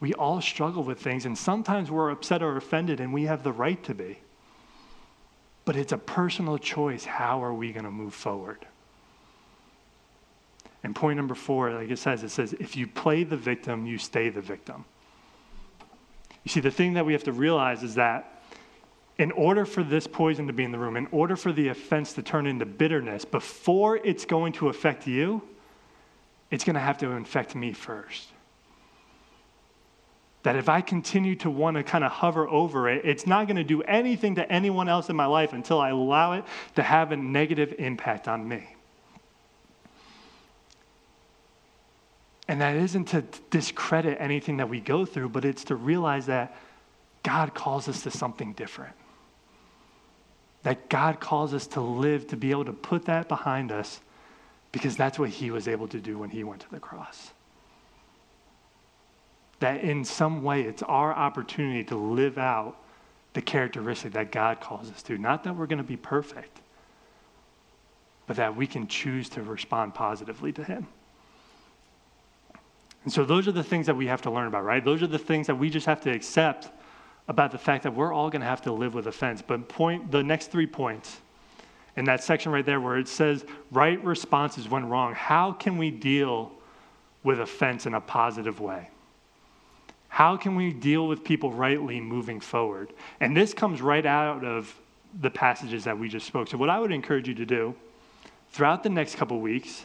We 0.00 0.12
all 0.14 0.40
struggle 0.40 0.82
with 0.82 1.00
things, 1.00 1.24
and 1.24 1.38
sometimes 1.38 1.88
we're 1.88 2.10
upset 2.10 2.42
or 2.42 2.56
offended, 2.56 2.98
and 2.98 3.14
we 3.14 3.26
have 3.26 3.44
the 3.44 3.52
right 3.52 3.80
to 3.84 3.94
be. 3.94 4.18
But 5.66 5.76
it's 5.76 5.92
a 5.92 5.98
personal 5.98 6.56
choice. 6.56 7.04
How 7.04 7.44
are 7.44 7.52
we 7.52 7.72
going 7.72 7.84
to 7.84 7.90
move 7.90 8.14
forward? 8.14 8.64
And 10.82 10.94
point 10.94 11.16
number 11.16 11.34
four, 11.34 11.72
like 11.72 11.90
it 11.90 11.98
says, 11.98 12.22
it 12.22 12.30
says, 12.30 12.54
if 12.54 12.76
you 12.76 12.86
play 12.86 13.24
the 13.24 13.36
victim, 13.36 13.84
you 13.84 13.98
stay 13.98 14.30
the 14.30 14.40
victim. 14.40 14.84
You 16.44 16.50
see, 16.50 16.60
the 16.60 16.70
thing 16.70 16.94
that 16.94 17.04
we 17.04 17.12
have 17.12 17.24
to 17.24 17.32
realize 17.32 17.82
is 17.82 17.96
that 17.96 18.40
in 19.18 19.32
order 19.32 19.64
for 19.64 19.82
this 19.82 20.06
poison 20.06 20.46
to 20.46 20.52
be 20.52 20.62
in 20.62 20.70
the 20.70 20.78
room, 20.78 20.96
in 20.96 21.08
order 21.10 21.34
for 21.34 21.52
the 21.52 21.68
offense 21.68 22.12
to 22.12 22.22
turn 22.22 22.46
into 22.46 22.64
bitterness, 22.64 23.24
before 23.24 23.96
it's 23.96 24.24
going 24.24 24.52
to 24.54 24.68
affect 24.68 25.06
you, 25.08 25.42
it's 26.50 26.62
going 26.62 26.74
to 26.74 26.80
have 26.80 26.98
to 26.98 27.10
infect 27.10 27.56
me 27.56 27.72
first. 27.72 28.28
That 30.46 30.54
if 30.54 30.68
I 30.68 30.80
continue 30.80 31.34
to 31.34 31.50
want 31.50 31.76
to 31.76 31.82
kind 31.82 32.04
of 32.04 32.12
hover 32.12 32.46
over 32.46 32.88
it, 32.88 33.04
it's 33.04 33.26
not 33.26 33.48
going 33.48 33.56
to 33.56 33.64
do 33.64 33.82
anything 33.82 34.36
to 34.36 34.48
anyone 34.48 34.88
else 34.88 35.10
in 35.10 35.16
my 35.16 35.26
life 35.26 35.52
until 35.52 35.80
I 35.80 35.88
allow 35.88 36.34
it 36.34 36.44
to 36.76 36.84
have 36.84 37.10
a 37.10 37.16
negative 37.16 37.74
impact 37.80 38.28
on 38.28 38.46
me. 38.46 38.62
And 42.46 42.60
that 42.60 42.76
isn't 42.76 43.06
to 43.06 43.24
discredit 43.50 44.18
anything 44.20 44.58
that 44.58 44.68
we 44.68 44.78
go 44.78 45.04
through, 45.04 45.30
but 45.30 45.44
it's 45.44 45.64
to 45.64 45.74
realize 45.74 46.26
that 46.26 46.56
God 47.24 47.52
calls 47.52 47.88
us 47.88 48.02
to 48.02 48.12
something 48.12 48.52
different. 48.52 48.94
That 50.62 50.88
God 50.88 51.18
calls 51.18 51.54
us 51.54 51.66
to 51.66 51.80
live, 51.80 52.28
to 52.28 52.36
be 52.36 52.52
able 52.52 52.66
to 52.66 52.72
put 52.72 53.06
that 53.06 53.26
behind 53.26 53.72
us, 53.72 54.00
because 54.70 54.96
that's 54.96 55.18
what 55.18 55.30
He 55.30 55.50
was 55.50 55.66
able 55.66 55.88
to 55.88 55.98
do 55.98 56.18
when 56.18 56.30
He 56.30 56.44
went 56.44 56.60
to 56.60 56.70
the 56.70 56.78
cross 56.78 57.32
that 59.60 59.80
in 59.82 60.04
some 60.04 60.42
way 60.42 60.62
it's 60.62 60.82
our 60.82 61.12
opportunity 61.12 61.84
to 61.84 61.96
live 61.96 62.38
out 62.38 62.76
the 63.32 63.42
characteristic 63.42 64.12
that 64.14 64.32
God 64.32 64.60
calls 64.60 64.90
us 64.90 65.02
to. 65.04 65.18
Not 65.18 65.44
that 65.44 65.54
we're 65.54 65.66
going 65.66 65.78
to 65.78 65.84
be 65.84 65.96
perfect, 65.96 66.60
but 68.26 68.36
that 68.36 68.56
we 68.56 68.66
can 68.66 68.86
choose 68.86 69.28
to 69.30 69.42
respond 69.42 69.94
positively 69.94 70.52
to 70.52 70.64
Him. 70.64 70.86
And 73.04 73.12
so 73.12 73.24
those 73.24 73.46
are 73.46 73.52
the 73.52 73.62
things 73.62 73.86
that 73.86 73.96
we 73.96 74.06
have 74.06 74.22
to 74.22 74.30
learn 74.30 74.48
about, 74.48 74.64
right? 74.64 74.84
Those 74.84 75.02
are 75.02 75.06
the 75.06 75.18
things 75.18 75.46
that 75.46 75.54
we 75.54 75.70
just 75.70 75.86
have 75.86 76.00
to 76.02 76.10
accept 76.10 76.70
about 77.28 77.52
the 77.52 77.58
fact 77.58 77.84
that 77.84 77.94
we're 77.94 78.12
all 78.12 78.30
going 78.30 78.40
to 78.40 78.46
have 78.46 78.62
to 78.62 78.72
live 78.72 78.94
with 78.94 79.06
offense. 79.06 79.42
But 79.46 79.68
point 79.68 80.10
the 80.10 80.22
next 80.22 80.50
three 80.50 80.66
points 80.66 81.18
in 81.96 82.04
that 82.06 82.22
section 82.22 82.52
right 82.52 82.64
there 82.64 82.80
where 82.80 82.98
it 82.98 83.08
says 83.08 83.44
right 83.70 84.02
responses 84.04 84.68
when 84.68 84.88
wrong, 84.88 85.14
how 85.14 85.52
can 85.52 85.78
we 85.78 85.90
deal 85.90 86.52
with 87.22 87.40
offense 87.40 87.86
in 87.86 87.94
a 87.94 88.00
positive 88.00 88.60
way? 88.60 88.88
How 90.16 90.34
can 90.34 90.56
we 90.56 90.72
deal 90.72 91.06
with 91.06 91.22
people 91.24 91.52
rightly 91.52 92.00
moving 92.00 92.40
forward? 92.40 92.94
And 93.20 93.36
this 93.36 93.52
comes 93.52 93.82
right 93.82 94.06
out 94.06 94.46
of 94.46 94.74
the 95.20 95.28
passages 95.28 95.84
that 95.84 95.98
we 95.98 96.08
just 96.08 96.26
spoke. 96.26 96.48
So, 96.48 96.56
what 96.56 96.70
I 96.70 96.78
would 96.80 96.90
encourage 96.90 97.28
you 97.28 97.34
to 97.34 97.44
do 97.44 97.74
throughout 98.48 98.82
the 98.82 98.88
next 98.88 99.16
couple 99.16 99.38
weeks, 99.42 99.84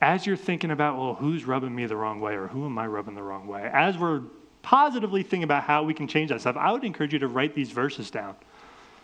as 0.00 0.24
you're 0.24 0.36
thinking 0.36 0.70
about, 0.70 0.96
well, 0.96 1.14
who's 1.14 1.46
rubbing 1.46 1.74
me 1.74 1.84
the 1.86 1.96
wrong 1.96 2.20
way 2.20 2.34
or 2.34 2.46
who 2.46 2.64
am 2.64 2.78
I 2.78 2.86
rubbing 2.86 3.16
the 3.16 3.24
wrong 3.24 3.48
way, 3.48 3.68
as 3.72 3.98
we're 3.98 4.22
positively 4.62 5.24
thinking 5.24 5.42
about 5.42 5.64
how 5.64 5.82
we 5.82 5.94
can 5.94 6.06
change 6.06 6.30
that 6.30 6.42
stuff, 6.42 6.56
I 6.56 6.70
would 6.70 6.84
encourage 6.84 7.12
you 7.12 7.18
to 7.18 7.26
write 7.26 7.56
these 7.56 7.72
verses 7.72 8.08
down. 8.08 8.36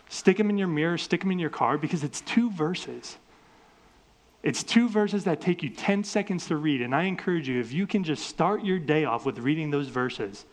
Stick 0.07 0.37
them 0.37 0.49
in 0.49 0.57
your 0.57 0.69
mirror, 0.69 0.97
stick 0.97 1.19
them 1.19 1.31
in 1.31 1.39
your 1.39 1.49
car, 1.49 1.77
because 1.77 2.05
it's 2.05 2.21
two 2.21 2.49
verses. 2.49 3.17
It's 4.43 4.63
two 4.63 4.87
verses 4.87 5.25
that 5.25 5.41
take 5.41 5.61
you 5.61 5.69
10 5.69 6.05
seconds 6.05 6.47
to 6.47 6.55
read. 6.55 6.81
And 6.81 6.95
I 6.95 7.03
encourage 7.03 7.49
you, 7.49 7.59
if 7.59 7.73
you 7.73 7.85
can 7.85 8.05
just 8.05 8.27
start 8.27 8.63
your 8.63 8.79
day 8.79 9.03
off 9.03 9.25
with 9.25 9.39
reading 9.39 9.69
those 9.69 9.89
verses, 9.89 10.45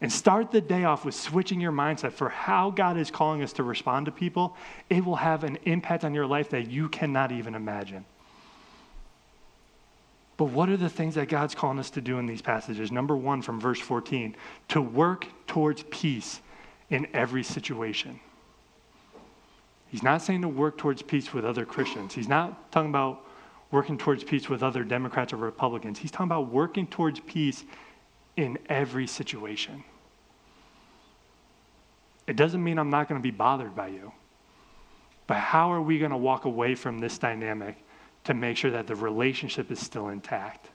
and 0.00 0.12
start 0.12 0.50
the 0.52 0.60
day 0.60 0.84
off 0.84 1.04
with 1.04 1.14
switching 1.14 1.60
your 1.60 1.72
mindset 1.72 2.12
for 2.12 2.28
how 2.28 2.70
God 2.70 2.96
is 2.96 3.10
calling 3.10 3.42
us 3.42 3.52
to 3.54 3.62
respond 3.62 4.06
to 4.06 4.12
people, 4.12 4.56
it 4.88 5.04
will 5.04 5.16
have 5.16 5.44
an 5.44 5.58
impact 5.64 6.04
on 6.04 6.14
your 6.14 6.26
life 6.26 6.50
that 6.50 6.70
you 6.70 6.88
cannot 6.88 7.32
even 7.32 7.54
imagine. 7.54 8.04
But 10.36 10.46
what 10.46 10.68
are 10.68 10.76
the 10.76 10.88
things 10.88 11.16
that 11.16 11.28
God's 11.28 11.56
calling 11.56 11.80
us 11.80 11.90
to 11.90 12.00
do 12.00 12.20
in 12.20 12.26
these 12.26 12.42
passages? 12.42 12.92
Number 12.92 13.16
one, 13.16 13.42
from 13.42 13.60
verse 13.60 13.80
14, 13.80 14.36
to 14.68 14.80
work 14.80 15.26
towards 15.48 15.82
peace 15.90 16.40
in 16.90 17.08
every 17.12 17.42
situation. 17.42 18.20
He's 19.88 20.04
not 20.04 20.22
saying 20.22 20.42
to 20.42 20.48
work 20.48 20.78
towards 20.78 21.02
peace 21.02 21.32
with 21.34 21.44
other 21.44 21.64
Christians. 21.64 22.14
He's 22.14 22.28
not 22.28 22.70
talking 22.70 22.90
about 22.90 23.26
working 23.72 23.98
towards 23.98 24.22
peace 24.22 24.48
with 24.48 24.62
other 24.62 24.84
Democrats 24.84 25.32
or 25.32 25.38
Republicans. 25.38 25.98
He's 25.98 26.12
talking 26.12 26.26
about 26.26 26.52
working 26.52 26.86
towards 26.86 27.18
peace 27.20 27.64
in 28.36 28.58
every 28.68 29.08
situation. 29.08 29.82
It 32.28 32.36
doesn't 32.36 32.62
mean 32.62 32.78
I'm 32.78 32.90
not 32.90 33.08
going 33.08 33.20
to 33.20 33.22
be 33.22 33.32
bothered 33.32 33.74
by 33.74 33.88
you. 33.88 34.12
But 35.26 35.38
how 35.38 35.72
are 35.72 35.82
we 35.82 35.98
going 35.98 36.10
to 36.10 36.16
walk 36.16 36.44
away 36.44 36.74
from 36.74 36.98
this 36.98 37.18
dynamic 37.18 37.76
to 38.24 38.34
make 38.34 38.56
sure 38.56 38.70
that 38.70 38.86
the 38.86 38.94
relationship 38.94 39.70
is 39.72 39.80
still 39.80 40.08
intact 40.08 40.68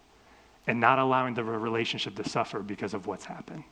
and 0.65 0.79
not 0.79 0.97
allowing 0.97 1.35
the 1.35 1.43
relationship 1.43 2.15
to 2.15 2.27
suffer 2.27 2.59
because 2.59 2.93
of 2.93 3.05
what's 3.05 3.25
happened. 3.25 3.63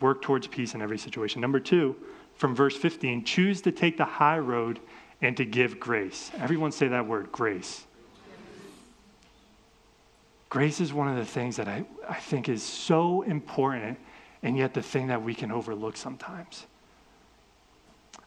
Work 0.00 0.22
towards 0.22 0.46
peace 0.46 0.74
in 0.74 0.82
every 0.82 0.98
situation. 0.98 1.40
Number 1.40 1.58
two, 1.58 1.96
from 2.34 2.54
verse 2.54 2.76
15, 2.76 3.24
choose 3.24 3.62
to 3.62 3.72
take 3.72 3.96
the 3.96 4.04
high 4.04 4.38
road 4.38 4.78
and 5.22 5.36
to 5.38 5.44
give 5.44 5.80
grace. 5.80 6.30
Everyone 6.38 6.70
say 6.70 6.88
that 6.88 7.06
word, 7.06 7.32
grace. 7.32 7.84
Grace 10.50 10.80
is 10.80 10.92
one 10.92 11.08
of 11.08 11.16
the 11.16 11.24
things 11.24 11.56
that 11.56 11.66
I, 11.66 11.84
I 12.08 12.14
think 12.14 12.48
is 12.48 12.62
so 12.62 13.22
important, 13.22 13.98
and 14.42 14.56
yet 14.56 14.74
the 14.74 14.82
thing 14.82 15.08
that 15.08 15.22
we 15.22 15.34
can 15.34 15.50
overlook 15.50 15.96
sometimes. 15.96 16.66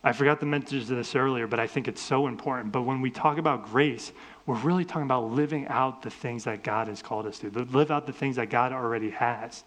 I 0.03 0.13
forgot 0.13 0.39
to 0.39 0.45
mention 0.45 0.85
this 0.85 1.15
earlier, 1.15 1.45
but 1.45 1.59
I 1.59 1.67
think 1.67 1.87
it's 1.87 2.01
so 2.01 2.27
important. 2.27 2.71
But 2.71 2.83
when 2.83 3.01
we 3.01 3.11
talk 3.11 3.37
about 3.37 3.65
grace, 3.65 4.13
we're 4.45 4.55
really 4.55 4.85
talking 4.85 5.03
about 5.03 5.31
living 5.31 5.67
out 5.67 6.01
the 6.01 6.09
things 6.09 6.45
that 6.45 6.63
God 6.63 6.87
has 6.87 7.01
called 7.01 7.25
us 7.25 7.39
to, 7.39 7.49
live 7.49 7.91
out 7.91 8.07
the 8.07 8.13
things 8.13 8.37
that 8.37 8.49
God 8.49 8.71
already 8.71 9.09
has. 9.09 9.63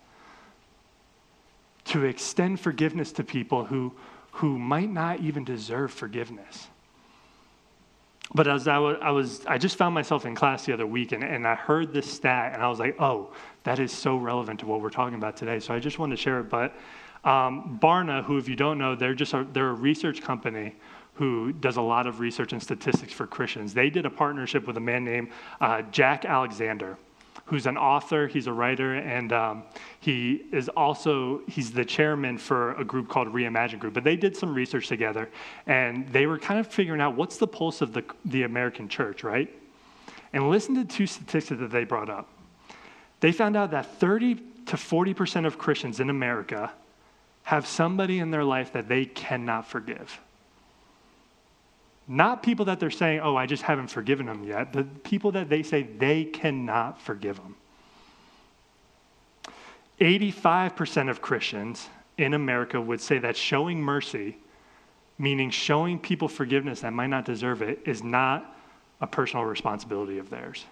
To 1.86 2.04
extend 2.04 2.60
forgiveness 2.60 3.12
to 3.12 3.24
people 3.24 3.66
who, 3.66 3.92
who 4.32 4.58
might 4.58 4.90
not 4.90 5.20
even 5.20 5.44
deserve 5.44 5.92
forgiveness. 5.92 6.68
But 8.34 8.48
as 8.48 8.66
I 8.66 8.78
was, 8.78 8.96
I 9.02 9.10
was, 9.10 9.44
I 9.46 9.58
just 9.58 9.76
found 9.76 9.94
myself 9.94 10.24
in 10.24 10.34
class 10.34 10.64
the 10.64 10.72
other 10.72 10.86
week 10.86 11.12
and, 11.12 11.22
and 11.22 11.46
I 11.46 11.54
heard 11.54 11.92
this 11.92 12.10
stat 12.10 12.54
and 12.54 12.62
I 12.62 12.68
was 12.68 12.78
like, 12.78 13.00
oh, 13.00 13.32
that 13.64 13.78
is 13.78 13.92
so 13.92 14.16
relevant 14.16 14.60
to 14.60 14.66
what 14.66 14.80
we're 14.80 14.90
talking 14.90 15.16
about 15.16 15.36
today. 15.36 15.60
So 15.60 15.74
I 15.74 15.78
just 15.78 15.98
wanted 15.98 16.16
to 16.16 16.22
share 16.22 16.40
it. 16.40 16.48
But 16.48 16.74
um, 17.24 17.78
Barna, 17.82 18.24
who, 18.24 18.38
if 18.38 18.48
you 18.48 18.56
don't 18.56 18.78
know, 18.78 18.94
they're 18.94 19.14
just 19.14 19.34
a, 19.34 19.46
they're 19.52 19.70
a 19.70 19.74
research 19.74 20.22
company 20.22 20.74
who 21.14 21.52
does 21.52 21.76
a 21.76 21.82
lot 21.82 22.06
of 22.06 22.20
research 22.20 22.52
and 22.52 22.62
statistics 22.62 23.12
for 23.12 23.26
Christians. 23.26 23.74
They 23.74 23.90
did 23.90 24.06
a 24.06 24.10
partnership 24.10 24.66
with 24.66 24.76
a 24.78 24.80
man 24.80 25.04
named 25.04 25.28
uh, 25.60 25.82
Jack 25.82 26.24
Alexander, 26.24 26.96
who's 27.46 27.66
an 27.66 27.76
author. 27.76 28.26
He's 28.26 28.46
a 28.46 28.52
writer, 28.52 28.94
and 28.94 29.32
um, 29.32 29.62
he 30.00 30.44
is 30.52 30.68
also 30.70 31.42
he's 31.48 31.72
the 31.72 31.84
chairman 31.84 32.38
for 32.38 32.74
a 32.74 32.84
group 32.84 33.08
called 33.08 33.28
Reimagine 33.28 33.78
Group. 33.78 33.94
But 33.94 34.04
they 34.04 34.16
did 34.16 34.36
some 34.36 34.54
research 34.54 34.88
together, 34.88 35.28
and 35.66 36.08
they 36.08 36.26
were 36.26 36.38
kind 36.38 36.60
of 36.60 36.66
figuring 36.66 37.00
out 37.00 37.16
what's 37.16 37.36
the 37.36 37.46
pulse 37.46 37.80
of 37.80 37.92
the 37.92 38.04
the 38.24 38.42
American 38.44 38.88
church, 38.88 39.24
right? 39.24 39.50
And 40.32 40.48
listen 40.48 40.74
to 40.76 40.84
two 40.84 41.06
statistics 41.06 41.60
that 41.60 41.70
they 41.70 41.84
brought 41.84 42.08
up. 42.08 42.28
They 43.20 43.32
found 43.32 43.56
out 43.56 43.70
that 43.72 43.86
30 43.98 44.42
to 44.66 44.76
40 44.76 45.14
percent 45.14 45.46
of 45.46 45.58
Christians 45.58 46.00
in 46.00 46.10
America 46.10 46.72
have 47.44 47.66
somebody 47.66 48.20
in 48.20 48.30
their 48.30 48.44
life 48.44 48.72
that 48.72 48.88
they 48.88 49.04
cannot 49.04 49.66
forgive. 49.66 50.20
Not 52.08 52.42
people 52.42 52.64
that 52.66 52.80
they're 52.80 52.90
saying, 52.90 53.20
oh, 53.20 53.36
I 53.36 53.46
just 53.46 53.62
haven't 53.62 53.88
forgiven 53.88 54.26
them 54.26 54.44
yet, 54.44 54.72
but 54.72 55.04
people 55.04 55.32
that 55.32 55.48
they 55.48 55.62
say 55.62 55.82
they 55.82 56.24
cannot 56.24 57.00
forgive 57.00 57.36
them. 57.36 57.56
85% 60.00 61.10
of 61.10 61.22
Christians 61.22 61.88
in 62.18 62.34
America 62.34 62.80
would 62.80 63.00
say 63.00 63.18
that 63.18 63.36
showing 63.36 63.80
mercy, 63.80 64.36
meaning 65.16 65.50
showing 65.50 65.98
people 65.98 66.26
forgiveness 66.28 66.80
that 66.80 66.92
might 66.92 67.06
not 67.06 67.24
deserve 67.24 67.62
it, 67.62 67.80
is 67.86 68.02
not 68.02 68.56
a 69.00 69.06
personal 69.06 69.44
responsibility 69.44 70.18
of 70.18 70.28
theirs. 70.28 70.64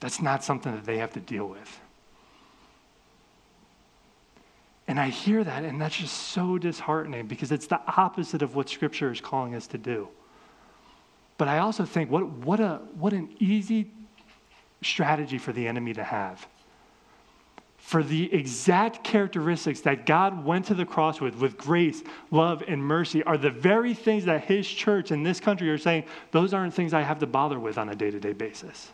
That's 0.00 0.20
not 0.20 0.42
something 0.42 0.74
that 0.74 0.84
they 0.84 0.98
have 0.98 1.12
to 1.12 1.20
deal 1.20 1.46
with. 1.46 1.80
And 4.94 5.00
I 5.00 5.08
hear 5.08 5.42
that, 5.42 5.64
and 5.64 5.80
that's 5.80 5.96
just 5.96 6.14
so 6.14 6.56
disheartening 6.56 7.26
because 7.26 7.50
it's 7.50 7.66
the 7.66 7.80
opposite 7.96 8.42
of 8.42 8.54
what 8.54 8.68
Scripture 8.68 9.10
is 9.10 9.20
calling 9.20 9.56
us 9.56 9.66
to 9.66 9.76
do. 9.76 10.06
But 11.36 11.48
I 11.48 11.58
also 11.58 11.84
think 11.84 12.12
what, 12.12 12.28
what, 12.28 12.60
a, 12.60 12.80
what 12.94 13.12
an 13.12 13.34
easy 13.40 13.90
strategy 14.82 15.36
for 15.36 15.52
the 15.52 15.66
enemy 15.66 15.94
to 15.94 16.04
have. 16.04 16.46
For 17.76 18.04
the 18.04 18.32
exact 18.32 19.02
characteristics 19.02 19.80
that 19.80 20.06
God 20.06 20.44
went 20.44 20.66
to 20.66 20.74
the 20.74 20.86
cross 20.86 21.20
with, 21.20 21.34
with 21.40 21.56
grace, 21.56 22.04
love, 22.30 22.62
and 22.68 22.80
mercy, 22.80 23.24
are 23.24 23.36
the 23.36 23.50
very 23.50 23.94
things 23.94 24.26
that 24.26 24.44
His 24.44 24.64
church 24.64 25.10
in 25.10 25.24
this 25.24 25.40
country 25.40 25.68
are 25.70 25.76
saying, 25.76 26.04
those 26.30 26.54
aren't 26.54 26.72
things 26.72 26.94
I 26.94 27.02
have 27.02 27.18
to 27.18 27.26
bother 27.26 27.58
with 27.58 27.78
on 27.78 27.88
a 27.88 27.96
day 27.96 28.12
to 28.12 28.20
day 28.20 28.32
basis. 28.32 28.90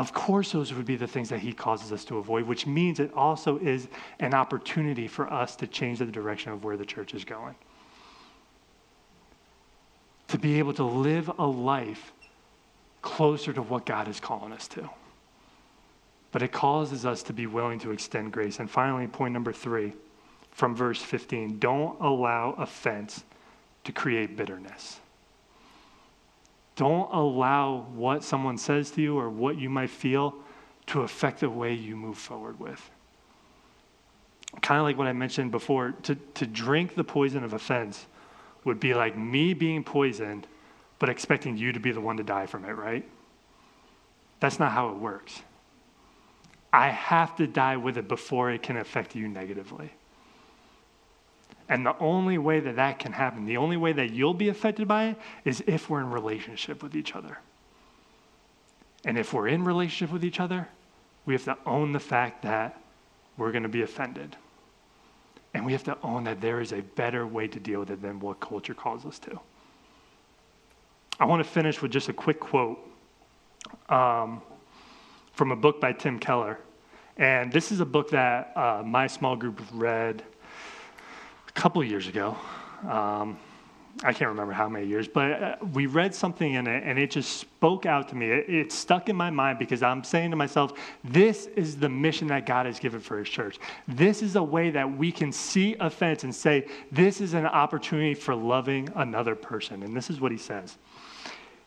Of 0.00 0.14
course, 0.14 0.52
those 0.52 0.72
would 0.72 0.86
be 0.86 0.96
the 0.96 1.06
things 1.06 1.28
that 1.28 1.40
he 1.40 1.52
causes 1.52 1.92
us 1.92 2.06
to 2.06 2.16
avoid, 2.16 2.44
which 2.46 2.66
means 2.66 3.00
it 3.00 3.12
also 3.12 3.58
is 3.58 3.86
an 4.18 4.32
opportunity 4.32 5.06
for 5.06 5.30
us 5.30 5.54
to 5.56 5.66
change 5.66 5.98
the 5.98 6.06
direction 6.06 6.52
of 6.52 6.64
where 6.64 6.78
the 6.78 6.86
church 6.86 7.12
is 7.12 7.22
going. 7.22 7.54
To 10.28 10.38
be 10.38 10.58
able 10.58 10.72
to 10.72 10.84
live 10.84 11.30
a 11.38 11.46
life 11.46 12.14
closer 13.02 13.52
to 13.52 13.60
what 13.60 13.84
God 13.84 14.08
is 14.08 14.20
calling 14.20 14.54
us 14.54 14.66
to. 14.68 14.88
But 16.32 16.40
it 16.40 16.50
causes 16.50 17.04
us 17.04 17.22
to 17.24 17.34
be 17.34 17.46
willing 17.46 17.78
to 17.80 17.90
extend 17.90 18.32
grace. 18.32 18.58
And 18.58 18.70
finally, 18.70 19.06
point 19.06 19.34
number 19.34 19.52
three 19.52 19.92
from 20.50 20.74
verse 20.74 21.02
15 21.02 21.58
don't 21.58 22.00
allow 22.00 22.52
offense 22.52 23.22
to 23.84 23.92
create 23.92 24.34
bitterness. 24.34 24.99
Don't 26.80 27.12
allow 27.12 27.82
what 27.94 28.24
someone 28.24 28.56
says 28.56 28.90
to 28.92 29.02
you 29.02 29.18
or 29.18 29.28
what 29.28 29.58
you 29.58 29.68
might 29.68 29.90
feel 29.90 30.34
to 30.86 31.02
affect 31.02 31.40
the 31.40 31.50
way 31.50 31.74
you 31.74 31.94
move 31.94 32.16
forward 32.16 32.58
with. 32.58 32.90
Kind 34.62 34.78
of 34.78 34.84
like 34.84 34.96
what 34.96 35.06
I 35.06 35.12
mentioned 35.12 35.50
before, 35.50 35.92
to, 36.04 36.14
to 36.14 36.46
drink 36.46 36.94
the 36.94 37.04
poison 37.04 37.44
of 37.44 37.52
offense 37.52 38.06
would 38.64 38.80
be 38.80 38.94
like 38.94 39.14
me 39.14 39.52
being 39.52 39.84
poisoned, 39.84 40.46
but 40.98 41.10
expecting 41.10 41.58
you 41.58 41.70
to 41.70 41.80
be 41.80 41.92
the 41.92 42.00
one 42.00 42.16
to 42.16 42.22
die 42.22 42.46
from 42.46 42.64
it, 42.64 42.72
right? 42.72 43.06
That's 44.40 44.58
not 44.58 44.72
how 44.72 44.88
it 44.88 44.96
works. 44.96 45.42
I 46.72 46.88
have 46.88 47.36
to 47.36 47.46
die 47.46 47.76
with 47.76 47.98
it 47.98 48.08
before 48.08 48.52
it 48.52 48.62
can 48.62 48.78
affect 48.78 49.14
you 49.14 49.28
negatively. 49.28 49.92
And 51.70 51.86
the 51.86 51.96
only 51.98 52.36
way 52.36 52.58
that 52.58 52.76
that 52.76 52.98
can 52.98 53.12
happen, 53.12 53.46
the 53.46 53.56
only 53.56 53.76
way 53.76 53.92
that 53.92 54.10
you'll 54.10 54.34
be 54.34 54.48
affected 54.48 54.88
by 54.88 55.10
it, 55.10 55.16
is 55.44 55.62
if 55.68 55.88
we're 55.88 56.00
in 56.00 56.10
relationship 56.10 56.82
with 56.82 56.96
each 56.96 57.14
other. 57.14 57.38
And 59.04 59.16
if 59.16 59.32
we're 59.32 59.46
in 59.46 59.64
relationship 59.64 60.12
with 60.12 60.24
each 60.24 60.40
other, 60.40 60.68
we 61.26 61.32
have 61.32 61.44
to 61.44 61.56
own 61.64 61.92
the 61.92 62.00
fact 62.00 62.42
that 62.42 62.82
we're 63.36 63.52
going 63.52 63.62
to 63.62 63.68
be 63.68 63.82
offended. 63.82 64.36
And 65.54 65.64
we 65.64 65.70
have 65.70 65.84
to 65.84 65.96
own 66.02 66.24
that 66.24 66.40
there 66.40 66.60
is 66.60 66.72
a 66.72 66.82
better 66.82 67.24
way 67.24 67.46
to 67.46 67.60
deal 67.60 67.80
with 67.80 67.90
it 67.90 68.02
than 68.02 68.18
what 68.18 68.40
culture 68.40 68.74
calls 68.74 69.06
us 69.06 69.20
to. 69.20 69.38
I 71.20 71.24
want 71.24 71.42
to 71.44 71.48
finish 71.48 71.80
with 71.80 71.92
just 71.92 72.08
a 72.08 72.12
quick 72.12 72.40
quote 72.40 72.80
um, 73.88 74.42
from 75.34 75.52
a 75.52 75.56
book 75.56 75.80
by 75.80 75.92
Tim 75.92 76.18
Keller. 76.18 76.58
And 77.16 77.52
this 77.52 77.70
is 77.70 77.78
a 77.78 77.86
book 77.86 78.10
that 78.10 78.56
uh, 78.56 78.82
my 78.84 79.06
small 79.06 79.36
group 79.36 79.60
read 79.72 80.24
couple 81.60 81.84
years 81.84 82.08
ago. 82.08 82.34
Um, 82.88 83.38
I 84.02 84.14
can't 84.14 84.30
remember 84.30 84.54
how 84.54 84.66
many 84.66 84.86
years, 84.86 85.06
but 85.06 85.42
uh, 85.42 85.56
we 85.74 85.84
read 85.84 86.14
something 86.14 86.54
in 86.54 86.66
it 86.66 86.84
and 86.86 86.98
it 86.98 87.10
just 87.10 87.36
spoke 87.36 87.84
out 87.84 88.08
to 88.08 88.16
me. 88.16 88.30
It, 88.30 88.48
it, 88.48 88.72
stuck 88.72 89.10
in 89.10 89.16
my 89.16 89.28
mind 89.28 89.58
because 89.58 89.82
I'm 89.82 90.02
saying 90.02 90.30
to 90.30 90.36
myself, 90.36 90.72
this 91.04 91.48
is 91.56 91.76
the 91.76 91.88
mission 91.90 92.28
that 92.28 92.46
God 92.46 92.64
has 92.64 92.80
given 92.80 92.98
for 92.98 93.18
His 93.18 93.28
church. 93.28 93.58
This 93.86 94.22
is 94.22 94.36
a 94.36 94.42
way 94.42 94.70
that 94.70 94.90
we 94.90 95.12
can 95.12 95.32
see 95.32 95.76
offense 95.80 96.24
and 96.24 96.34
say, 96.34 96.66
this 96.90 97.20
is 97.20 97.34
an 97.34 97.44
opportunity 97.44 98.14
for 98.14 98.34
loving 98.34 98.88
another 98.94 99.34
person. 99.34 99.82
And 99.82 99.94
this 99.94 100.08
is 100.08 100.18
what 100.18 100.32
He 100.32 100.38
says 100.38 100.78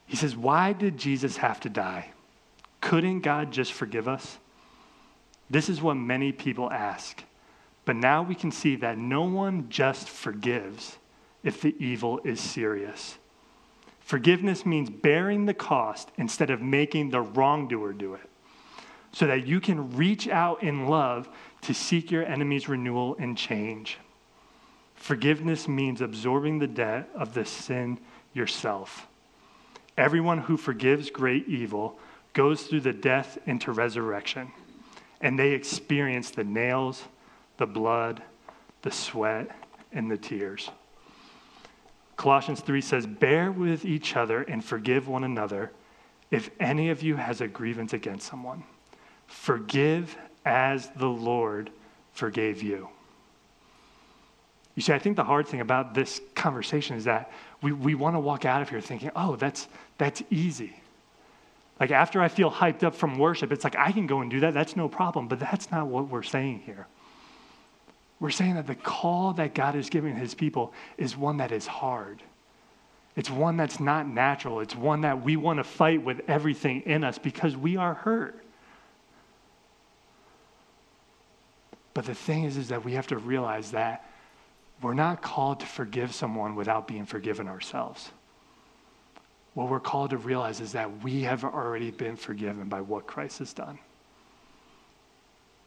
He 0.07 0.15
says, 0.15 0.35
Why 0.35 0.73
did 0.73 0.97
Jesus 0.97 1.37
have 1.37 1.59
to 1.59 1.69
die? 1.69 2.09
Couldn't 2.81 3.19
God 3.19 3.51
just 3.51 3.73
forgive 3.73 4.07
us? 4.07 4.39
This 5.51 5.69
is 5.69 5.83
what 5.83 5.93
many 5.93 6.31
people 6.31 6.71
ask. 6.71 7.23
But 7.85 7.95
now 7.97 8.23
we 8.23 8.35
can 8.35 8.51
see 8.51 8.75
that 8.77 8.97
no 8.97 9.23
one 9.23 9.69
just 9.69 10.09
forgives 10.09 10.97
if 11.43 11.61
the 11.61 11.75
evil 11.79 12.21
is 12.23 12.39
serious. 12.39 13.17
Forgiveness 13.99 14.65
means 14.65 14.89
bearing 14.89 15.45
the 15.45 15.53
cost 15.53 16.09
instead 16.17 16.49
of 16.49 16.61
making 16.61 17.09
the 17.09 17.21
wrongdoer 17.21 17.93
do 17.93 18.13
it, 18.13 18.29
so 19.11 19.27
that 19.27 19.47
you 19.47 19.59
can 19.59 19.95
reach 19.95 20.27
out 20.27 20.63
in 20.63 20.87
love 20.87 21.29
to 21.61 21.73
seek 21.73 22.11
your 22.11 22.25
enemy's 22.25 22.67
renewal 22.67 23.15
and 23.19 23.37
change. 23.37 23.97
Forgiveness 24.95 25.67
means 25.67 26.01
absorbing 26.01 26.59
the 26.59 26.67
debt 26.67 27.09
of 27.13 27.33
the 27.33 27.45
sin 27.45 27.99
yourself. 28.33 29.07
Everyone 29.97 30.39
who 30.39 30.57
forgives 30.57 31.09
great 31.09 31.47
evil 31.47 31.99
goes 32.33 32.63
through 32.63 32.81
the 32.81 32.93
death 32.93 33.37
into 33.45 33.71
resurrection, 33.71 34.51
and 35.21 35.37
they 35.37 35.51
experience 35.51 36.31
the 36.31 36.43
nails 36.43 37.03
the 37.57 37.65
blood, 37.65 38.21
the 38.81 38.91
sweat, 38.91 39.49
and 39.91 40.09
the 40.09 40.17
tears. 40.17 40.69
Colossians 42.15 42.61
3 42.61 42.81
says, 42.81 43.05
Bear 43.05 43.51
with 43.51 43.85
each 43.85 44.15
other 44.15 44.43
and 44.43 44.63
forgive 44.63 45.07
one 45.07 45.23
another 45.23 45.71
if 46.31 46.49
any 46.59 46.89
of 46.89 47.03
you 47.03 47.15
has 47.15 47.41
a 47.41 47.47
grievance 47.47 47.93
against 47.93 48.27
someone. 48.27 48.63
Forgive 49.27 50.17
as 50.45 50.89
the 50.95 51.07
Lord 51.07 51.69
forgave 52.13 52.61
you. 52.61 52.89
You 54.75 54.81
see, 54.81 54.93
I 54.93 54.99
think 54.99 55.15
the 55.15 55.23
hard 55.23 55.47
thing 55.47 55.61
about 55.61 55.93
this 55.93 56.19
conversation 56.33 56.95
is 56.95 57.03
that 57.03 57.31
we, 57.61 57.71
we 57.71 57.95
want 57.95 58.15
to 58.15 58.19
walk 58.19 58.45
out 58.45 58.61
of 58.61 58.69
here 58.69 58.81
thinking, 58.81 59.11
oh, 59.15 59.35
that's, 59.35 59.67
that's 59.97 60.23
easy. 60.31 60.75
Like 61.79 61.91
after 61.91 62.21
I 62.21 62.27
feel 62.27 62.49
hyped 62.49 62.83
up 62.83 62.95
from 62.95 63.17
worship, 63.17 63.51
it's 63.51 63.63
like 63.63 63.75
I 63.75 63.91
can 63.91 64.07
go 64.07 64.21
and 64.21 64.31
do 64.31 64.39
that. 64.41 64.53
That's 64.53 64.75
no 64.75 64.87
problem. 64.87 65.27
But 65.27 65.39
that's 65.39 65.69
not 65.71 65.87
what 65.87 66.07
we're 66.07 66.23
saying 66.23 66.63
here. 66.65 66.87
We're 68.23 68.29
saying 68.29 68.55
that 68.55 68.67
the 68.67 68.75
call 68.75 69.33
that 69.33 69.53
God 69.53 69.75
is 69.75 69.89
giving 69.89 70.15
his 70.15 70.33
people 70.33 70.71
is 70.97 71.17
one 71.17 71.35
that 71.37 71.51
is 71.51 71.67
hard. 71.67 72.23
It's 73.17 73.29
one 73.29 73.57
that's 73.57 73.81
not 73.81 74.07
natural. 74.07 74.61
It's 74.61 74.77
one 74.77 75.01
that 75.01 75.25
we 75.25 75.35
want 75.35 75.57
to 75.59 75.65
fight 75.65 76.01
with 76.01 76.21
everything 76.29 76.83
in 76.85 77.03
us 77.03 77.17
because 77.17 77.57
we 77.57 77.75
are 77.75 77.93
hurt. 77.93 78.41
But 81.93 82.05
the 82.05 82.15
thing 82.15 82.45
is, 82.45 82.55
is 82.55 82.69
that 82.69 82.85
we 82.85 82.93
have 82.93 83.07
to 83.07 83.17
realize 83.17 83.71
that 83.71 84.09
we're 84.81 84.93
not 84.93 85.21
called 85.21 85.59
to 85.59 85.65
forgive 85.65 86.15
someone 86.15 86.55
without 86.55 86.87
being 86.87 87.05
forgiven 87.05 87.49
ourselves. 87.49 88.09
What 89.53 89.67
we're 89.67 89.81
called 89.81 90.11
to 90.11 90.17
realize 90.17 90.61
is 90.61 90.71
that 90.71 91.03
we 91.03 91.23
have 91.23 91.43
already 91.43 91.91
been 91.91 92.15
forgiven 92.15 92.69
by 92.69 92.79
what 92.79 93.05
Christ 93.05 93.39
has 93.39 93.51
done. 93.51 93.79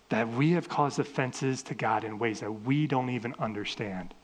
That 0.09 0.29
we 0.29 0.53
have 0.53 0.69
caused 0.69 0.99
offenses 0.99 1.63
to 1.65 1.75
God 1.75 2.05
in 2.05 2.19
ways 2.19 2.41
that 2.41 2.53
we 2.53 2.87
don't 2.87 3.11
even 3.11 3.35
understand. 3.39 4.15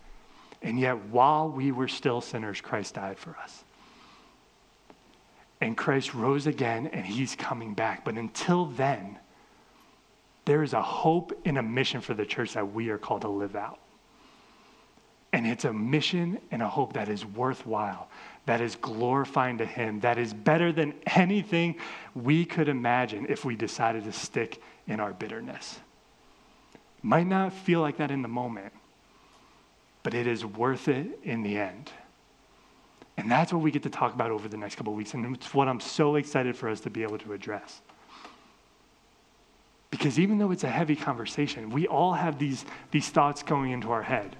And 0.62 0.78
yet, 0.78 1.06
while 1.06 1.48
we 1.48 1.72
were 1.72 1.88
still 1.88 2.20
sinners, 2.20 2.60
Christ 2.60 2.94
died 2.94 3.18
for 3.18 3.36
us. 3.42 3.64
And 5.60 5.76
Christ 5.76 6.14
rose 6.14 6.46
again, 6.46 6.88
and 6.88 7.04
he's 7.04 7.34
coming 7.34 7.74
back. 7.74 8.04
But 8.04 8.14
until 8.14 8.66
then, 8.66 9.18
there 10.44 10.62
is 10.62 10.72
a 10.72 10.82
hope 10.82 11.32
and 11.44 11.58
a 11.58 11.62
mission 11.62 12.00
for 12.00 12.14
the 12.14 12.26
church 12.26 12.54
that 12.54 12.72
we 12.72 12.88
are 12.90 12.98
called 12.98 13.22
to 13.22 13.28
live 13.28 13.56
out. 13.56 13.78
And 15.32 15.46
it's 15.46 15.64
a 15.64 15.72
mission 15.72 16.38
and 16.50 16.62
a 16.62 16.68
hope 16.68 16.92
that 16.92 17.08
is 17.08 17.24
worthwhile, 17.24 18.08
that 18.46 18.60
is 18.60 18.76
glorifying 18.76 19.58
to 19.58 19.66
Him, 19.66 20.00
that 20.00 20.18
is 20.18 20.34
better 20.34 20.72
than 20.72 20.94
anything 21.06 21.76
we 22.14 22.44
could 22.44 22.68
imagine 22.68 23.26
if 23.28 23.44
we 23.44 23.54
decided 23.54 24.04
to 24.04 24.12
stick 24.12 24.60
in 24.86 25.00
our 25.00 25.12
bitterness. 25.12 25.78
Might 27.02 27.26
not 27.26 27.52
feel 27.52 27.80
like 27.80 27.98
that 27.98 28.10
in 28.10 28.22
the 28.22 28.28
moment, 28.28 28.72
but 30.02 30.14
it 30.14 30.26
is 30.26 30.44
worth 30.44 30.88
it 30.88 31.20
in 31.22 31.42
the 31.42 31.56
end. 31.56 31.90
And 33.16 33.30
that's 33.30 33.52
what 33.52 33.62
we 33.62 33.70
get 33.70 33.82
to 33.84 33.90
talk 33.90 34.14
about 34.14 34.30
over 34.30 34.48
the 34.48 34.56
next 34.56 34.76
couple 34.76 34.94
weeks. 34.94 35.14
And 35.14 35.36
it's 35.36 35.52
what 35.52 35.68
I'm 35.68 35.80
so 35.80 36.16
excited 36.16 36.56
for 36.56 36.68
us 36.68 36.80
to 36.80 36.90
be 36.90 37.02
able 37.02 37.18
to 37.18 37.32
address. 37.32 37.80
Because 39.90 40.18
even 40.18 40.38
though 40.38 40.50
it's 40.50 40.64
a 40.64 40.70
heavy 40.70 40.96
conversation, 40.96 41.70
we 41.70 41.86
all 41.86 42.14
have 42.14 42.38
these, 42.38 42.64
these 42.90 43.10
thoughts 43.10 43.42
going 43.42 43.72
into 43.72 43.92
our 43.92 44.02
head. 44.02 44.36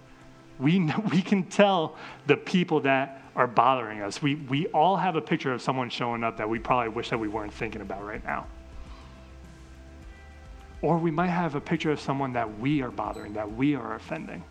We, 0.59 0.91
we 1.11 1.23
can 1.23 1.45
tell 1.45 1.97
the 2.27 2.37
people 2.37 2.81
that 2.81 3.23
are 3.35 3.47
bothering 3.47 4.03
us. 4.03 4.21
We, 4.21 4.35
we 4.35 4.67
all 4.69 4.97
have 4.97 5.17
a 5.17 5.21
picture 5.21 5.53
of 5.53 5.63
someone 5.63 5.89
showing 5.91 6.23
up 6.23 6.37
that 6.37 6.49
we 6.49 6.59
probably 6.59 6.91
wish 6.91 7.11
that 7.11 7.19
we 7.19 7.29
weren't 7.29 7.53
thinking 7.53 7.81
about 7.81 8.05
right 8.05 8.25
now. 8.25 8.47
Or 10.83 10.99
we 10.99 11.11
might 11.11 11.29
have 11.29 11.55
a 11.55 11.61
picture 11.61 11.93
of 11.93 12.01
someone 12.01 12.33
that 12.33 12.59
we 12.59 12.83
are 12.83 12.91
bothering, 12.91 13.35
that 13.35 13.51
we 13.51 13.75
are 13.77 13.95
offending. 13.95 14.43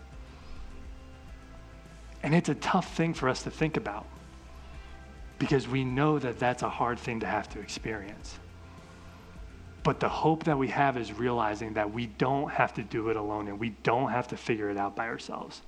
And 2.24 2.34
it's 2.34 2.50
a 2.50 2.56
tough 2.56 2.96
thing 2.96 3.14
for 3.14 3.28
us 3.28 3.44
to 3.44 3.52
think 3.52 3.78
about 3.78 4.06
because 5.40 5.68
we 5.68 5.84
know 5.84 6.20
that 6.20 6.40
that's 6.40 6.62
a 6.62 6.70
hard 6.70 7.00
thing 7.00 7.20
to 7.20 7.26
have 7.26 7.50
to 7.50 7.60
experience. 7.60 8.38
But 9.84 10.00
the 10.00 10.08
hope 10.08 10.44
that 10.44 10.58
we 10.58 10.68
have 10.68 10.98
is 10.98 11.12
realizing 11.12 11.74
that 11.74 11.92
we 11.92 12.06
don't 12.06 12.50
have 12.52 12.74
to 12.76 12.84
do 12.84 13.10
it 13.10 13.16
alone 13.16 13.48
and 13.48 13.60
we 13.60 13.70
don't 13.84 14.12
have 14.12 14.28
to 14.30 14.38
figure 14.38 14.70
it 14.70 14.78
out 14.78 14.96
by 14.96 15.08
ourselves. 15.08 15.64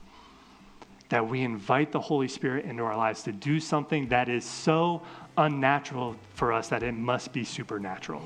That 1.14 1.30
we 1.30 1.44
invite 1.44 1.92
the 1.92 2.00
Holy 2.00 2.28
Spirit 2.28 2.66
into 2.66 2.82
our 2.82 2.98
lives 2.98 3.22
to 3.22 3.32
do 3.32 3.60
something 3.60 4.08
that 4.08 4.30
is 4.30 4.44
so 4.44 5.04
unnatural 5.38 6.16
for 6.34 6.52
us 6.52 6.70
that 6.70 6.82
it 6.82 6.94
must 6.94 7.32
be 7.32 7.44
supernatural. 7.44 8.24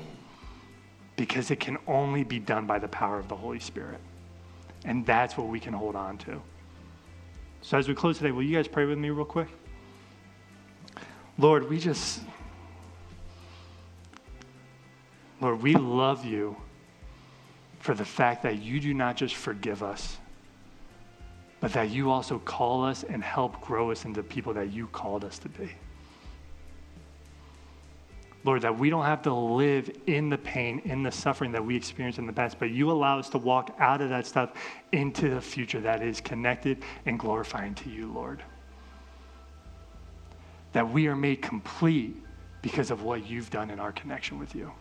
Because 1.14 1.50
it 1.50 1.60
can 1.60 1.76
only 1.86 2.24
be 2.24 2.38
done 2.38 2.64
by 2.64 2.78
the 2.78 2.88
power 2.88 3.18
of 3.18 3.28
the 3.28 3.36
Holy 3.36 3.60
Spirit. 3.60 4.00
And 4.86 5.04
that's 5.04 5.36
what 5.36 5.48
we 5.48 5.60
can 5.60 5.74
hold 5.74 5.96
on 5.96 6.16
to. 6.16 6.40
So 7.60 7.76
as 7.76 7.88
we 7.88 7.94
close 7.94 8.16
today, 8.16 8.30
will 8.30 8.42
you 8.42 8.56
guys 8.56 8.66
pray 8.66 8.86
with 8.86 8.96
me 8.96 9.10
real 9.10 9.26
quick? 9.26 9.48
Lord, 11.36 11.68
we 11.68 11.78
just 11.78 12.22
Lord, 15.42 15.60
we 15.62 15.74
love 15.74 16.24
you 16.24 16.56
for 17.80 17.92
the 17.94 18.06
fact 18.06 18.44
that 18.44 18.62
you 18.62 18.80
do 18.80 18.94
not 18.94 19.14
just 19.14 19.34
forgive 19.34 19.82
us, 19.82 20.16
but 21.60 21.72
that 21.72 21.90
you 21.90 22.10
also 22.10 22.38
call 22.38 22.84
us 22.84 23.04
and 23.04 23.22
help 23.22 23.60
grow 23.60 23.90
us 23.90 24.04
into 24.04 24.22
people 24.22 24.54
that 24.54 24.72
you 24.72 24.86
called 24.88 25.24
us 25.24 25.38
to 25.40 25.48
be. 25.48 25.70
Lord, 28.44 28.62
that 28.62 28.78
we 28.78 28.88
don't 28.88 29.04
have 29.04 29.22
to 29.22 29.34
live 29.34 29.90
in 30.06 30.28
the 30.28 30.38
pain, 30.38 30.80
in 30.84 31.02
the 31.02 31.10
suffering 31.10 31.52
that 31.52 31.64
we 31.64 31.76
experienced 31.76 32.18
in 32.18 32.26
the 32.26 32.32
past, 32.32 32.58
but 32.58 32.70
you 32.70 32.90
allow 32.90 33.18
us 33.18 33.28
to 33.30 33.38
walk 33.38 33.74
out 33.78 34.00
of 34.00 34.08
that 34.10 34.26
stuff 34.26 34.52
into 34.92 35.28
the 35.30 35.40
future 35.40 35.80
that 35.80 36.02
is 36.02 36.20
connected 36.20 36.82
and 37.06 37.18
glorifying 37.18 37.74
to 37.74 37.90
you, 37.90 38.12
Lord. 38.12 38.42
That 40.72 40.88
we 40.88 41.08
are 41.08 41.16
made 41.16 41.42
complete 41.42 42.16
because 42.62 42.90
of 42.90 43.02
what 43.02 43.26
you've 43.26 43.50
done 43.50 43.70
in 43.70 43.80
our 43.80 43.92
connection 43.92 44.38
with 44.38 44.54
you. 44.54 44.72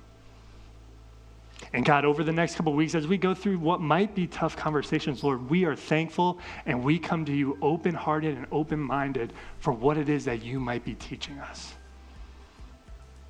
And 1.73 1.83
God, 1.83 2.05
over 2.05 2.23
the 2.23 2.31
next 2.31 2.55
couple 2.55 2.73
weeks, 2.73 2.95
as 2.95 3.07
we 3.07 3.17
go 3.17 3.33
through 3.33 3.59
what 3.59 3.81
might 3.81 4.15
be 4.15 4.27
tough 4.27 4.55
conversations, 4.55 5.23
Lord, 5.23 5.49
we 5.49 5.65
are 5.65 5.75
thankful 5.75 6.39
and 6.65 6.83
we 6.83 6.97
come 6.97 7.25
to 7.25 7.33
you 7.33 7.57
open 7.61 7.93
hearted 7.93 8.37
and 8.37 8.45
open 8.51 8.79
minded 8.79 9.33
for 9.59 9.73
what 9.73 9.97
it 9.97 10.07
is 10.07 10.25
that 10.25 10.41
you 10.41 10.59
might 10.59 10.85
be 10.85 10.93
teaching 10.95 11.37
us. 11.39 11.73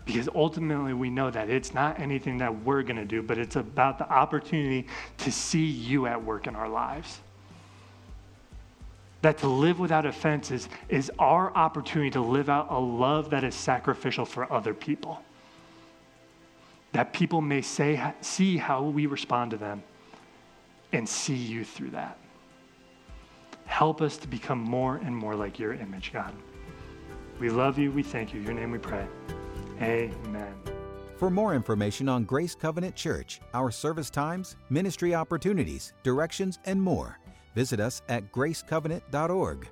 Because 0.06 0.30
ultimately, 0.34 0.94
we 0.94 1.10
know 1.10 1.30
that 1.32 1.50
it's 1.50 1.74
not 1.74 2.00
anything 2.00 2.38
that 2.38 2.64
we're 2.64 2.84
going 2.84 2.98
to 2.98 3.06
do, 3.06 3.22
but 3.22 3.38
it's 3.38 3.58
about 3.58 3.98
the 3.98 4.10
opportunity 4.10 4.88
to 5.18 5.32
see 5.32 5.66
you 5.66 6.06
at 6.06 6.24
work 6.24 6.48
in 6.48 6.56
our 6.56 6.70
lives. 6.70 7.20
That 9.22 9.40
to 9.40 9.48
live 9.48 9.80
without 9.80 10.06
offenses 10.06 10.70
is 10.88 11.12
our 11.20 11.54
opportunity 11.56 12.12
to 12.12 12.22
live 12.22 12.50
out 12.50 12.68
a 12.70 12.80
love 12.80 13.32
that 13.32 13.44
is 13.44 13.56
sacrificial 13.56 14.26
for 14.26 14.52
other 14.52 14.74
people 14.74 15.22
that 16.94 17.14
people 17.14 17.42
may 17.42 17.62
say, 17.62 18.02
see 18.22 18.58
how 18.58 18.84
we 18.84 19.06
respond 19.06 19.52
to 19.52 19.58
them 19.58 19.84
and 20.94 21.08
see 21.08 21.36
you 21.36 21.64
through 21.64 21.92
that. 21.92 22.18
Help 23.66 24.02
us 24.02 24.18
to 24.18 24.28
become 24.28 24.60
more 24.60 24.96
and 24.98 25.16
more 25.16 25.36
like 25.36 25.60
your 25.60 25.74
image, 25.74 26.12
God. 26.14 26.34
We 27.40 27.50
love 27.50 27.78
you. 27.78 27.92
We 27.92 28.04
thank 28.04 28.34
you. 28.34 28.40
Your 28.42 28.54
name 28.54 28.72
we 28.72 28.80
pray. 28.80 29.06
Amen. 29.82 30.54
For 31.18 31.30
more 31.30 31.54
information 31.54 32.08
on 32.08 32.24
Grace 32.24 32.56
Covenant 32.56 32.96
Church, 32.96 33.42
our 33.54 33.72
service 33.72 34.10
times, 34.10 34.56
ministry 34.70 35.14
opportunities, 35.14 35.94
directions, 36.04 36.60
and 36.66 36.82
more, 36.82 37.20
visit 37.56 37.80
us 37.80 38.02
at 38.08 38.32
gracecovenant.org. 38.32 39.68